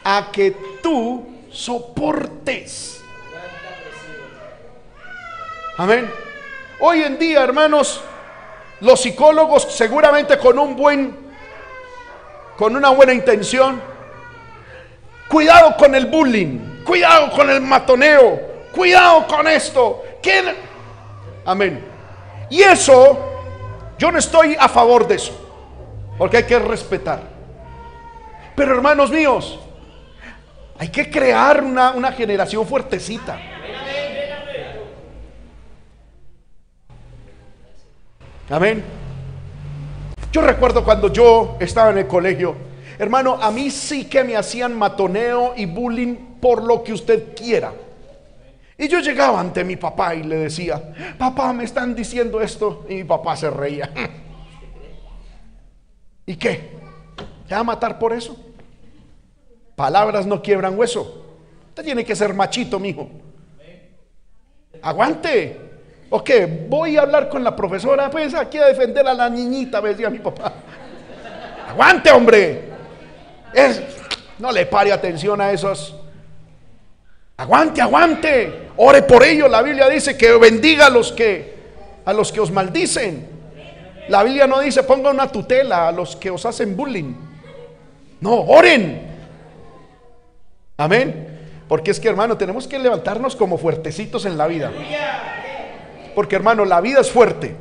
a 0.03 0.29
que 0.33 0.57
tú 0.83 1.27
soportes. 1.51 3.03
Amén. 5.77 6.11
Hoy 6.81 7.03
en 7.03 7.19
día, 7.19 7.43
hermanos, 7.43 8.01
los 8.81 9.01
psicólogos 9.01 9.63
seguramente 9.71 10.39
con 10.39 10.59
un 10.59 10.75
buen, 10.77 11.17
con 12.57 12.75
una 12.75 12.91
buena 12.91 13.13
intención, 13.13 13.81
cuidado 15.29 15.77
con 15.77 15.95
el 15.95 16.07
bullying, 16.07 16.83
cuidado 16.85 17.31
con 17.31 17.49
el 17.51 17.61
matoneo, 17.61 18.41
cuidado 18.75 19.27
con 19.27 19.47
esto. 19.47 20.03
¿Quién? 20.23 20.57
Amén. 21.45 21.85
Y 22.51 22.63
eso, 22.63 23.19
yo 23.97 24.11
no 24.11 24.19
estoy 24.19 24.57
a 24.59 24.69
favor 24.69 25.07
de 25.07 25.15
eso, 25.15 25.33
porque 26.19 26.39
hay 26.39 26.45
que 26.45 26.59
respetar. 26.59 27.30
Pero 28.61 28.75
hermanos 28.75 29.11
míos, 29.11 29.59
hay 30.77 30.89
que 30.89 31.11
crear 31.11 31.65
una, 31.65 31.93
una 31.93 32.13
generación 32.13 32.67
fuertecita. 32.67 33.41
Amén. 38.51 38.85
Yo 40.31 40.43
recuerdo 40.43 40.85
cuando 40.85 41.11
yo 41.11 41.57
estaba 41.59 41.91
en 41.91 41.97
el 41.97 42.07
colegio, 42.07 42.55
hermano, 42.99 43.39
a 43.41 43.51
mí 43.51 43.71
sí 43.71 44.05
que 44.05 44.23
me 44.25 44.37
hacían 44.37 44.77
matoneo 44.77 45.55
y 45.57 45.65
bullying 45.65 46.39
por 46.39 46.63
lo 46.63 46.85
que 46.85 46.93
usted 46.93 47.35
quiera. 47.35 47.73
Y 48.77 48.89
yo 48.89 49.01
llegaba 49.01 49.41
ante 49.41 49.65
mi 49.65 49.77
papá 49.77 50.15
y 50.15 50.23
le 50.23 50.37
decía, 50.37 50.93
papá, 51.17 51.55
me 51.55 51.65
están 51.65 51.95
diciendo 51.95 52.43
esto. 52.43 52.85
Y 52.91 52.97
mi 52.97 53.05
papá 53.05 53.37
se 53.37 53.49
reía. 53.49 53.91
¿Y 56.27 56.37
qué? 56.37 56.79
¿Te 57.49 57.55
va 57.55 57.63
a 57.63 57.65
matar 57.65 57.99
por 57.99 58.13
eso? 58.13 58.50
Palabras 59.81 60.27
no 60.27 60.43
quiebran 60.43 60.79
hueso. 60.79 61.25
Usted 61.71 61.83
tiene 61.83 62.05
que 62.05 62.15
ser 62.15 62.35
machito, 62.35 62.79
mijo. 62.79 63.09
Aguante. 64.83 65.59
Ok, 66.11 66.31
voy 66.69 66.99
a 66.99 67.01
hablar 67.01 67.31
con 67.31 67.43
la 67.43 67.57
profesora, 67.57 68.11
pues 68.11 68.35
aquí 68.35 68.59
a 68.59 68.67
defender 68.67 69.09
a 69.09 69.15
la 69.15 69.31
niñita, 69.31 69.81
me 69.81 69.89
decía 69.89 70.11
mi 70.11 70.19
papá. 70.19 70.53
Aguante, 71.67 72.11
hombre. 72.11 72.65
Es, 73.55 73.81
no 74.39 74.53
le 74.53 74.67
pare 74.67 74.93
atención 74.93 75.41
a 75.41 75.51
esos. 75.51 75.97
Aguante, 77.39 77.81
aguante. 77.81 78.69
Ore 78.77 79.01
por 79.05 79.25
ellos. 79.25 79.51
La 79.51 79.63
Biblia 79.63 79.89
dice 79.89 80.15
que 80.15 80.31
bendiga 80.33 80.89
a 80.89 80.91
los 80.91 81.11
que 81.11 81.55
a 82.05 82.13
los 82.13 82.31
que 82.31 82.41
os 82.41 82.51
maldicen. 82.51 83.31
La 84.09 84.25
Biblia 84.25 84.47
no 84.47 84.61
dice 84.61 84.83
ponga 84.83 85.09
una 85.09 85.33
tutela 85.33 85.89
a 85.89 85.93
los 85.93 86.17
que 86.17 86.29
os 86.29 86.45
hacen 86.45 86.77
bullying. 86.77 87.15
No, 88.21 88.43
oren. 88.43 89.10
Amén. 90.81 91.39
Porque 91.69 91.91
es 91.91 92.01
que 92.01 92.09
hermano, 92.09 92.39
tenemos 92.39 92.67
que 92.67 92.79
levantarnos 92.79 93.37
como 93.37 93.59
fuertecitos 93.59 94.25
en 94.25 94.39
la 94.39 94.47
vida. 94.47 94.73
Porque 96.15 96.37
hermano, 96.37 96.65
la 96.65 96.81
vida 96.81 97.01
es 97.01 97.11
fuerte. 97.11 97.55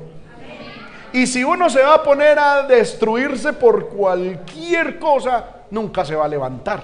Y 1.11 1.27
si 1.27 1.43
uno 1.43 1.69
se 1.69 1.81
va 1.81 1.95
a 1.95 2.03
poner 2.03 2.39
a 2.39 2.63
destruirse 2.63 3.51
por 3.51 3.89
cualquier 3.89 4.99
cosa, 4.99 5.65
nunca 5.69 6.05
se 6.05 6.15
va 6.15 6.25
a 6.25 6.27
levantar. 6.29 6.81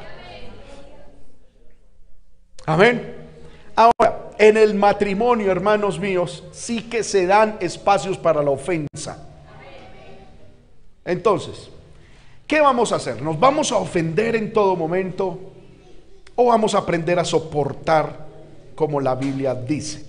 Amén. 2.65 3.15
Ahora, 3.73 4.31
en 4.37 4.57
el 4.57 4.75
matrimonio, 4.75 5.49
hermanos 5.53 5.99
míos, 5.99 6.43
sí 6.51 6.81
que 6.81 7.01
se 7.01 7.27
dan 7.27 7.55
espacios 7.61 8.17
para 8.17 8.43
la 8.43 8.51
ofensa. 8.51 9.25
Entonces, 11.05 11.69
¿qué 12.45 12.59
vamos 12.59 12.91
a 12.91 12.97
hacer? 12.97 13.21
¿Nos 13.21 13.39
vamos 13.39 13.71
a 13.71 13.77
ofender 13.77 14.35
en 14.35 14.51
todo 14.51 14.75
momento 14.75 15.54
o 16.35 16.45
vamos 16.45 16.75
a 16.75 16.79
aprender 16.79 17.17
a 17.19 17.25
soportar 17.25 18.25
como 18.75 18.99
la 18.99 19.15
Biblia 19.15 19.55
dice? 19.55 20.05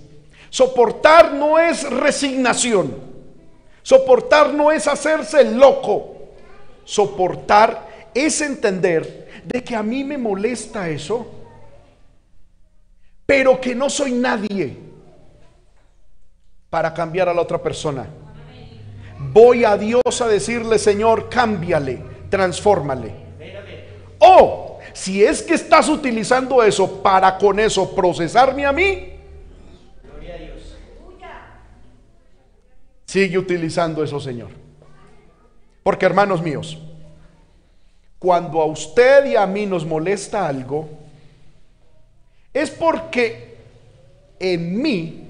Soportar 0.49 1.33
no 1.33 1.59
es 1.59 1.89
resignación. 1.89 2.95
Soportar 3.83 4.53
no 4.53 4.71
es 4.71 4.87
hacerse 4.87 5.43
loco. 5.43 6.15
Soportar 6.83 7.87
es 8.13 8.41
entender 8.41 9.43
de 9.45 9.63
que 9.63 9.75
a 9.75 9.83
mí 9.83 10.03
me 10.03 10.17
molesta 10.17 10.89
eso, 10.89 11.25
pero 13.25 13.59
que 13.61 13.75
no 13.75 13.89
soy 13.89 14.11
nadie 14.11 14.77
para 16.69 16.93
cambiar 16.93 17.29
a 17.29 17.33
la 17.33 17.41
otra 17.41 17.61
persona. 17.61 18.07
voy 19.19 19.65
a 19.65 19.77
Dios 19.77 20.21
a 20.21 20.27
decirle, 20.27 20.77
Señor, 20.77 21.29
cámbiale, 21.29 22.01
transfórmale. 22.29 23.13
O 24.19 24.76
si 24.97 25.23
es 25.23 25.43
que 25.43 25.53
estás 25.53 25.89
utilizando 25.89 26.63
eso 26.63 27.03
para 27.03 27.37
con 27.37 27.59
eso 27.59 27.93
procesarme 27.93 28.65
a 28.65 28.71
mí, 28.71 29.13
sigue 33.05 33.37
utilizando 33.37 34.03
eso, 34.03 34.19
Señor. 34.19 34.49
Porque 35.83 36.07
hermanos 36.07 36.41
míos, 36.41 36.79
cuando 38.17 38.59
a 38.59 38.65
usted 38.65 39.27
y 39.27 39.35
a 39.35 39.45
mí 39.45 39.67
nos 39.67 39.85
molesta 39.85 40.47
algo, 40.47 40.89
es 42.51 42.71
porque 42.71 43.55
en 44.39 44.81
mí 44.81 45.27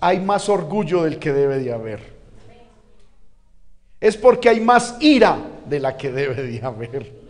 hay 0.00 0.18
más 0.18 0.48
orgullo 0.48 1.04
del 1.04 1.20
que 1.20 1.32
debe 1.32 1.60
de 1.60 1.72
haber. 1.72 2.00
Es 4.00 4.16
porque 4.16 4.48
hay 4.48 4.58
más 4.58 4.96
ira 4.98 5.38
de 5.66 5.78
la 5.78 5.96
que 5.96 6.10
debe 6.10 6.42
de 6.42 6.60
haber. 6.66 7.23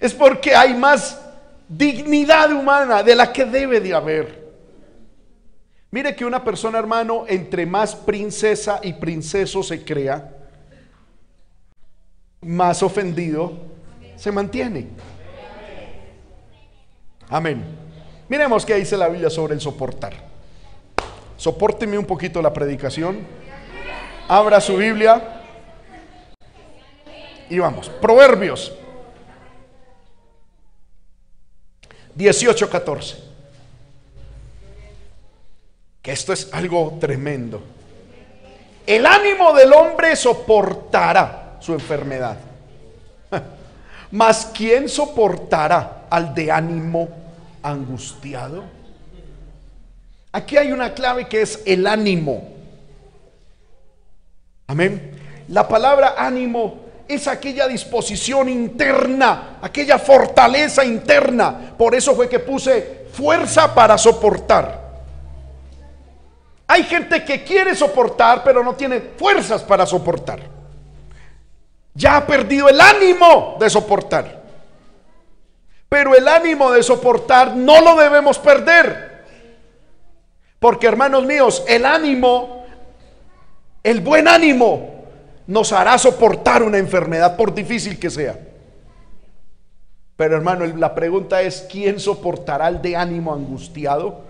Es 0.00 0.14
porque 0.14 0.54
hay 0.54 0.74
más 0.74 1.20
dignidad 1.68 2.52
humana 2.52 3.02
de 3.02 3.14
la 3.14 3.32
que 3.32 3.44
debe 3.44 3.80
de 3.80 3.94
haber. 3.94 4.48
Mire 5.90 6.14
que 6.14 6.24
una 6.24 6.44
persona, 6.44 6.78
hermano, 6.78 7.24
entre 7.26 7.66
más 7.66 7.96
princesa 7.96 8.80
y 8.82 8.92
princeso 8.92 9.62
se 9.62 9.84
crea, 9.84 10.34
más 12.42 12.82
ofendido 12.82 13.52
se 14.16 14.30
mantiene. 14.30 14.88
Amén. 17.28 17.64
Miremos 18.28 18.64
qué 18.64 18.74
dice 18.76 18.96
la 18.96 19.08
Biblia 19.08 19.30
sobre 19.30 19.54
el 19.54 19.60
soportar. 19.60 20.12
Sopórteme 21.36 21.96
un 21.96 22.04
poquito 22.04 22.42
la 22.42 22.52
predicación. 22.52 23.20
Abra 24.28 24.60
su 24.60 24.76
Biblia. 24.76 25.42
Y 27.48 27.58
vamos. 27.58 27.88
Proverbios 27.88 28.72
18, 32.18 32.68
14. 32.68 33.16
Que 36.02 36.10
esto 36.10 36.32
es 36.32 36.52
algo 36.52 36.98
tremendo. 37.00 37.62
El 38.84 39.06
ánimo 39.06 39.52
del 39.52 39.72
hombre 39.72 40.16
soportará 40.16 41.58
su 41.60 41.72
enfermedad. 41.74 42.36
Mas 44.10 44.50
¿quién 44.52 44.88
soportará 44.88 46.06
al 46.10 46.34
de 46.34 46.50
ánimo 46.50 47.08
angustiado? 47.62 48.64
Aquí 50.32 50.56
hay 50.56 50.72
una 50.72 50.94
clave 50.94 51.28
que 51.28 51.42
es 51.42 51.62
el 51.66 51.86
ánimo. 51.86 52.48
Amén. 54.66 55.20
La 55.46 55.68
palabra 55.68 56.16
ánimo 56.18 56.87
es 57.08 57.26
aquella 57.26 57.66
disposición 57.66 58.48
interna, 58.48 59.58
aquella 59.62 59.98
fortaleza 59.98 60.84
interna. 60.84 61.74
Por 61.76 61.94
eso 61.94 62.14
fue 62.14 62.28
que 62.28 62.38
puse 62.38 63.06
fuerza 63.12 63.74
para 63.74 63.96
soportar. 63.96 64.86
Hay 66.66 66.84
gente 66.84 67.24
que 67.24 67.42
quiere 67.42 67.74
soportar, 67.74 68.44
pero 68.44 68.62
no 68.62 68.74
tiene 68.74 69.00
fuerzas 69.16 69.62
para 69.62 69.86
soportar 69.86 70.58
ya 71.98 72.16
ha 72.16 72.26
perdido 72.26 72.68
el 72.68 72.80
ánimo 72.80 73.56
de 73.58 73.68
soportar. 73.68 74.40
Pero 75.88 76.14
el 76.14 76.28
ánimo 76.28 76.70
de 76.70 76.82
soportar 76.84 77.56
no 77.56 77.80
lo 77.80 77.96
debemos 77.96 78.38
perder. 78.38 79.24
Porque 80.60 80.86
hermanos 80.86 81.24
míos, 81.24 81.64
el 81.66 81.84
ánimo, 81.84 82.64
el 83.82 84.00
buen 84.00 84.28
ánimo, 84.28 84.97
nos 85.48 85.72
hará 85.72 85.98
soportar 85.98 86.62
una 86.62 86.78
enfermedad 86.78 87.36
por 87.36 87.52
difícil 87.52 87.98
que 87.98 88.08
sea. 88.08 88.38
Pero 90.14 90.36
hermano, 90.36 90.64
la 90.64 90.94
pregunta 90.94 91.42
es, 91.42 91.66
¿quién 91.68 91.98
soportará 91.98 92.68
el 92.68 92.80
de 92.80 92.94
ánimo 92.94 93.34
angustiado? 93.34 94.22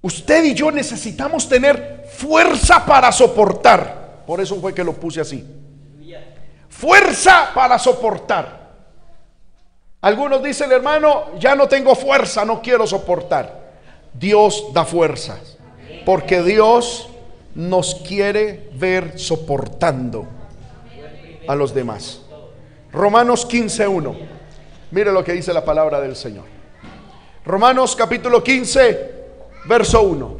Usted 0.00 0.44
y 0.44 0.54
yo 0.54 0.70
necesitamos 0.70 1.48
tener 1.48 2.08
fuerza 2.16 2.86
para 2.86 3.10
soportar. 3.10 4.22
Por 4.24 4.40
eso 4.40 4.60
fue 4.60 4.72
que 4.72 4.84
lo 4.84 4.92
puse 4.92 5.20
así 5.20 5.44
fuerza 6.82 7.52
para 7.54 7.78
soportar. 7.78 8.60
Algunos 10.00 10.42
dicen, 10.42 10.72
hermano, 10.72 11.38
ya 11.38 11.54
no 11.54 11.68
tengo 11.68 11.94
fuerza, 11.94 12.44
no 12.44 12.60
quiero 12.60 12.88
soportar. 12.88 13.62
Dios 14.12 14.72
da 14.72 14.84
fuerzas, 14.84 15.58
porque 16.04 16.42
Dios 16.42 17.08
nos 17.54 17.96
quiere 17.96 18.70
ver 18.74 19.18
soportando 19.18 20.26
a 21.46 21.54
los 21.54 21.74
demás. 21.74 22.22
Romanos 22.92 23.48
15.1. 23.48 24.16
Mire 24.90 25.12
lo 25.12 25.24
que 25.24 25.32
dice 25.32 25.52
la 25.52 25.64
palabra 25.64 26.00
del 26.00 26.16
Señor. 26.16 26.44
Romanos 27.44 27.96
capítulo 27.96 28.42
15, 28.42 29.10
verso 29.66 30.02
1. 30.02 30.36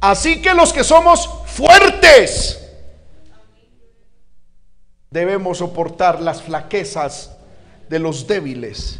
Así 0.00 0.42
que 0.42 0.54
los 0.54 0.72
que 0.72 0.82
somos 0.82 1.28
fuertes, 1.46 2.58
debemos 5.10 5.58
soportar 5.58 6.20
las 6.20 6.42
flaquezas 6.42 7.36
de 7.88 7.98
los 7.98 8.26
débiles 8.26 8.98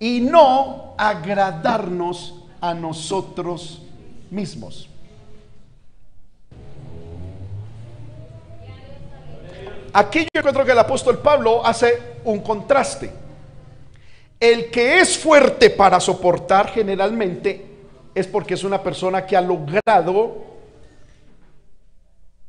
y 0.00 0.20
no 0.20 0.94
agradarnos 0.98 2.34
a 2.60 2.74
nosotros 2.74 3.82
mismos. 4.30 4.88
Aquí 9.92 10.20
yo 10.32 10.40
encuentro 10.40 10.64
que 10.64 10.72
el 10.72 10.78
apóstol 10.78 11.18
Pablo 11.18 11.64
hace 11.64 12.00
un 12.24 12.40
contraste. 12.40 13.10
El 14.40 14.70
que 14.70 15.00
es 15.00 15.18
fuerte 15.18 15.70
para 15.70 16.00
soportar 16.00 16.68
generalmente 16.68 17.66
es 18.14 18.26
porque 18.26 18.54
es 18.54 18.64
una 18.64 18.82
persona 18.82 19.26
que 19.26 19.36
ha 19.36 19.40
logrado 19.40 20.52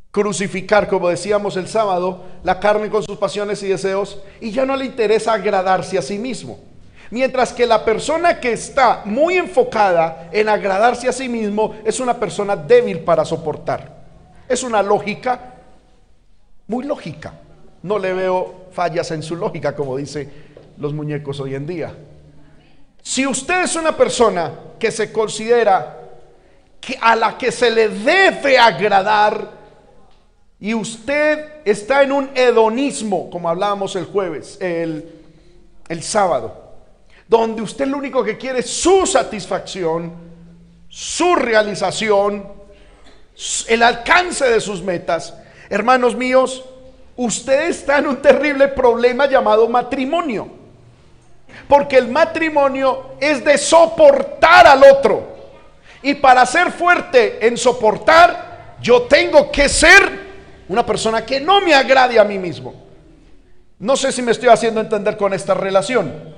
crucificar, 0.10 0.88
como 0.88 1.10
decíamos 1.10 1.58
el 1.58 1.68
sábado, 1.68 2.24
la 2.44 2.60
carne 2.60 2.90
con 2.90 3.04
sus 3.04 3.18
pasiones 3.18 3.62
y 3.64 3.68
deseos 3.68 4.20
y 4.40 4.52
ya 4.52 4.66
no 4.66 4.76
le 4.76 4.86
interesa 4.86 5.34
agradarse 5.34 5.98
a 5.98 6.02
sí 6.02 6.18
mismo. 6.18 6.60
Mientras 7.12 7.52
que 7.52 7.68
la 7.68 7.84
persona 7.84 8.40
que 8.40 8.54
está 8.54 9.02
muy 9.06 9.38
enfocada 9.38 10.30
en 10.32 10.50
agradarse 10.50 11.10
a 11.10 11.14
sí 11.14 11.28
mismo 11.28 11.76
es 11.84 12.00
una 12.00 12.20
persona 12.20 12.56
débil 12.56 13.02
para 13.02 13.26
soportar. 13.26 14.04
Es 14.48 14.64
una 14.64 14.82
lógica 14.82 15.53
muy 16.68 16.86
lógica. 16.86 17.34
No 17.82 18.00
le 18.00 18.14
veo 18.14 18.68
fallas 18.72 19.12
en 19.12 19.24
su 19.24 19.36
lógica, 19.36 19.76
como 19.76 19.98
dicen 19.98 20.32
los 20.78 20.94
muñecos 20.94 21.40
hoy 21.40 21.56
en 21.56 21.68
día. 21.68 21.96
Si 23.02 23.28
usted 23.28 23.64
es 23.64 23.76
una 23.76 23.96
persona 23.96 24.52
que 24.80 24.92
se 24.92 25.12
considera 25.12 26.00
que 26.80 26.98
a 27.00 27.16
la 27.16 27.38
que 27.38 27.52
se 27.52 27.70
le 27.70 27.90
debe 27.90 28.58
agradar, 28.58 29.64
y 30.60 30.74
usted 30.74 31.62
está 31.66 32.04
en 32.04 32.14
un 32.14 32.30
hedonismo, 32.34 33.30
como 33.30 33.50
hablábamos 33.50 33.98
el 33.98 34.06
jueves, 34.06 34.58
el, 34.62 35.22
el 35.90 36.02
sábado, 36.02 36.72
donde 37.28 37.62
usted 37.62 37.86
lo 37.88 37.98
único 37.98 38.24
que 38.24 38.38
quiere 38.38 38.60
es 38.60 38.70
su 38.70 39.06
satisfacción, 39.06 40.14
su 40.88 41.36
realización, 41.36 42.48
el 43.68 43.84
alcance 43.84 44.46
de 44.46 44.62
sus 44.62 44.82
metas, 44.82 45.34
hermanos 45.74 46.16
míos, 46.16 46.64
usted 47.16 47.70
está 47.70 47.98
en 47.98 48.06
un 48.06 48.18
terrible 48.18 48.68
problema 48.68 49.26
llamado 49.26 49.68
matrimonio. 49.68 50.48
Porque 51.68 51.98
el 51.98 52.10
matrimonio 52.10 53.16
es 53.20 53.44
de 53.44 53.58
soportar 53.58 54.68
al 54.68 54.84
otro. 54.84 55.34
Y 56.04 56.14
para 56.14 56.46
ser 56.46 56.72
fuerte 56.72 57.44
en 57.48 57.58
soportar, 57.58 58.76
yo 58.82 59.04
tengo 59.04 59.52
que 59.52 59.68
ser 59.68 60.24
una 60.68 60.86
persona 60.86 61.26
que 61.26 61.40
no 61.40 61.60
me 61.60 61.74
agrade 61.74 62.20
a 62.20 62.24
mí 62.24 62.38
mismo. 62.38 62.76
No 63.80 63.98
sé 63.98 64.12
si 64.12 64.22
me 64.22 64.32
estoy 64.32 64.50
haciendo 64.50 64.80
entender 64.80 65.18
con 65.18 65.34
esta 65.34 65.56
relación. 65.56 66.36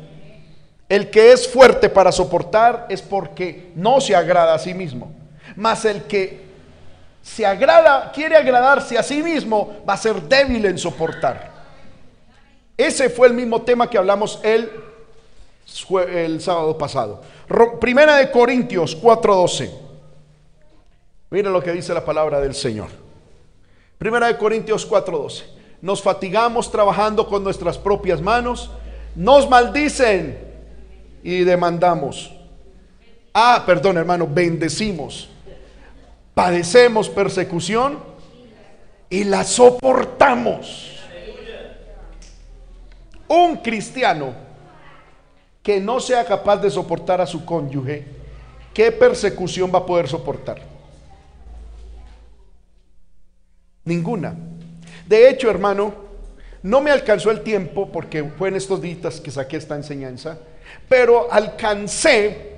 El 0.88 1.10
que 1.10 1.34
es 1.34 1.46
fuerte 1.46 1.90
para 1.90 2.14
soportar 2.14 2.86
es 2.90 3.02
porque 3.02 3.74
no 3.76 4.00
se 4.00 4.16
agrada 4.16 4.54
a 4.54 4.60
sí 4.60 4.74
mismo. 4.74 5.12
Mas 5.58 5.84
el 5.84 6.04
que 6.04 6.45
se 7.26 7.44
agrada, 7.44 8.12
quiere 8.12 8.38
agradarse 8.38 9.00
a 9.00 9.02
sí 9.02 9.24
mismo, 9.24 9.78
va 9.90 9.94
a 9.94 9.98
ser 9.98 10.22
débil 10.22 10.64
en 10.64 10.78
soportar. 10.78 11.52
Ese 12.78 13.10
fue 13.10 13.28
el 13.28 13.34
mismo 13.34 13.64
tema 13.64 13.90
que 13.90 13.98
hablamos 13.98 14.40
el, 14.44 14.70
el 16.08 16.40
sábado 16.40 16.78
pasado. 16.78 17.24
Primera 17.82 18.18
de 18.18 18.30
Corintios 18.30 18.96
4:12. 19.02 19.72
Mira 21.32 21.50
lo 21.50 21.64
que 21.64 21.72
dice 21.72 21.96
la 21.96 22.06
palabra 22.06 22.40
del 22.40 22.54
Señor. 22.54 22.90
Primera 23.98 24.28
de 24.28 24.38
Corintios 24.38 24.88
4:12. 24.88 25.46
Nos 25.82 26.04
fatigamos 26.04 26.70
trabajando 26.70 27.28
con 27.28 27.44
nuestras 27.44 27.80
propias 27.80 28.22
manos, 28.22 28.70
nos 29.16 29.50
maldicen 29.50 30.38
y 31.24 31.40
demandamos. 31.44 32.32
Ah, 33.34 33.64
perdón 33.66 33.98
hermano, 33.98 34.28
bendecimos. 34.32 35.30
Padecemos 36.36 37.10
persecución 37.10 37.98
y 39.10 39.24
la 39.24 39.46
soportamos. 39.46 40.92
Un 43.30 43.58
cristiano 43.58 44.36
que 45.64 45.80
no 45.80 46.00
sea 46.00 46.26
capaz 46.26 46.58
de 46.58 46.70
soportar 46.70 47.22
a 47.22 47.26
su 47.26 47.46
cónyuge, 47.46 48.06
¿qué 48.74 48.92
persecución 48.92 49.72
va 49.74 49.80
a 49.80 49.86
poder 49.86 50.10
soportar? 50.10 50.62
Ninguna. 53.86 54.36
De 55.08 55.30
hecho, 55.30 55.50
hermano, 55.50 55.94
no 56.62 56.82
me 56.82 56.92
alcanzó 56.92 57.32
el 57.32 57.42
tiempo 57.42 57.90
porque 57.92 58.24
fue 58.24 58.50
en 58.50 58.58
estos 58.58 58.82
días 58.82 59.22
que 59.22 59.32
saqué 59.32 59.56
esta 59.56 59.76
enseñanza, 59.76 60.38
pero 60.90 61.32
alcancé, 61.32 62.58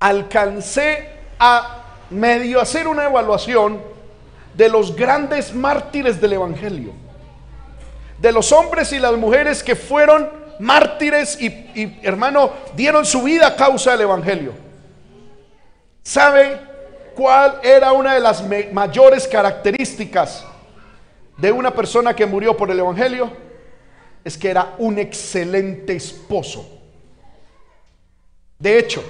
alcancé 0.00 1.10
a 1.38 1.84
medio 2.10 2.60
hacer 2.60 2.88
una 2.88 3.04
evaluación 3.04 3.80
de 4.54 4.68
los 4.68 4.94
grandes 4.96 5.54
mártires 5.54 6.20
del 6.20 6.34
Evangelio, 6.34 6.92
de 8.18 8.32
los 8.32 8.50
hombres 8.52 8.92
y 8.92 8.98
las 8.98 9.12
mujeres 9.16 9.62
que 9.62 9.76
fueron 9.76 10.28
mártires 10.58 11.40
y, 11.40 11.98
hermano, 12.02 12.50
dieron 12.74 13.04
su 13.04 13.22
vida 13.22 13.46
a 13.46 13.56
causa 13.56 13.92
del 13.92 14.02
Evangelio. 14.02 14.52
¿Sabe 16.02 16.58
cuál 17.14 17.60
era 17.62 17.92
una 17.92 18.14
de 18.14 18.20
las 18.20 18.42
mayores 18.72 19.28
características 19.28 20.44
de 21.36 21.52
una 21.52 21.72
persona 21.72 22.14
que 22.14 22.26
murió 22.26 22.56
por 22.56 22.70
el 22.70 22.80
Evangelio? 22.80 23.30
Es 24.24 24.36
que 24.36 24.50
era 24.50 24.74
un 24.78 24.98
excelente 24.98 25.94
esposo. 25.94 26.68
De 28.58 28.78
hecho, 28.78 29.04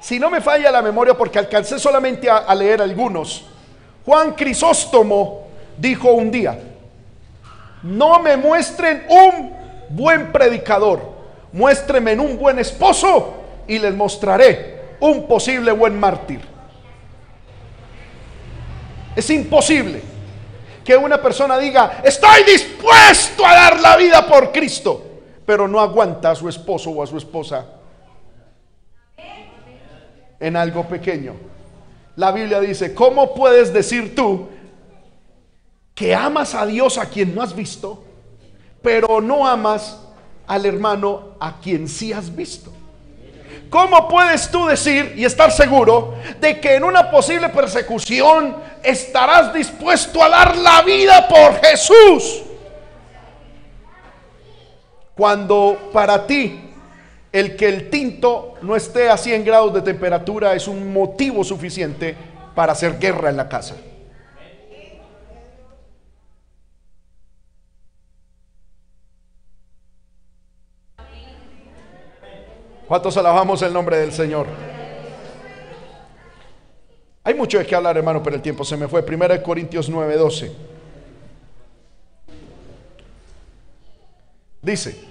si 0.00 0.18
no 0.18 0.30
me 0.30 0.40
falla 0.40 0.70
la 0.70 0.82
memoria, 0.82 1.16
porque 1.16 1.38
alcancé 1.38 1.78
solamente 1.78 2.30
a, 2.30 2.54
leer 2.54 2.80
algunos, 2.82 3.44
Juan 4.04 4.32
Crisóstomo 4.34 5.48
dijo 5.76 6.12
un 6.12 6.30
día, 6.30 6.58
no 7.82 8.20
me 8.20 8.36
muestren 8.36 9.04
un 9.08 9.52
buen 9.90 10.32
predicador, 10.32 11.00
muéstrenme 11.52 12.14
un 12.18 12.38
buen 12.38 12.58
esposo 12.58 13.34
y 13.66 13.78
les 13.78 13.94
mostraré 13.94 14.96
un 15.00 15.26
posible 15.26 15.72
buen 15.72 15.98
mártir. 15.98 16.40
Es 19.16 19.28
imposible 19.30 20.00
que 20.84 20.96
una 20.96 21.20
persona 21.20 21.58
diga, 21.58 22.00
estoy 22.04 22.44
dispuesto 22.44 23.44
a 23.44 23.52
dar 23.52 23.80
la 23.80 23.96
vida 23.96 24.26
por 24.26 24.52
Cristo, 24.52 25.04
pero 25.44 25.66
no 25.66 25.80
aguanta 25.80 26.30
a 26.30 26.34
su 26.34 26.48
esposo 26.48 26.90
o 26.90 27.02
a 27.02 27.06
su 27.06 27.16
esposa 27.18 27.77
en 30.40 30.56
algo 30.56 30.84
pequeño. 30.86 31.34
La 32.16 32.32
Biblia 32.32 32.60
dice, 32.60 32.94
¿cómo 32.94 33.34
puedes 33.34 33.72
decir 33.72 34.14
tú 34.14 34.48
que 35.94 36.14
amas 36.14 36.54
a 36.54 36.66
Dios 36.66 36.98
a 36.98 37.06
quien 37.06 37.34
no 37.34 37.42
has 37.42 37.54
visto, 37.54 38.04
pero 38.82 39.20
no 39.20 39.46
amas 39.46 39.98
al 40.46 40.66
hermano 40.66 41.36
a 41.38 41.60
quien 41.60 41.88
sí 41.88 42.12
has 42.12 42.34
visto? 42.34 42.72
¿Cómo 43.70 44.08
puedes 44.08 44.50
tú 44.50 44.66
decir 44.66 45.12
y 45.16 45.24
estar 45.24 45.52
seguro 45.52 46.14
de 46.40 46.58
que 46.58 46.76
en 46.76 46.84
una 46.84 47.10
posible 47.10 47.50
persecución 47.50 48.56
estarás 48.82 49.52
dispuesto 49.52 50.22
a 50.22 50.28
dar 50.28 50.56
la 50.56 50.82
vida 50.82 51.28
por 51.28 51.60
Jesús? 51.60 52.42
Cuando 55.14 55.90
para 55.92 56.26
ti 56.26 56.67
el 57.32 57.56
que 57.56 57.68
el 57.68 57.90
tinto 57.90 58.54
no 58.62 58.74
esté 58.74 59.08
a 59.10 59.16
100 59.16 59.44
grados 59.44 59.74
de 59.74 59.82
temperatura 59.82 60.54
es 60.54 60.66
un 60.66 60.92
motivo 60.92 61.44
suficiente 61.44 62.16
para 62.54 62.72
hacer 62.72 62.98
guerra 62.98 63.30
en 63.30 63.36
la 63.36 63.48
casa. 63.48 63.76
¿Cuántos 72.86 73.16
alabamos 73.18 73.60
el 73.60 73.72
nombre 73.74 73.98
del 73.98 74.12
Señor? 74.12 74.46
Hay 77.22 77.34
mucho 77.34 77.58
de 77.58 77.66
qué 77.66 77.74
hablar, 77.74 77.98
hermano, 77.98 78.22
pero 78.22 78.36
el 78.36 78.40
tiempo 78.40 78.64
se 78.64 78.78
me 78.78 78.88
fue. 78.88 79.02
Primera 79.02 79.34
de 79.36 79.42
Corintios 79.42 79.90
9:12. 79.90 80.50
Dice, 84.62 85.07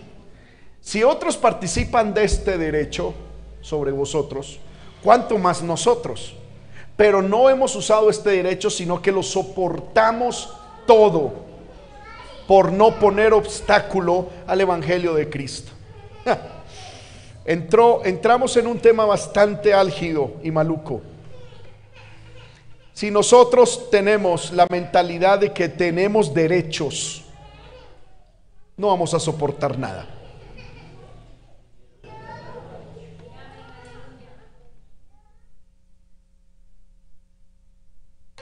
si 0.88 1.04
otros 1.04 1.36
participan 1.36 2.14
de 2.14 2.24
este 2.24 2.58
derecho 2.58 3.14
sobre 3.60 3.92
vosotros, 3.92 4.58
¿cuánto 5.04 5.38
más 5.38 5.62
nosotros? 5.62 6.34
Pero 6.96 7.22
no 7.22 7.50
hemos 7.50 7.76
usado 7.76 8.10
este 8.10 8.30
derecho, 8.30 8.70
sino 8.70 9.02
que 9.02 9.12
lo 9.12 9.22
soportamos 9.22 10.50
todo 10.86 11.34
por 12.48 12.72
no 12.72 12.98
poner 13.00 13.34
obstáculo 13.34 14.30
al 14.48 14.62
Evangelio 14.62 15.14
de 15.14 15.30
Cristo. 15.30 15.74
Entró, 17.44 18.06
entramos 18.06 18.56
en 18.56 18.68
un 18.68 18.80
tema 18.80 19.04
bastante 19.04 19.74
álgido 19.74 20.36
y 20.42 20.52
maluco. 20.52 21.02
Si 22.94 23.12
nosotros 23.12 23.90
tenemos 23.92 24.54
la 24.54 24.66
mentalidad 24.70 25.40
de 25.40 25.52
que 25.52 25.68
tenemos 25.68 26.34
derechos, 26.34 27.26
no 28.78 28.88
vamos 28.88 29.14
a 29.14 29.20
soportar 29.20 29.78
nada. 29.78 30.14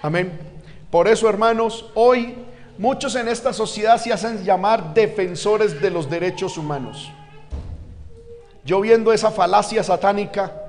Amén. 0.05 0.37
Por 0.91 1.07
eso, 1.07 1.27
hermanos, 1.27 1.89
hoy 1.95 2.35
muchos 2.77 3.15
en 3.15 3.27
esta 3.27 3.51
sociedad 3.51 3.97
se 3.97 4.13
hacen 4.13 4.43
llamar 4.43 4.93
defensores 4.93 5.81
de 5.81 5.89
los 5.89 6.07
derechos 6.07 6.59
humanos. 6.59 7.11
Yo 8.63 8.81
viendo 8.81 9.11
esa 9.11 9.31
falacia 9.31 9.81
satánica, 9.83 10.61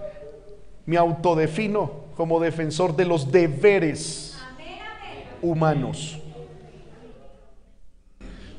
me 0.87 0.97
autodefino 0.97 2.07
como 2.16 2.41
defensor 2.41 2.97
de 2.97 3.05
los 3.05 3.30
deberes 3.30 4.39
humanos. 5.43 6.18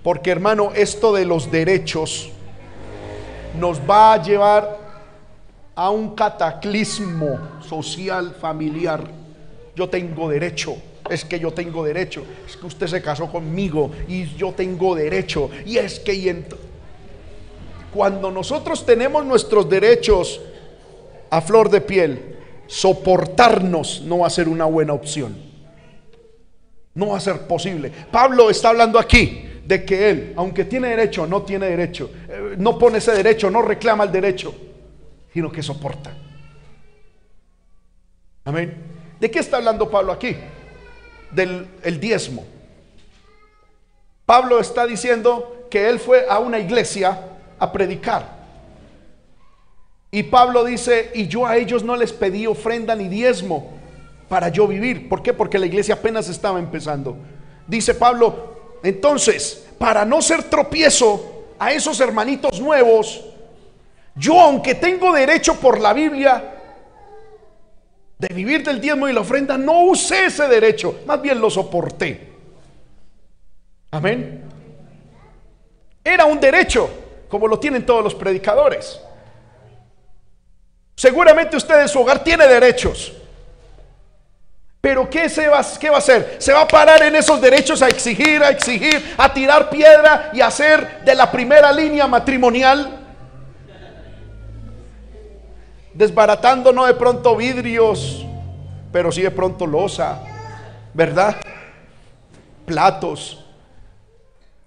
Porque 0.04 0.30
hermano, 0.30 0.74
esto 0.76 1.12
de 1.12 1.26
los 1.26 1.50
derechos 1.50 2.30
nos 3.60 3.80
va 3.80 4.14
a 4.14 4.22
llevar 4.22 4.78
a 5.74 5.90
un 5.90 6.14
cataclismo 6.14 7.40
social, 7.62 8.36
familiar 8.40 9.26
yo 9.78 9.88
tengo 9.88 10.28
derecho. 10.28 10.76
Es 11.08 11.24
que 11.24 11.40
yo 11.40 11.52
tengo 11.52 11.86
derecho. 11.86 12.26
Es 12.48 12.58
que 12.58 12.66
usted 12.66 12.88
se 12.88 13.02
casó 13.02 13.32
conmigo 13.32 13.92
y 14.08 14.26
yo 14.36 14.52
tengo 14.52 14.96
derecho. 14.96 15.52
Y 15.66 15.78
es 15.78 16.00
que 16.00 16.16
y 16.16 16.46
cuando 17.94 18.32
nosotros 18.32 18.86
tenemos 18.86 19.24
nuestros 19.24 19.70
derechos 19.70 20.42
a 21.30 21.42
flor 21.42 21.70
de 21.70 21.82
piel, 21.82 22.38
soportarnos 22.66 24.02
no 24.02 24.20
va 24.20 24.28
a 24.28 24.32
ser 24.32 24.50
una 24.50 24.66
buena 24.66 24.94
opción. 24.94 25.38
No 26.96 27.10
va 27.10 27.18
a 27.18 27.22
ser 27.22 27.42
posible. 27.42 27.92
Pablo 28.12 28.50
está 28.50 28.70
hablando 28.70 28.98
aquí 28.98 29.48
de 29.64 29.86
que 29.86 30.10
él, 30.10 30.34
aunque 30.36 30.66
tiene 30.66 30.90
derecho, 30.90 31.28
no 31.28 31.44
tiene 31.44 31.68
derecho. 31.68 32.10
Eh, 32.28 32.56
no 32.58 32.80
pone 32.80 32.98
ese 32.98 33.12
derecho, 33.12 33.52
no 33.52 33.62
reclama 33.62 34.06
el 34.06 34.12
derecho, 34.12 34.56
sino 35.32 35.52
que 35.52 35.62
soporta. 35.62 36.18
Amén. 38.44 38.97
¿De 39.20 39.32
qué 39.32 39.40
está 39.40 39.58
hablando 39.58 39.90
Pablo 39.90 40.12
aquí? 40.12 40.36
Del 41.32 41.68
el 41.84 42.00
diezmo. 42.00 42.46
Pablo 44.26 44.60
está 44.60 44.86
diciendo 44.86 45.68
que 45.70 45.90
él 45.90 46.00
fue 46.00 46.26
a 46.30 46.40
una 46.40 46.60
iglesia 46.60 47.20
a 47.60 47.72
predicar. 47.72 48.38
Y 50.12 50.24
Pablo 50.24 50.64
dice, 50.64 51.12
y 51.14 51.28
yo 51.28 51.46
a 51.46 51.58
ellos 51.58 51.84
no 51.84 51.96
les 51.96 52.14
pedí 52.14 52.48
ofrenda 52.48 52.96
ni 52.96 53.08
diezmo 53.08 53.74
para 54.30 54.50
yo 54.50 54.68
vivir. 54.68 55.10
¿Por 55.10 55.22
qué? 55.22 55.34
Porque 55.34 55.60
la 55.60 55.66
iglesia 55.66 55.96
apenas 55.96 56.30
estaba 56.30 56.60
empezando. 56.60 57.18
Dice 57.68 57.94
Pablo, 57.94 58.78
entonces, 58.84 59.66
para 59.78 60.06
no 60.06 60.22
ser 60.22 60.44
tropiezo 60.44 61.46
a 61.60 61.72
esos 61.72 62.00
hermanitos 62.00 62.60
nuevos, 62.60 63.24
yo 64.16 64.40
aunque 64.40 64.76
tengo 64.76 65.12
derecho 65.12 65.56
por 65.56 65.80
la 65.80 65.94
Biblia, 65.94 66.57
de 68.18 68.34
vivir 68.34 68.64
del 68.64 68.82
diezmo 68.82 69.08
y 69.08 69.14
la 69.14 69.22
ofrenda, 69.22 69.58
no 69.58 69.86
usé 69.86 70.26
ese 70.26 70.48
derecho, 70.48 71.02
más 71.06 71.22
bien 71.22 71.40
lo 71.40 71.50
soporté. 71.50 72.28
Amén. 73.92 74.44
Era 76.04 76.26
un 76.26 76.40
derecho, 76.40 76.90
como 77.28 77.48
lo 77.48 77.60
tienen 77.60 77.86
todos 77.86 78.04
los 78.04 78.16
predicadores. 78.16 79.00
Seguramente 80.96 81.58
usted 81.58 81.82
en 81.82 81.90
su 81.90 82.00
hogar 82.00 82.24
tiene 82.24 82.48
derechos. 82.48 83.14
Pero 84.82 85.10
¿qué, 85.10 85.30
se 85.30 85.48
va, 85.48 85.64
¿qué 85.80 85.90
va 85.90 85.98
a 85.98 86.00
hacer? 86.00 86.38
Se 86.40 86.54
va 86.54 86.62
a 86.62 86.68
parar 86.68 87.04
en 87.04 87.16
esos 87.16 87.40
derechos 87.42 87.82
a 87.82 87.88
exigir, 87.88 88.42
a 88.42 88.50
exigir, 88.50 89.16
a 89.18 89.32
tirar 89.34 89.70
piedra 89.70 90.32
y 90.34 90.42
a 90.42 90.48
hacer 90.48 91.04
de 91.04 91.14
la 91.14 91.32
primera 91.32 91.72
línea 91.72 92.08
matrimonial 92.08 93.07
desbaratando 95.98 96.72
no 96.72 96.86
de 96.86 96.94
pronto 96.94 97.36
vidrios, 97.36 98.26
pero 98.92 99.12
sí 99.12 99.22
de 99.22 99.32
pronto 99.32 99.66
losa, 99.66 100.22
¿verdad? 100.94 101.36
platos, 102.68 103.46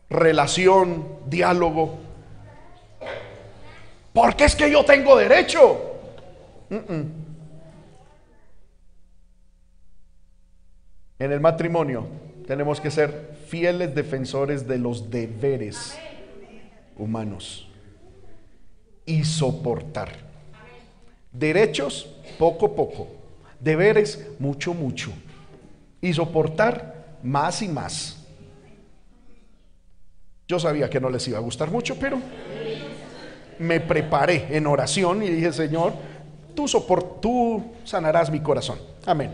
relación, 0.09 1.19
diálogo. 1.27 1.99
Porque 4.13 4.45
es 4.45 4.57
que 4.57 4.71
yo 4.71 4.85
tengo 4.85 5.17
derecho. 5.17 5.99
En 11.19 11.33
el 11.33 11.41
matrimonio 11.41 12.07
tenemos 12.47 12.81
que 12.81 12.91
ser 12.91 13.37
fieles 13.47 13.95
defensores 13.95 14.67
de 14.67 14.79
los 14.79 15.11
deberes 15.11 15.97
humanos 16.97 17.69
y 19.05 19.25
soportar. 19.25 20.30
Derechos, 21.33 22.09
poco, 22.39 22.75
poco. 22.75 23.09
Deberes, 23.59 24.27
mucho, 24.39 24.75
mucho. 24.75 25.11
Y 26.01 26.13
soportar 26.13 27.19
más 27.23 27.63
y 27.63 27.69
más. 27.69 28.17
Yo 30.49 30.59
sabía 30.59 30.91
que 30.91 31.01
no 31.01 31.11
les 31.11 31.27
iba 31.29 31.39
a 31.39 31.41
gustar 31.41 31.71
mucho, 31.71 31.97
pero 31.97 32.19
me 33.59 33.79
preparé 33.79 34.49
en 34.51 34.67
oración 34.67 35.23
y 35.23 35.29
dije, 35.29 35.53
Señor, 35.53 35.93
tú, 36.55 36.67
soport 36.67 37.21
tú 37.21 37.63
sanarás 37.85 38.31
mi 38.31 38.41
corazón. 38.41 38.79
Amén. 39.07 39.31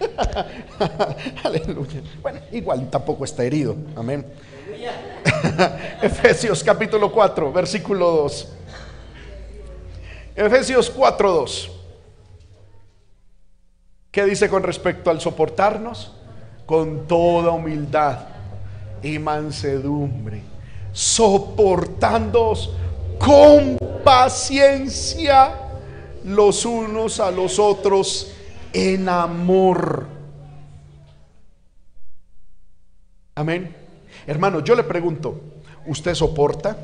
Aleluya. 1.44 2.02
Bueno, 2.20 2.40
igual 2.52 2.90
tampoco 2.90 3.24
está 3.24 3.44
herido. 3.44 3.76
Amén. 3.96 4.26
Efesios 6.02 6.64
capítulo 6.64 7.12
4, 7.12 7.52
versículo 7.52 8.10
2. 8.10 8.48
Efesios 10.40 10.88
4, 10.88 11.32
2. 11.32 11.70
¿Qué 14.10 14.24
dice 14.24 14.48
con 14.48 14.62
respecto 14.62 15.10
al 15.10 15.20
soportarnos? 15.20 16.14
Con 16.64 17.06
toda 17.06 17.50
humildad 17.50 18.20
y 19.02 19.18
mansedumbre, 19.18 20.40
soportándoos 20.92 22.70
con 23.18 23.76
paciencia 24.02 25.52
los 26.24 26.64
unos 26.64 27.20
a 27.20 27.30
los 27.30 27.58
otros 27.58 28.32
en 28.72 29.10
amor. 29.10 30.06
Amén. 33.34 33.76
Hermano, 34.26 34.60
yo 34.60 34.74
le 34.74 34.84
pregunto, 34.84 35.38
¿usted 35.86 36.14
soporta 36.14 36.78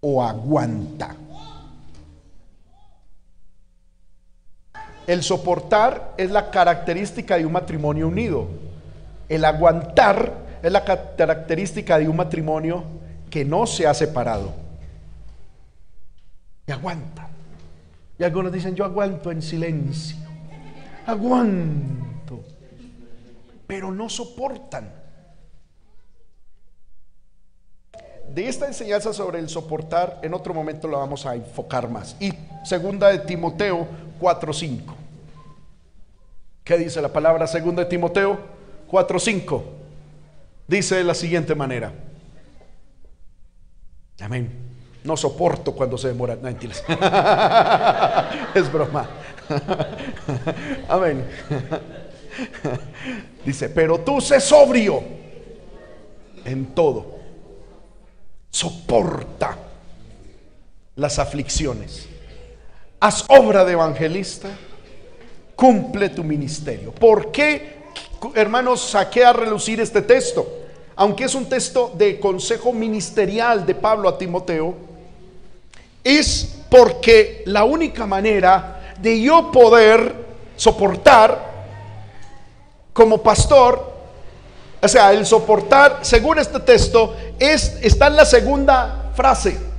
o 0.00 0.22
aguanta? 0.22 1.16
El 5.06 5.22
soportar 5.22 6.14
es 6.16 6.30
la 6.30 6.50
característica 6.50 7.36
de 7.36 7.46
un 7.46 7.52
matrimonio 7.52 8.08
unido. 8.08 8.46
El 9.28 9.44
aguantar 9.44 10.32
es 10.62 10.70
la 10.70 10.84
característica 10.84 11.98
de 11.98 12.08
un 12.08 12.16
matrimonio 12.16 12.84
que 13.28 13.44
no 13.44 13.66
se 13.66 13.86
ha 13.86 13.94
separado. 13.94 14.52
Y 16.66 16.72
aguanta. 16.72 17.28
Y 18.18 18.24
algunos 18.24 18.52
dicen, 18.52 18.74
yo 18.74 18.84
aguanto 18.84 19.32
en 19.32 19.42
silencio. 19.42 20.16
Aguanto. 21.06 22.40
Pero 23.66 23.90
no 23.90 24.08
soportan. 24.08 25.02
De 28.32 28.48
esta 28.48 28.66
enseñanza 28.66 29.12
sobre 29.12 29.40
el 29.40 29.48
soportar, 29.48 30.20
en 30.22 30.32
otro 30.32 30.54
momento 30.54 30.86
la 30.86 30.98
vamos 30.98 31.26
a 31.26 31.34
enfocar 31.34 31.88
más. 31.88 32.16
Y 32.20 32.32
segunda 32.64 33.08
de 33.08 33.18
Timoteo 33.18 33.86
4.5. 34.22 34.80
¿Qué 36.62 36.78
dice 36.78 37.02
la 37.02 37.12
palabra 37.12 37.48
segunda 37.48 37.82
de 37.82 37.90
Timoteo 37.90 38.38
4.5? 38.90 39.62
Dice 40.68 40.94
de 40.96 41.04
la 41.04 41.14
siguiente 41.14 41.56
manera. 41.56 41.92
Amén. 44.20 44.70
No 45.02 45.16
soporto 45.16 45.74
cuando 45.74 45.98
se 45.98 46.06
demora. 46.08 46.36
No, 46.36 46.48
es 48.54 48.72
broma. 48.72 49.08
Amén. 50.88 51.26
Dice, 53.44 53.68
pero 53.68 53.98
tú 53.98 54.20
sé 54.20 54.40
sobrio 54.40 55.02
en 56.44 56.66
todo 56.66 57.22
soporta 58.52 59.56
las 60.94 61.18
aflicciones. 61.18 62.08
Haz 63.04 63.24
obra 63.26 63.64
de 63.64 63.72
evangelista, 63.72 64.48
cumple 65.56 66.08
tu 66.10 66.22
ministerio. 66.22 66.92
¿Por 66.92 67.32
qué, 67.32 67.78
hermanos, 68.36 68.80
saqué 68.80 69.24
a 69.24 69.32
relucir 69.32 69.80
este 69.80 70.02
texto? 70.02 70.46
Aunque 70.94 71.24
es 71.24 71.34
un 71.34 71.48
texto 71.48 71.92
de 71.96 72.20
consejo 72.20 72.72
ministerial 72.72 73.66
de 73.66 73.74
Pablo 73.74 74.08
a 74.08 74.16
Timoteo, 74.16 74.76
es 76.04 76.60
porque 76.70 77.42
la 77.46 77.64
única 77.64 78.06
manera 78.06 78.94
de 79.00 79.20
yo 79.20 79.50
poder 79.50 80.14
soportar 80.54 81.50
como 82.92 83.20
pastor 83.20 83.90
o 84.80 84.88
sea, 84.88 85.12
el 85.12 85.26
soportar, 85.26 85.98
según 86.02 86.38
este 86.38 86.60
texto, 86.60 87.16
es, 87.38 87.78
está 87.82 88.08
en 88.08 88.16
la 88.16 88.24
segunda 88.24 89.12
frase. 89.14 89.71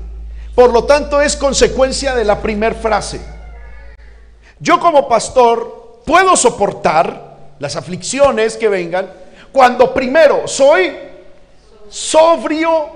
Por 0.55 0.71
lo 0.71 0.83
tanto, 0.83 1.19
es 1.19 1.35
consecuencia 1.35 2.15
de 2.15 2.25
la 2.25 2.41
primera 2.41 2.75
frase. 2.75 3.19
Yo 4.59 4.79
como 4.79 5.07
pastor 5.07 6.01
puedo 6.05 6.35
soportar 6.35 7.55
las 7.59 7.75
aflicciones 7.75 8.55
que 8.57 8.69
vengan 8.69 9.09
cuando 9.51 9.93
primero 9.93 10.47
soy 10.47 10.93
sobrio 11.89 12.87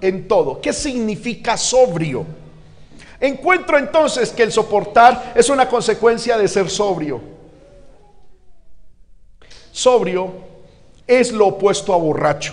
en 0.00 0.26
todo. 0.26 0.60
¿Qué 0.60 0.72
significa 0.72 1.56
sobrio? 1.56 2.24
Encuentro 3.20 3.78
entonces 3.78 4.30
que 4.30 4.42
el 4.42 4.52
soportar 4.52 5.32
es 5.36 5.48
una 5.48 5.68
consecuencia 5.68 6.36
de 6.36 6.48
ser 6.48 6.68
sobrio. 6.68 7.20
Sobrio 9.70 10.32
es 11.06 11.30
lo 11.32 11.48
opuesto 11.48 11.94
a 11.94 11.96
borracho. 11.96 12.52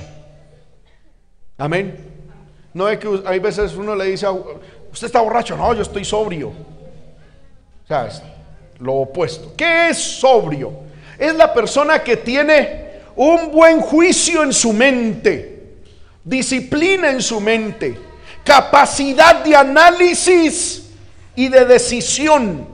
Amén. 1.57 2.08
No 2.73 2.87
es 2.87 2.99
que 2.99 3.21
hay 3.25 3.39
veces 3.39 3.73
uno 3.75 3.95
le 3.95 4.05
dice, 4.05 4.27
usted 4.91 5.07
está 5.07 5.21
borracho, 5.21 5.57
no, 5.57 5.73
yo 5.73 5.81
estoy 5.81 6.05
sobrio. 6.05 6.49
O 6.49 7.87
sea, 7.87 8.07
es 8.07 8.21
lo 8.79 8.93
opuesto. 8.93 9.53
¿Qué 9.55 9.89
es 9.89 9.97
sobrio? 9.97 10.71
Es 11.17 11.35
la 11.35 11.53
persona 11.53 12.03
que 12.03 12.17
tiene 12.17 12.89
un 13.15 13.51
buen 13.51 13.81
juicio 13.81 14.43
en 14.43 14.53
su 14.53 14.71
mente, 14.71 15.81
disciplina 16.23 17.09
en 17.09 17.21
su 17.21 17.41
mente, 17.41 17.97
capacidad 18.43 19.43
de 19.43 19.55
análisis 19.55 20.89
y 21.35 21.49
de 21.49 21.65
decisión. 21.65 22.65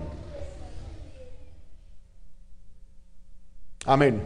Amén. 3.86 4.22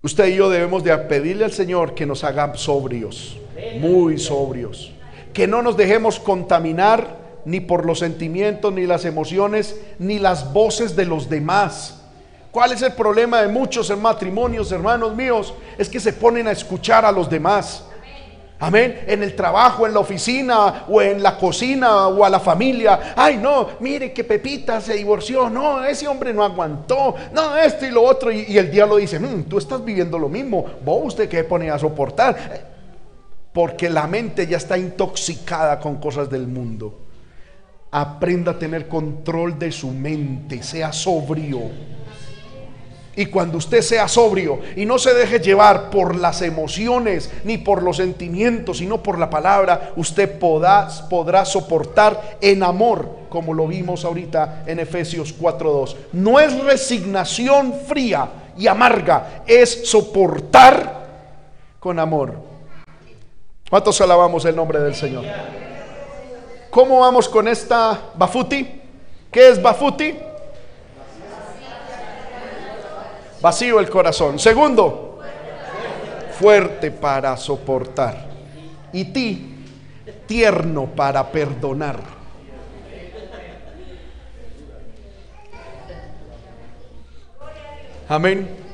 Usted 0.00 0.28
y 0.28 0.36
yo 0.36 0.48
debemos 0.48 0.84
de 0.84 0.96
pedirle 0.96 1.44
al 1.44 1.52
Señor 1.52 1.94
que 1.94 2.06
nos 2.06 2.22
haga 2.24 2.54
sobrios, 2.54 3.36
muy 3.80 4.18
sobrios, 4.18 4.92
que 5.32 5.46
no 5.46 5.62
nos 5.62 5.76
dejemos 5.76 6.18
contaminar 6.18 7.18
ni 7.44 7.60
por 7.60 7.86
los 7.86 8.00
sentimientos, 8.00 8.72
ni 8.72 8.86
las 8.86 9.04
emociones, 9.04 9.80
ni 9.98 10.18
las 10.18 10.52
voces 10.52 10.96
de 10.96 11.06
los 11.06 11.28
demás. 11.28 12.02
¿Cuál 12.50 12.72
es 12.72 12.82
el 12.82 12.92
problema 12.92 13.42
de 13.42 13.48
muchos 13.48 13.90
en 13.90 14.00
matrimonios, 14.00 14.72
hermanos 14.72 15.14
míos? 15.14 15.54
Es 15.76 15.88
que 15.88 16.00
se 16.00 16.12
ponen 16.12 16.48
a 16.48 16.52
escuchar 16.52 17.04
a 17.04 17.12
los 17.12 17.28
demás. 17.28 17.84
Amén. 18.60 19.04
En 19.06 19.22
el 19.22 19.36
trabajo, 19.36 19.86
en 19.86 19.94
la 19.94 20.00
oficina 20.00 20.84
o 20.88 21.00
en 21.00 21.22
la 21.22 21.38
cocina 21.38 22.08
o 22.08 22.24
a 22.24 22.30
la 22.30 22.40
familia. 22.40 23.14
Ay, 23.14 23.36
no, 23.36 23.68
mire 23.78 24.12
que 24.12 24.24
Pepita 24.24 24.80
se 24.80 24.94
divorció. 24.94 25.48
No, 25.48 25.84
ese 25.84 26.08
hombre 26.08 26.34
no 26.34 26.42
aguantó. 26.42 27.14
No, 27.32 27.56
esto 27.56 27.86
y 27.86 27.90
lo 27.90 28.02
otro. 28.02 28.32
Y, 28.32 28.58
el 28.58 28.70
diablo 28.70 28.96
dice, 28.96 29.20
mm, 29.20 29.44
tú 29.44 29.58
estás 29.58 29.84
viviendo 29.84 30.18
lo 30.18 30.28
mismo. 30.28 30.64
Vos 30.84 31.02
usted 31.04 31.28
que 31.28 31.44
pone 31.44 31.70
a 31.70 31.78
soportar. 31.78 32.77
Porque 33.58 33.90
la 33.90 34.06
mente 34.06 34.46
ya 34.46 34.56
está 34.56 34.78
intoxicada 34.78 35.80
con 35.80 35.96
cosas 35.96 36.30
del 36.30 36.46
mundo. 36.46 36.96
Aprenda 37.90 38.52
a 38.52 38.58
tener 38.60 38.86
control 38.86 39.58
de 39.58 39.72
su 39.72 39.88
mente. 39.88 40.62
Sea 40.62 40.92
sobrio 40.92 41.62
y 43.16 43.26
cuando 43.26 43.58
usted 43.58 43.82
sea 43.82 44.06
sobrio 44.06 44.60
y 44.76 44.86
no 44.86 44.96
se 44.96 45.12
deje 45.12 45.40
llevar 45.40 45.90
por 45.90 46.14
las 46.14 46.40
emociones 46.40 47.32
ni 47.42 47.58
por 47.58 47.82
los 47.82 47.96
sentimientos, 47.96 48.78
sino 48.78 49.02
por 49.02 49.18
la 49.18 49.28
palabra, 49.28 49.92
usted 49.96 50.38
podrá, 50.38 51.44
soportar 51.44 52.38
en 52.40 52.62
amor, 52.62 53.10
como 53.28 53.54
lo 53.54 53.66
vimos 53.66 54.04
ahorita 54.04 54.62
en 54.68 54.78
Efesios 54.78 55.36
4.2. 55.36 55.96
No 56.12 56.38
es 56.38 56.62
resignación 56.62 57.74
fría 57.88 58.52
y 58.56 58.68
amarga, 58.68 59.42
es 59.48 59.90
soportar 59.90 61.08
con 61.80 61.98
amor. 61.98 62.47
¿Cuántos 63.70 64.00
alabamos 64.00 64.44
el 64.46 64.56
nombre 64.56 64.80
del 64.80 64.94
Señor? 64.94 65.24
¿Cómo 66.70 67.00
vamos 67.00 67.28
con 67.28 67.48
esta 67.48 67.98
Bafuti? 68.14 68.80
¿Qué 69.30 69.48
es 69.48 69.60
Bafuti? 69.60 70.16
Vacío 73.40 73.78
el 73.78 73.90
corazón. 73.90 74.38
Segundo, 74.38 75.20
fuerte 76.38 76.90
para 76.90 77.36
soportar. 77.36 78.26
Y 78.92 79.04
ti, 79.06 79.64
tierno 80.26 80.86
para 80.86 81.30
perdonar. 81.30 82.00
Amén. 88.08 88.67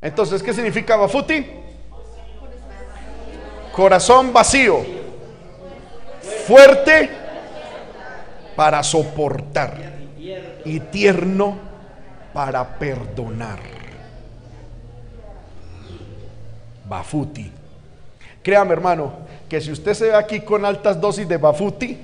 Entonces, 0.00 0.42
¿qué 0.42 0.52
significa 0.52 0.96
Bafuti? 0.96 1.46
Corazón 3.72 4.32
vacío, 4.32 4.84
fuerte 6.46 7.10
para 8.56 8.82
soportar 8.82 9.76
y 10.64 10.80
tierno 10.80 11.56
para 12.32 12.78
perdonar. 12.78 13.78
Bafuti. 16.88 17.52
Créame, 18.42 18.72
hermano, 18.72 19.12
que 19.48 19.60
si 19.60 19.70
usted 19.70 19.94
se 19.94 20.06
ve 20.06 20.14
aquí 20.14 20.40
con 20.40 20.64
altas 20.64 21.00
dosis 21.00 21.28
de 21.28 21.36
Bafuti, 21.36 21.98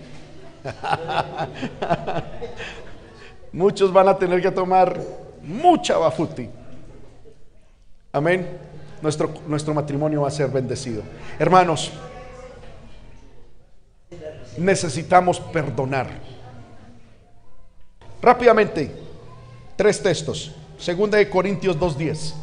muchos 3.52 3.92
van 3.92 4.08
a 4.08 4.18
tener 4.18 4.42
que 4.42 4.50
tomar 4.50 5.00
mucha 5.42 5.96
Bafuti. 5.96 6.48
Amén. 8.14 8.46
Nuestro, 9.02 9.34
nuestro 9.48 9.74
matrimonio 9.74 10.22
va 10.22 10.28
a 10.28 10.30
ser 10.30 10.48
bendecido. 10.48 11.02
Hermanos, 11.36 11.90
necesitamos 14.56 15.40
perdonar. 15.40 16.06
Rápidamente, 18.22 18.94
tres 19.74 20.00
textos. 20.00 20.54
Segunda 20.78 21.18
de 21.18 21.28
Corintios 21.28 21.76
2.10. 21.76 22.34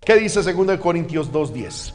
¿Qué 0.00 0.16
dice 0.16 0.42
Segunda 0.42 0.72
de 0.72 0.80
Corintios 0.80 1.30
2.10? 1.30 1.94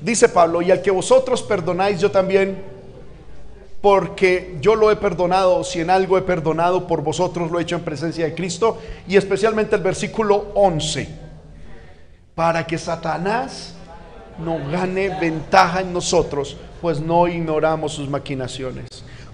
Dice 0.00 0.30
Pablo, 0.30 0.62
y 0.62 0.70
al 0.70 0.80
que 0.80 0.90
vosotros 0.90 1.42
perdonáis, 1.42 2.00
yo 2.00 2.10
también, 2.10 2.71
porque 3.82 4.56
yo 4.60 4.76
lo 4.76 4.90
he 4.90 4.96
perdonado, 4.96 5.64
si 5.64 5.80
en 5.80 5.90
algo 5.90 6.16
he 6.16 6.22
perdonado 6.22 6.86
por 6.86 7.02
vosotros, 7.02 7.50
lo 7.50 7.58
he 7.58 7.62
hecho 7.62 7.74
en 7.74 7.82
presencia 7.82 8.24
de 8.24 8.34
Cristo, 8.34 8.78
y 9.08 9.16
especialmente 9.16 9.76
el 9.76 9.82
versículo 9.82 10.52
11, 10.54 11.08
para 12.34 12.64
que 12.64 12.78
Satanás 12.78 13.74
no 14.38 14.58
gane 14.70 15.10
ventaja 15.20 15.80
en 15.80 15.92
nosotros, 15.92 16.56
pues 16.80 17.00
no 17.00 17.26
ignoramos 17.26 17.92
sus 17.92 18.08
maquinaciones. 18.08 18.86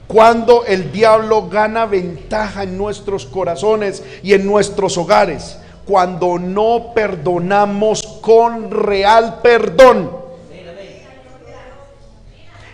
Cuando 0.07 0.65
el 0.65 0.91
diablo 0.91 1.49
gana 1.49 1.85
ventaja 1.85 2.63
en 2.63 2.79
nuestros 2.79 3.27
corazones 3.27 4.03
y 4.23 4.33
en 4.33 4.47
nuestros 4.47 4.97
hogares, 4.97 5.59
cuando 5.85 6.39
no 6.39 6.93
perdonamos 6.95 8.03
con 8.23 8.71
real 8.71 9.41
perdón. 9.43 10.18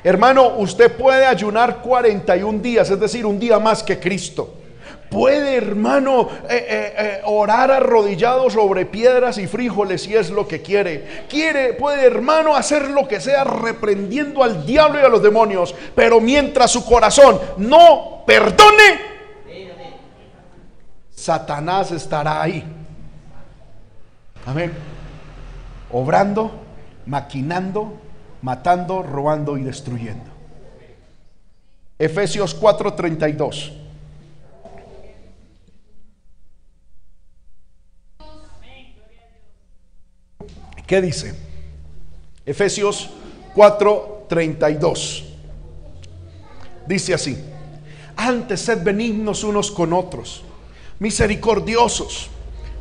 Hermano, 0.05 0.59
usted 0.59 0.93
puede 0.93 1.25
ayunar 1.25 1.81
41 1.81 2.61
días, 2.61 2.91
es 2.91 3.01
decir, 3.01 3.27
un 3.27 3.41
día 3.41 3.59
más 3.59 3.83
que 3.83 3.99
Cristo 3.99 4.59
Puede, 5.15 5.57
hermano, 5.57 6.29
eh, 6.49 6.67
eh, 6.69 6.95
eh, 6.99 7.21
orar 7.25 7.71
arrodillado 7.71 8.51
sobre 8.51 8.85
piedras 8.85 9.39
y 9.39 9.47
frijoles 9.47 10.03
si 10.03 10.17
es 10.17 10.29
lo 10.29 10.49
que 10.49 10.61
quiere. 10.61 11.27
Quiere, 11.29 11.75
puede, 11.75 12.05
hermano, 12.05 12.57
hacer 12.57 12.91
lo 12.91 13.07
que 13.07 13.21
sea 13.21 13.45
reprendiendo 13.45 14.43
al 14.43 14.67
diablo 14.67 14.99
y 14.99 15.05
a 15.05 15.09
los 15.09 15.23
demonios. 15.23 15.73
Pero 15.95 16.21
mientras 16.21 16.73
su 16.73 16.85
corazón 16.85 17.39
no 17.59 18.25
perdone, 18.27 19.15
Satanás 21.15 21.93
estará 21.93 22.43
ahí. 22.43 22.65
Amén. 24.45 24.73
Obrando, 25.93 26.51
maquinando, 27.07 28.01
matando, 28.45 29.03
robando 29.03 29.57
y 29.57 29.63
destruyendo. 29.63 30.31
Efesios 31.99 32.55
4:32. 32.55 33.73
¿Qué 40.87 41.01
dice? 41.01 41.35
Efesios 42.45 43.09
4:32. 43.55 45.25
Dice 46.87 47.15
así, 47.15 47.43
antes 48.15 48.61
sed 48.61 48.85
benignos 48.85 49.43
unos 49.43 49.71
con 49.71 49.95
otros, 49.95 50.43
misericordiosos, 50.99 52.29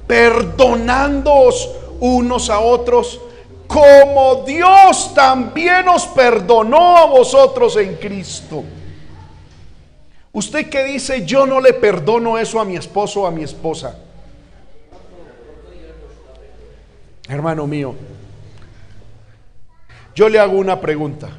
perdonándoos 0.07 1.69
unos 2.01 2.49
a 2.49 2.59
otros, 2.59 3.21
como 3.73 4.43
Dios 4.45 5.15
también 5.15 5.87
os 5.89 6.05
perdonó 6.05 6.95
a 6.95 7.07
vosotros 7.07 7.75
en 7.77 7.95
Cristo. 7.95 8.63
Usted 10.31 10.69
que 10.69 10.83
dice, 10.83 11.25
yo 11.25 11.47
no 11.47 11.59
le 11.59 11.73
perdono 11.73 12.37
eso 12.37 12.61
a 12.61 12.65
mi 12.65 12.75
esposo 12.75 13.21
o 13.21 13.25
a 13.25 13.31
mi 13.31 13.41
esposa. 13.41 13.97
Hermano 17.27 17.65
mío, 17.65 17.95
yo 20.13 20.29
le 20.29 20.37
hago 20.37 20.53
una 20.53 20.79
pregunta. 20.79 21.29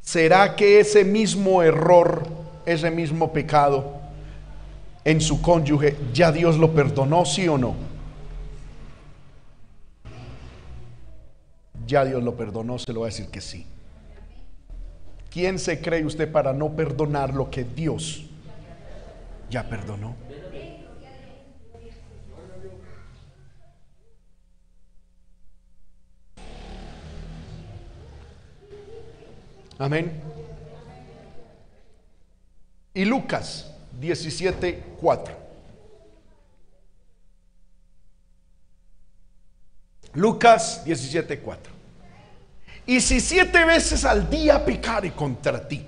¿Será 0.00 0.56
que 0.56 0.80
ese 0.80 1.04
mismo 1.04 1.62
error, 1.62 2.26
ese 2.64 2.90
mismo 2.90 3.34
pecado 3.34 4.00
en 5.04 5.20
su 5.20 5.42
cónyuge, 5.42 5.94
ya 6.14 6.32
Dios 6.32 6.56
lo 6.56 6.72
perdonó, 6.72 7.26
sí 7.26 7.46
o 7.48 7.58
no? 7.58 7.87
Ya 11.88 12.04
Dios 12.04 12.22
lo 12.22 12.36
perdonó, 12.36 12.78
se 12.78 12.92
lo 12.92 13.00
va 13.00 13.06
a 13.06 13.08
decir 13.08 13.28
que 13.28 13.40
sí. 13.40 13.66
¿Quién 15.30 15.58
se 15.58 15.80
cree 15.80 16.04
usted 16.04 16.30
para 16.30 16.52
no 16.52 16.76
perdonar 16.76 17.32
lo 17.32 17.50
que 17.50 17.64
Dios 17.64 18.26
ya 19.48 19.66
perdonó? 19.66 20.14
Amén. 29.78 30.20
Y 32.92 33.06
Lucas 33.06 33.72
17, 33.98 34.82
4. 35.00 35.34
Lucas 40.12 40.84
17, 40.84 41.40
4. 41.40 41.77
Y 42.88 43.02
si 43.02 43.20
siete 43.20 43.66
veces 43.66 44.06
al 44.06 44.30
día 44.30 44.64
pecare 44.64 45.12
contra 45.12 45.68
ti, 45.68 45.84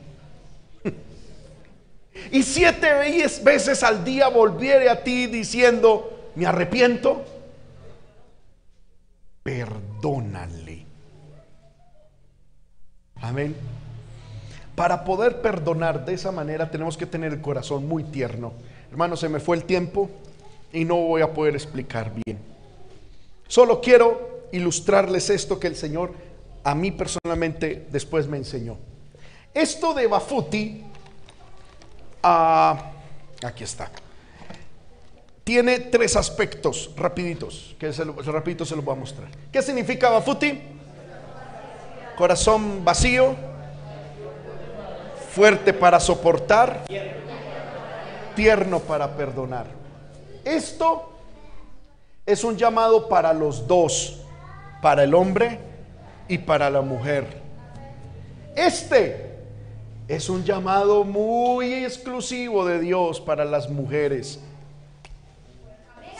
y 2.30 2.42
siete 2.42 2.92
veces 3.42 3.82
al 3.82 4.04
día 4.04 4.28
volviere 4.28 4.90
a 4.90 5.02
ti 5.02 5.26
diciendo, 5.26 6.30
me 6.34 6.44
arrepiento, 6.44 7.24
perdónale. 9.42 10.84
Amén. 13.22 13.56
Para 14.74 15.02
poder 15.02 15.40
perdonar 15.40 16.04
de 16.04 16.12
esa 16.12 16.32
manera 16.32 16.70
tenemos 16.70 16.98
que 16.98 17.06
tener 17.06 17.32
el 17.32 17.40
corazón 17.40 17.88
muy 17.88 18.04
tierno. 18.04 18.52
Hermano, 18.90 19.16
se 19.16 19.30
me 19.30 19.40
fue 19.40 19.56
el 19.56 19.64
tiempo 19.64 20.10
y 20.70 20.84
no 20.84 20.96
voy 20.96 21.22
a 21.22 21.32
poder 21.32 21.54
explicar 21.54 22.12
bien. 22.26 22.38
Solo 23.48 23.80
quiero 23.80 24.48
ilustrarles 24.52 25.30
esto 25.30 25.58
que 25.58 25.66
el 25.66 25.76
Señor 25.76 26.12
a 26.70 26.74
mí 26.76 26.92
personalmente 26.92 27.88
después 27.90 28.28
me 28.28 28.36
enseñó. 28.36 28.78
Esto 29.52 29.92
de 29.92 30.06
Bafuti, 30.06 30.84
ah, 32.22 32.92
aquí 33.42 33.64
está. 33.64 33.90
Tiene 35.42 35.80
tres 35.80 36.14
aspectos 36.14 36.92
rapiditos, 36.96 37.74
que 37.76 37.92
se 37.92 38.04
lo, 38.04 38.22
se 38.22 38.76
los 38.76 38.84
voy 38.84 38.94
a 38.94 38.98
mostrar. 39.00 39.28
¿Qué 39.50 39.60
significa 39.62 40.10
Bafuti? 40.10 40.62
Corazón 42.16 42.84
vacío, 42.84 43.34
fuerte 45.32 45.72
para 45.72 45.98
soportar, 45.98 46.84
tierno 48.36 48.78
para 48.78 49.16
perdonar. 49.16 49.66
Esto 50.44 51.10
es 52.24 52.44
un 52.44 52.56
llamado 52.56 53.08
para 53.08 53.32
los 53.32 53.66
dos, 53.66 54.20
para 54.80 55.02
el 55.02 55.14
hombre 55.14 55.69
y 56.30 56.38
para 56.38 56.70
la 56.70 56.80
mujer. 56.80 57.26
Este 58.54 59.36
es 60.06 60.30
un 60.30 60.44
llamado 60.44 61.02
muy 61.02 61.74
exclusivo 61.74 62.64
de 62.64 62.78
Dios 62.78 63.20
para 63.20 63.44
las 63.44 63.68
mujeres. 63.68 64.38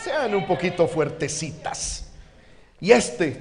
Sean 0.02 0.34
un 0.34 0.46
poquito 0.48 0.88
fuertecitas. 0.88 2.10
Y 2.80 2.90
este 2.90 3.40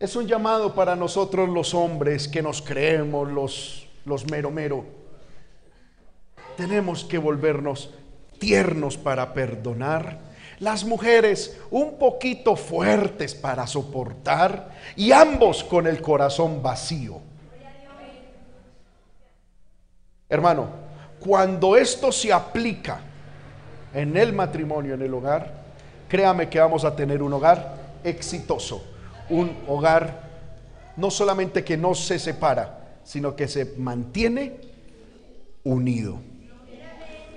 es 0.00 0.16
un 0.16 0.26
llamado 0.26 0.74
para 0.74 0.96
nosotros 0.96 1.48
los 1.50 1.74
hombres 1.74 2.28
que 2.28 2.42
nos 2.42 2.62
creemos 2.62 3.30
los 3.30 3.88
los 4.06 4.28
mero 4.30 4.50
mero. 4.50 4.84
Tenemos 6.56 7.04
que 7.04 7.18
volvernos 7.18 7.90
tiernos 8.38 8.96
para 8.96 9.34
perdonar. 9.34 10.31
Las 10.62 10.84
mujeres 10.84 11.58
un 11.72 11.98
poquito 11.98 12.54
fuertes 12.54 13.34
para 13.34 13.66
soportar 13.66 14.70
y 14.94 15.10
ambos 15.10 15.64
con 15.64 15.88
el 15.88 16.00
corazón 16.00 16.62
vacío. 16.62 17.18
Hermano, 20.28 20.68
cuando 21.18 21.76
esto 21.76 22.12
se 22.12 22.32
aplica 22.32 23.00
en 23.92 24.16
el 24.16 24.32
matrimonio, 24.32 24.94
en 24.94 25.02
el 25.02 25.12
hogar, 25.12 25.52
créame 26.08 26.48
que 26.48 26.60
vamos 26.60 26.84
a 26.84 26.94
tener 26.94 27.24
un 27.24 27.32
hogar 27.32 27.74
exitoso, 28.04 28.84
un 29.30 29.64
hogar 29.66 30.30
no 30.96 31.10
solamente 31.10 31.64
que 31.64 31.76
no 31.76 31.92
se 31.96 32.20
separa, 32.20 32.98
sino 33.02 33.34
que 33.34 33.48
se 33.48 33.74
mantiene 33.78 34.60
unido. 35.64 36.20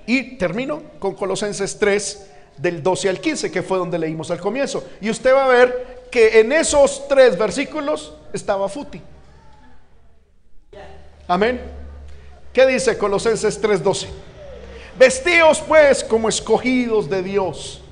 Y 0.06 0.36
termino 0.36 0.80
con 1.00 1.16
Colosenses 1.16 1.76
3, 1.76 2.35
del 2.56 2.82
12 2.82 3.08
al 3.08 3.20
15, 3.20 3.50
que 3.50 3.62
fue 3.62 3.78
donde 3.78 3.98
leímos 3.98 4.30
al 4.30 4.40
comienzo. 4.40 4.84
Y 5.00 5.10
usted 5.10 5.34
va 5.34 5.44
a 5.44 5.48
ver 5.48 6.08
que 6.10 6.40
en 6.40 6.52
esos 6.52 7.06
tres 7.08 7.36
versículos 7.36 8.14
estaba 8.32 8.68
Futi. 8.68 9.00
Amén. 11.28 11.60
¿Qué 12.52 12.66
dice 12.66 12.96
Colosenses 12.96 13.60
3:12? 13.60 14.06
Vestíos 14.98 15.60
pues 15.60 16.02
como 16.02 16.28
escogidos 16.28 17.10
de 17.10 17.22
Dios, 17.22 17.82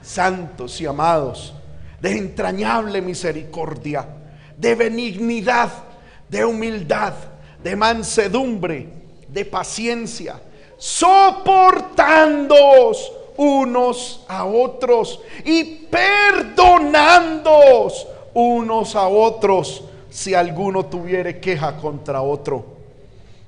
santos 0.00 0.80
y 0.80 0.86
amados, 0.86 1.52
de 2.00 2.12
entrañable 2.12 3.02
misericordia, 3.02 4.06
de 4.56 4.74
benignidad, 4.74 5.70
de 6.28 6.44
humildad, 6.44 7.12
de 7.62 7.76
mansedumbre, 7.76 8.88
de 9.28 9.44
paciencia, 9.44 10.40
soportándoos 10.78 13.12
unos 13.36 14.24
a 14.28 14.44
otros 14.44 15.20
y 15.44 15.86
perdonándoos 15.90 18.06
unos 18.34 18.96
a 18.96 19.08
otros 19.08 19.84
si 20.10 20.34
alguno 20.34 20.86
tuviere 20.86 21.40
queja 21.40 21.76
contra 21.76 22.22
otro. 22.22 22.64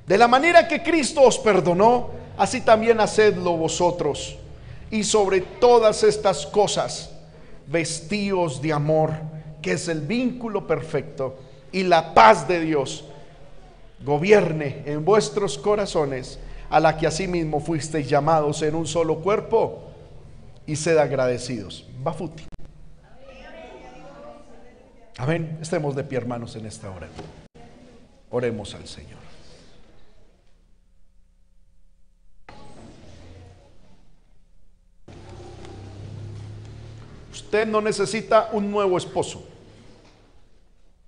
De 0.07 0.17
la 0.17 0.29
manera 0.29 0.67
que 0.67 0.83
Cristo 0.83 1.23
os 1.23 1.39
perdonó, 1.39 2.09
así 2.39 2.63
también 2.63 3.01
hacedlo 3.01 3.57
vosotros. 3.57 4.37
Y 4.91 5.05
sobre 5.05 5.43
todas 5.43 6.03
estas 6.03 6.47
cosas, 6.47 7.11
vestíos 7.67 8.63
de 8.63 8.73
amor, 8.73 9.13
que 9.61 9.73
es 9.73 9.89
el 9.89 10.01
vínculo 10.01 10.67
perfecto, 10.67 11.37
y 11.73 11.83
la 11.83 12.15
paz 12.15 12.49
de 12.49 12.61
Dios 12.61 13.05
gobierne 14.05 14.83
en 14.87 15.05
vuestros 15.05 15.59
corazones, 15.59 16.39
a 16.71 16.81
la 16.81 16.97
que 16.97 17.07
asimismo 17.07 17.61
fuisteis 17.61 18.09
llamados 18.09 18.63
en 18.63 18.75
un 18.75 18.87
solo 18.87 19.21
cuerpo, 19.21 19.89
y 20.69 20.77
sed 20.77 20.99
agradecidos. 20.99 21.87
Bafuti. 22.03 22.45
Amén. 25.17 25.59
Estemos 25.63 25.97
de 25.97 26.05
pie, 26.05 26.19
hermanos, 26.19 26.55
en 26.57 26.67
esta 26.67 26.91
hora. 26.91 27.09
Oremos 28.31 28.75
al 28.75 28.87
Señor. 28.87 29.19
Usted 37.33 37.67
no 37.67 37.81
necesita 37.81 38.51
un 38.53 38.71
nuevo 38.71 38.99
esposo. 38.99 39.43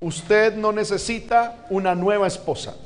Usted 0.01 0.57
no 0.57 0.73
necesita 0.73 1.67
una 1.69 1.95
nueva 1.95 2.27
esposa. 2.27 2.77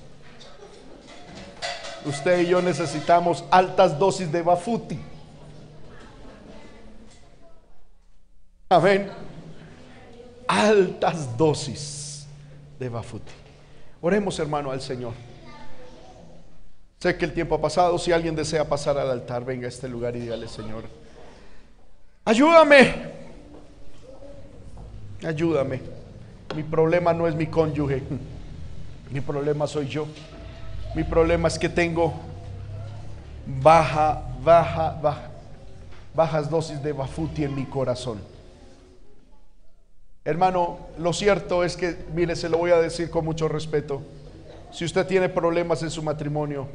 Usted 2.04 2.40
y 2.40 2.46
yo 2.46 2.60
necesitamos 2.60 3.44
altas 3.50 3.98
dosis 3.98 4.30
de 4.30 4.42
bafuti. 4.42 4.98
Amén. 8.68 9.10
Altas 10.46 11.36
dosis 11.36 12.26
de 12.78 12.88
bafuti. 12.88 13.32
Oremos, 14.00 14.38
hermano, 14.38 14.70
al 14.70 14.82
Señor. 14.82 15.12
Sé 17.00 17.16
que 17.16 17.24
el 17.24 17.32
tiempo 17.32 17.54
ha 17.54 17.60
pasado. 17.60 17.98
Si 17.98 18.12
alguien 18.12 18.34
desea 18.34 18.68
pasar 18.68 18.98
al 18.98 19.10
altar, 19.10 19.44
venga 19.44 19.66
a 19.66 19.68
este 19.68 19.88
lugar 19.88 20.16
y 20.16 20.20
dígale, 20.20 20.48
Señor, 20.48 20.84
ayúdame. 22.24 23.12
Ayúdame. 25.24 25.80
Mi 26.54 26.62
problema 26.62 27.14
no 27.14 27.26
es 27.26 27.34
mi 27.34 27.46
cónyuge. 27.46 28.02
Mi 29.10 29.20
problema 29.20 29.66
soy 29.66 29.88
yo. 29.88 30.06
Mi 30.94 31.04
problema 31.04 31.48
es 31.48 31.58
que 31.58 31.68
tengo 31.68 32.14
baja, 33.46 34.22
baja, 34.42 34.98
baja, 35.02 35.30
bajas 36.14 36.48
dosis 36.48 36.82
de 36.82 36.92
bafuti 36.92 37.44
en 37.44 37.54
mi 37.54 37.66
corazón. 37.66 38.20
Hermano, 40.24 40.78
lo 40.98 41.12
cierto 41.12 41.64
es 41.64 41.76
que, 41.76 41.96
mire, 42.14 42.36
se 42.36 42.48
lo 42.48 42.58
voy 42.58 42.70
a 42.70 42.78
decir 42.78 43.10
con 43.10 43.24
mucho 43.24 43.48
respeto. 43.48 44.02
Si 44.70 44.84
usted 44.84 45.06
tiene 45.06 45.28
problemas 45.28 45.82
en 45.82 45.90
su 45.90 46.02
matrimonio, 46.02 46.68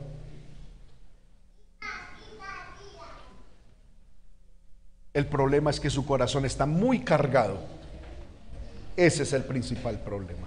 el 5.13 5.25
problema 5.25 5.69
es 5.69 5.79
que 5.79 5.89
su 5.89 6.05
corazón 6.05 6.45
está 6.45 6.65
muy 6.65 6.99
cargado 6.99 7.79
ese 8.99 9.23
es 9.23 9.31
el 9.31 9.45
principal 9.45 9.97
problema. 9.97 10.45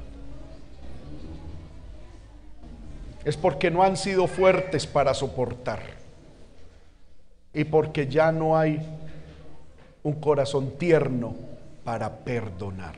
Es 3.24 3.36
porque 3.36 3.70
no 3.70 3.82
han 3.82 3.96
sido 3.96 4.26
fuertes 4.26 4.86
para 4.86 5.14
soportar. 5.14 5.80
Y 7.54 7.64
porque 7.64 8.06
ya 8.06 8.32
no 8.32 8.56
hay 8.56 8.80
un 10.02 10.14
corazón 10.14 10.72
tierno 10.78 11.34
para 11.84 12.10
perdonar. 12.10 12.94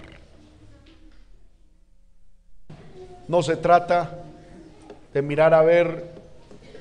No 3.26 3.42
se 3.42 3.56
trata 3.56 4.18
de 5.12 5.22
mirar 5.22 5.54
a 5.54 5.62
ver 5.62 6.12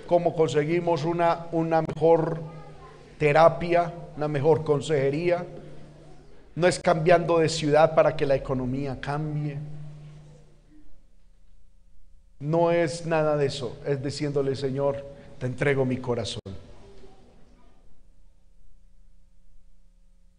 cómo 0.07 0.35
conseguimos 0.35 1.03
una, 1.05 1.47
una 1.51 1.81
mejor 1.81 2.41
terapia, 3.17 3.93
una 4.15 4.27
mejor 4.27 4.63
consejería 4.63 5.45
no 6.55 6.67
es 6.67 6.79
cambiando 6.79 7.39
de 7.39 7.49
ciudad 7.49 7.95
para 7.95 8.15
que 8.15 8.25
la 8.25 8.35
economía 8.35 8.99
cambie. 8.99 9.57
No 12.43 12.71
es 12.71 13.05
nada 13.05 13.37
de 13.37 13.45
eso. 13.45 13.77
Es 13.85 14.03
diciéndole, 14.03 14.57
Señor, 14.57 15.01
te 15.39 15.45
entrego 15.45 15.85
mi 15.85 15.95
corazón. 15.95 16.41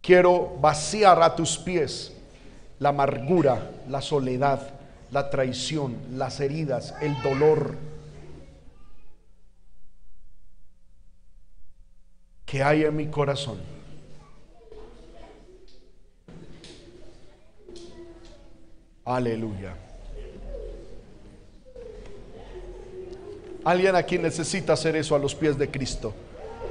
Quiero 0.03 0.59
vaciar 0.61 1.23
a 1.23 1.35
tus 1.35 1.57
pies 1.57 2.13
la 2.79 2.91
amargura, 2.91 3.71
la 3.89 4.03
soledad, 4.03 4.69
la 5.11 5.31
traición, 5.31 5.97
las 6.13 6.41
heridas, 6.41 6.95
el 7.01 7.19
dolor 7.23 7.75
que 12.45 12.63
hay 12.63 12.85
en 12.85 12.97
mi 12.97 13.07
corazón. 13.07 13.63
Aleluya. 19.07 19.84
Alguien 23.65 23.97
aquí 23.97 24.19
necesita 24.19 24.75
hacer 24.75 24.95
eso 24.97 25.15
a 25.15 25.19
los 25.19 25.35
pies 25.35 25.57
de 25.57 25.71
Cristo, 25.71 26.13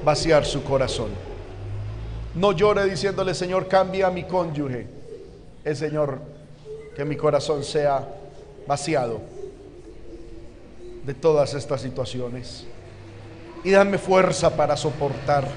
vaciar 0.03 0.45
su 0.45 0.64
corazón. 0.64 1.10
No 2.36 2.52
llore 2.52 2.86
diciéndole, 2.86 3.34
Señor, 3.34 3.68
cambia 3.68 4.10
mi 4.10 4.24
cónyuge. 4.24 4.88
El 5.64 5.76
Señor, 5.76 6.20
que 6.95 7.06
mi 7.06 7.15
corazón 7.15 7.64
sea 7.64 8.07
vaciado 8.68 9.22
de 11.06 11.14
todas 11.14 11.53
estas 11.53 11.82
situaciones. 11.82 12.65
Y 13.64 13.72
dame 13.72 13.98
fuerza 13.98 14.56
para 14.56 14.78
soportar. 14.78 15.48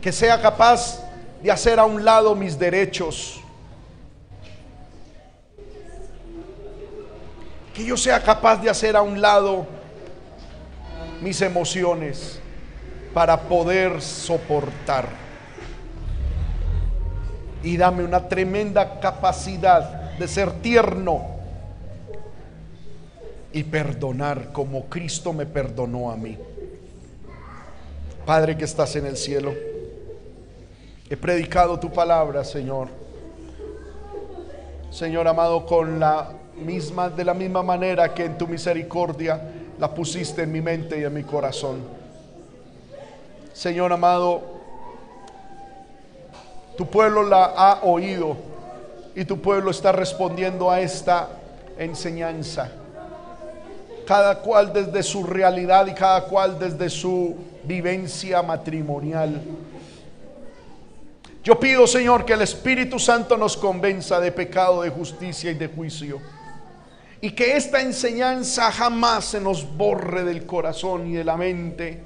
Que 0.00 0.12
sea 0.12 0.40
capaz 0.40 1.02
de 1.42 1.50
hacer 1.50 1.78
a 1.78 1.84
un 1.84 2.04
lado 2.04 2.34
mis 2.34 2.58
derechos 2.58 3.40
que 7.76 7.84
yo 7.84 7.98
sea 7.98 8.22
capaz 8.22 8.56
de 8.62 8.70
hacer 8.70 8.96
a 8.96 9.02
un 9.02 9.20
lado 9.20 9.66
mis 11.20 11.42
emociones 11.42 12.40
para 13.12 13.38
poder 13.38 14.00
soportar. 14.00 15.06
Y 17.62 17.76
dame 17.76 18.02
una 18.02 18.28
tremenda 18.28 18.98
capacidad 18.98 20.16
de 20.16 20.26
ser 20.26 20.52
tierno 20.62 21.36
y 23.52 23.62
perdonar 23.62 24.52
como 24.52 24.86
Cristo 24.86 25.34
me 25.34 25.44
perdonó 25.44 26.10
a 26.10 26.16
mí. 26.16 26.38
Padre 28.24 28.56
que 28.56 28.64
estás 28.64 28.96
en 28.96 29.04
el 29.04 29.18
cielo, 29.18 29.52
he 31.10 31.16
predicado 31.18 31.78
tu 31.78 31.92
palabra, 31.92 32.42
Señor. 32.42 32.88
Señor 34.90 35.28
amado, 35.28 35.66
con 35.66 36.00
la 36.00 36.30
misma, 36.56 37.08
de 37.08 37.24
la 37.24 37.34
misma 37.34 37.62
manera 37.62 38.12
que 38.14 38.24
en 38.24 38.38
tu 38.38 38.46
misericordia 38.46 39.40
la 39.78 39.92
pusiste 39.92 40.42
en 40.42 40.52
mi 40.52 40.60
mente 40.60 40.98
y 40.98 41.04
en 41.04 41.14
mi 41.14 41.22
corazón. 41.22 41.80
Señor 43.52 43.92
amado, 43.92 44.42
tu 46.76 46.86
pueblo 46.86 47.22
la 47.22 47.44
ha 47.44 47.80
oído 47.84 48.36
y 49.14 49.24
tu 49.24 49.40
pueblo 49.40 49.70
está 49.70 49.92
respondiendo 49.92 50.70
a 50.70 50.80
esta 50.80 51.28
enseñanza. 51.78 52.70
Cada 54.06 54.40
cual 54.40 54.72
desde 54.72 55.02
su 55.02 55.24
realidad 55.24 55.86
y 55.86 55.94
cada 55.94 56.24
cual 56.24 56.58
desde 56.58 56.88
su 56.90 57.34
vivencia 57.64 58.42
matrimonial. 58.42 59.40
Yo 61.42 61.58
pido, 61.58 61.86
Señor, 61.86 62.24
que 62.24 62.34
el 62.34 62.42
Espíritu 62.42 62.98
Santo 62.98 63.36
nos 63.36 63.56
convenza 63.56 64.20
de 64.20 64.32
pecado, 64.32 64.82
de 64.82 64.90
justicia 64.90 65.50
y 65.50 65.54
de 65.54 65.68
juicio. 65.68 66.20
Y 67.26 67.32
que 67.32 67.56
esta 67.56 67.80
enseñanza 67.80 68.70
jamás 68.70 69.24
se 69.24 69.40
nos 69.40 69.76
borre 69.76 70.22
del 70.22 70.46
corazón 70.46 71.08
y 71.08 71.14
de 71.14 71.24
la 71.24 71.36
mente. 71.36 72.00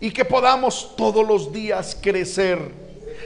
Y 0.00 0.12
que 0.12 0.24
podamos 0.24 0.94
todos 0.94 1.26
los 1.26 1.52
días 1.52 1.96
crecer. 2.00 2.60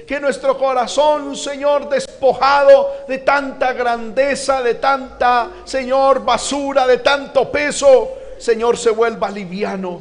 Que 0.07 0.19
nuestro 0.19 0.57
corazón, 0.57 1.37
Señor, 1.37 1.91
despojado 1.91 2.91
de 3.07 3.19
tanta 3.19 3.75
grandeza, 3.75 4.63
de 4.63 4.77
tanta, 4.77 5.51
Señor, 5.67 6.25
basura, 6.25 6.87
de 6.87 6.97
tanto 7.01 7.53
peso, 7.53 8.09
Señor, 8.39 8.79
se 8.79 8.89
vuelva 8.89 9.29
liviano. 9.29 10.01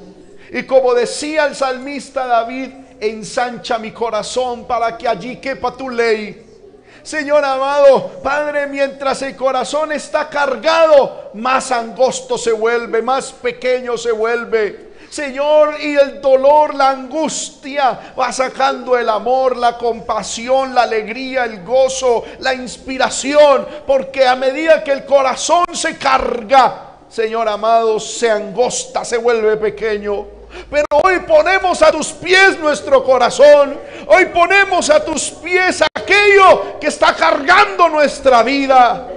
Y 0.53 0.63
como 0.63 0.93
decía 0.93 1.47
el 1.47 1.55
salmista 1.55 2.27
David, 2.27 2.69
ensancha 3.01 3.77
mi 3.77 3.91
corazón 3.91 4.63
para 4.63 4.97
que 4.97 5.05
allí 5.05 5.35
quepa 5.35 5.75
tu 5.75 5.89
ley. 5.89 6.44
Señor 7.05 7.45
amado, 7.45 8.19
Padre, 8.23 8.65
mientras 8.65 9.21
el 9.21 9.35
corazón 9.35 9.91
está 9.91 10.27
cargado, 10.27 11.29
más 11.35 11.71
angosto 11.71 12.35
se 12.35 12.51
vuelve, 12.51 13.03
más 13.03 13.31
pequeño 13.31 13.95
se 13.95 14.11
vuelve. 14.11 14.93
Señor, 15.11 15.79
y 15.79 15.95
el 15.95 16.19
dolor, 16.19 16.73
la 16.73 16.89
angustia 16.89 18.13
va 18.19 18.31
sacando 18.31 18.97
el 18.97 19.07
amor, 19.07 19.55
la 19.55 19.77
compasión, 19.77 20.73
la 20.73 20.81
alegría, 20.81 21.45
el 21.45 21.63
gozo, 21.63 22.23
la 22.39 22.55
inspiración, 22.55 23.67
porque 23.85 24.25
a 24.25 24.35
medida 24.35 24.83
que 24.83 24.91
el 24.91 25.05
corazón 25.05 25.63
se 25.73 25.99
carga, 25.99 26.95
Señor 27.07 27.47
amado, 27.47 27.99
se 27.99 28.31
angosta, 28.31 29.05
se 29.05 29.19
vuelve 29.19 29.57
pequeño. 29.57 30.25
Pero 30.71 30.85
hoy 31.03 31.19
ponemos 31.19 31.83
a 31.83 31.91
tus 31.91 32.07
pies 32.07 32.57
nuestro 32.57 33.03
corazón. 33.03 33.77
Hoy 34.07 34.25
ponemos 34.25 34.89
a 34.89 35.03
tus 35.03 35.29
pies 35.29 35.83
aquello 36.05 36.79
que 36.79 36.87
está 36.87 37.15
cargando 37.15 37.89
nuestra 37.89 38.43
vida. 38.43 39.07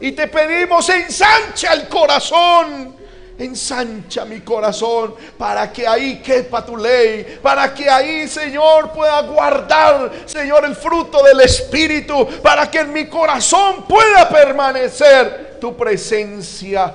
Y 0.00 0.12
te 0.12 0.28
pedimos, 0.28 0.88
ensancha 0.88 1.72
el 1.72 1.88
corazón. 1.88 2.96
Ensancha 3.38 4.24
mi 4.24 4.40
corazón 4.40 5.14
para 5.38 5.72
que 5.72 5.86
ahí 5.86 6.20
quepa 6.20 6.66
tu 6.66 6.76
ley, 6.76 7.38
para 7.40 7.72
que 7.72 7.88
ahí, 7.88 8.26
Señor, 8.26 8.90
pueda 8.90 9.22
guardar, 9.22 10.10
Señor, 10.26 10.64
el 10.64 10.74
fruto 10.74 11.22
del 11.22 11.40
Espíritu, 11.42 12.26
para 12.42 12.68
que 12.68 12.80
en 12.80 12.92
mi 12.92 13.06
corazón 13.06 13.84
pueda 13.84 14.28
permanecer 14.28 15.58
tu 15.60 15.76
presencia 15.76 16.92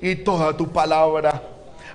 y 0.00 0.16
toda 0.16 0.56
tu 0.56 0.72
palabra. 0.72 1.42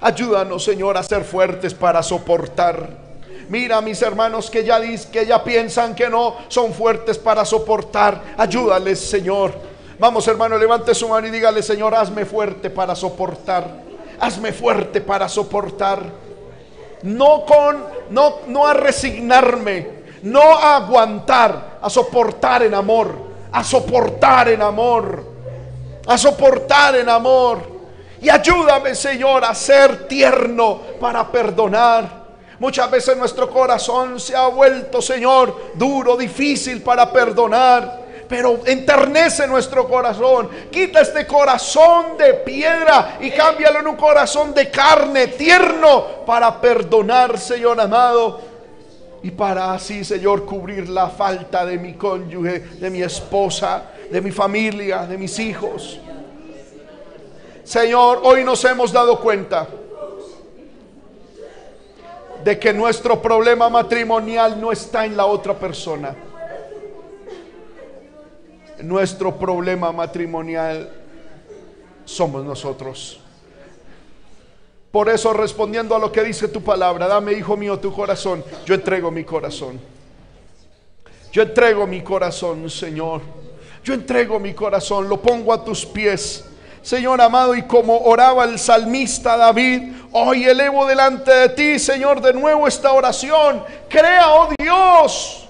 Ayúdanos, 0.01 0.63
Señor, 0.63 0.95
a 0.95 1.01
ser 1.01 1.23
fuertes 1.23 1.73
para 1.73 2.03
soportar. 2.03 3.08
Mira 3.49 3.81
mis 3.81 3.99
hermanos 4.03 4.47
que 4.49 4.63
ya, 4.63 4.79
que 5.11 5.25
ya 5.25 5.43
piensan 5.43 5.95
que 5.95 6.07
no 6.07 6.35
son 6.47 6.71
fuertes 6.71 7.17
para 7.17 7.43
soportar. 7.43 8.35
Ayúdales, 8.37 8.99
Señor. 8.99 9.53
Vamos, 9.97 10.27
hermano, 10.27 10.55
levante 10.55 10.93
su 10.93 11.09
mano 11.09 11.27
y 11.27 11.31
dígale, 11.31 11.63
Señor, 11.63 11.95
hazme 11.95 12.25
fuerte 12.25 12.69
para 12.69 12.95
soportar. 12.95 13.65
Hazme 14.19 14.53
fuerte 14.53 15.01
para 15.01 15.27
soportar. 15.27 16.03
No 17.01 17.43
con, 17.43 17.85
no, 18.11 18.35
no 18.47 18.67
a 18.67 18.73
resignarme, 18.75 19.89
no 20.23 20.55
a 20.55 20.75
aguantar, 20.75 21.79
a 21.81 21.89
soportar 21.89 22.63
en 22.63 22.75
amor, 22.75 23.15
a 23.51 23.63
soportar 23.63 24.49
en 24.49 24.61
amor, 24.61 25.23
a 26.05 26.17
soportar 26.19 26.97
en 26.97 27.09
amor. 27.09 27.79
Y 28.21 28.29
ayúdame, 28.29 28.93
Señor, 28.93 29.43
a 29.43 29.55
ser 29.55 30.07
tierno 30.07 30.81
para 30.99 31.31
perdonar. 31.31 32.18
Muchas 32.59 32.91
veces 32.91 33.15
nuestro 33.15 33.49
corazón 33.49 34.19
se 34.19 34.35
ha 34.35 34.47
vuelto, 34.47 35.01
Señor, 35.01 35.71
duro, 35.75 36.17
difícil 36.17 36.81
para 36.81 37.11
perdonar. 37.11 38.07
Pero 38.27 38.59
enternece 38.65 39.47
nuestro 39.47 39.87
corazón. 39.87 40.49
Quita 40.69 41.01
este 41.01 41.25
corazón 41.25 42.17
de 42.17 42.35
piedra 42.35 43.17
y 43.21 43.31
cámbialo 43.31 43.79
en 43.79 43.87
un 43.87 43.95
corazón 43.95 44.53
de 44.53 44.69
carne, 44.69 45.27
tierno, 45.27 46.25
para 46.27 46.61
perdonar, 46.61 47.39
Señor 47.39 47.79
amado. 47.79 48.41
Y 49.23 49.31
para 49.31 49.73
así, 49.73 50.03
Señor, 50.03 50.45
cubrir 50.45 50.89
la 50.89 51.09
falta 51.09 51.65
de 51.65 51.77
mi 51.77 51.93
cónyuge, 51.93 52.59
de 52.59 52.89
mi 52.89 53.01
esposa, 53.01 53.83
de 54.11 54.21
mi 54.21 54.31
familia, 54.31 55.07
de 55.07 55.17
mis 55.17 55.39
hijos. 55.39 55.99
Señor, 57.63 58.21
hoy 58.23 58.43
nos 58.43 58.63
hemos 58.65 58.91
dado 58.91 59.19
cuenta 59.19 59.67
de 62.49 62.57
que 62.57 62.73
nuestro 62.73 63.21
problema 63.21 63.69
matrimonial 63.69 64.59
no 64.59 64.71
está 64.71 65.05
en 65.05 65.15
la 65.15 65.27
otra 65.27 65.53
persona. 65.53 66.15
Nuestro 68.81 69.37
problema 69.37 69.91
matrimonial 69.91 70.91
somos 72.05 72.43
nosotros. 72.43 73.19
Por 74.89 75.09
eso, 75.09 75.31
respondiendo 75.31 75.95
a 75.95 75.99
lo 75.99 76.11
que 76.11 76.23
dice 76.23 76.47
tu 76.47 76.63
palabra, 76.63 77.07
dame, 77.07 77.33
hijo 77.33 77.55
mío, 77.55 77.77
tu 77.77 77.93
corazón. 77.93 78.43
Yo 78.65 78.73
entrego 78.73 79.11
mi 79.11 79.23
corazón. 79.23 79.79
Yo 81.31 81.43
entrego 81.43 81.85
mi 81.85 82.01
corazón, 82.01 82.67
Señor. 82.67 83.21
Yo 83.83 83.93
entrego 83.93 84.39
mi 84.39 84.55
corazón, 84.55 85.07
lo 85.07 85.21
pongo 85.21 85.53
a 85.53 85.63
tus 85.63 85.85
pies. 85.85 86.48
Señor 86.81 87.21
amado, 87.21 87.55
y 87.55 87.63
como 87.63 87.97
oraba 87.97 88.45
el 88.45 88.57
salmista 88.57 89.37
David, 89.37 89.93
hoy 90.11 90.45
elevo 90.45 90.85
delante 90.85 91.31
de 91.31 91.49
ti, 91.49 91.79
Señor, 91.79 92.21
de 92.21 92.33
nuevo 92.33 92.67
esta 92.67 92.93
oración. 92.93 93.63
Crea, 93.89 94.29
oh 94.29 94.49
Dios, 94.57 95.47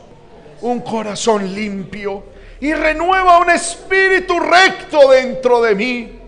un 0.61 0.79
corazón 0.81 1.53
limpio 1.53 2.23
y 2.59 2.73
renueva 2.73 3.39
un 3.39 3.49
espíritu 3.49 4.39
recto 4.39 5.09
dentro 5.09 5.61
de 5.61 5.75
mí. 5.75 6.19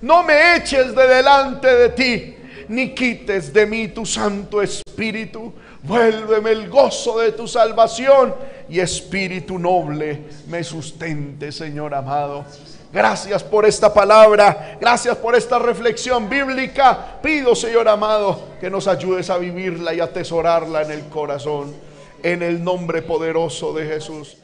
No 0.00 0.22
me 0.22 0.56
eches 0.56 0.94
de 0.94 1.06
delante 1.08 1.74
de 1.74 1.88
ti, 1.88 2.36
ni 2.68 2.94
quites 2.94 3.52
de 3.52 3.66
mí 3.66 3.88
tu 3.88 4.06
Santo 4.06 4.62
Espíritu. 4.62 5.52
Vuélveme 5.82 6.50
el 6.50 6.68
gozo 6.68 7.18
de 7.18 7.32
tu 7.32 7.48
salvación 7.48 8.34
y 8.68 8.80
espíritu 8.80 9.58
noble 9.58 10.24
me 10.48 10.62
sustente, 10.62 11.50
Señor 11.50 11.94
amado. 11.94 12.44
Gracias 12.90 13.44
por 13.44 13.66
esta 13.66 13.92
palabra, 13.92 14.78
gracias 14.80 15.14
por 15.18 15.34
esta 15.34 15.58
reflexión 15.58 16.28
bíblica. 16.28 17.18
Pido, 17.22 17.54
Señor 17.54 17.86
amado, 17.86 18.40
que 18.60 18.70
nos 18.70 18.88
ayudes 18.88 19.28
a 19.28 19.36
vivirla 19.36 19.92
y 19.92 20.00
atesorarla 20.00 20.82
en 20.82 20.92
el 20.92 21.04
corazón, 21.08 21.74
en 22.22 22.42
el 22.42 22.64
nombre 22.64 23.02
poderoso 23.02 23.74
de 23.74 23.86
Jesús. 23.86 24.38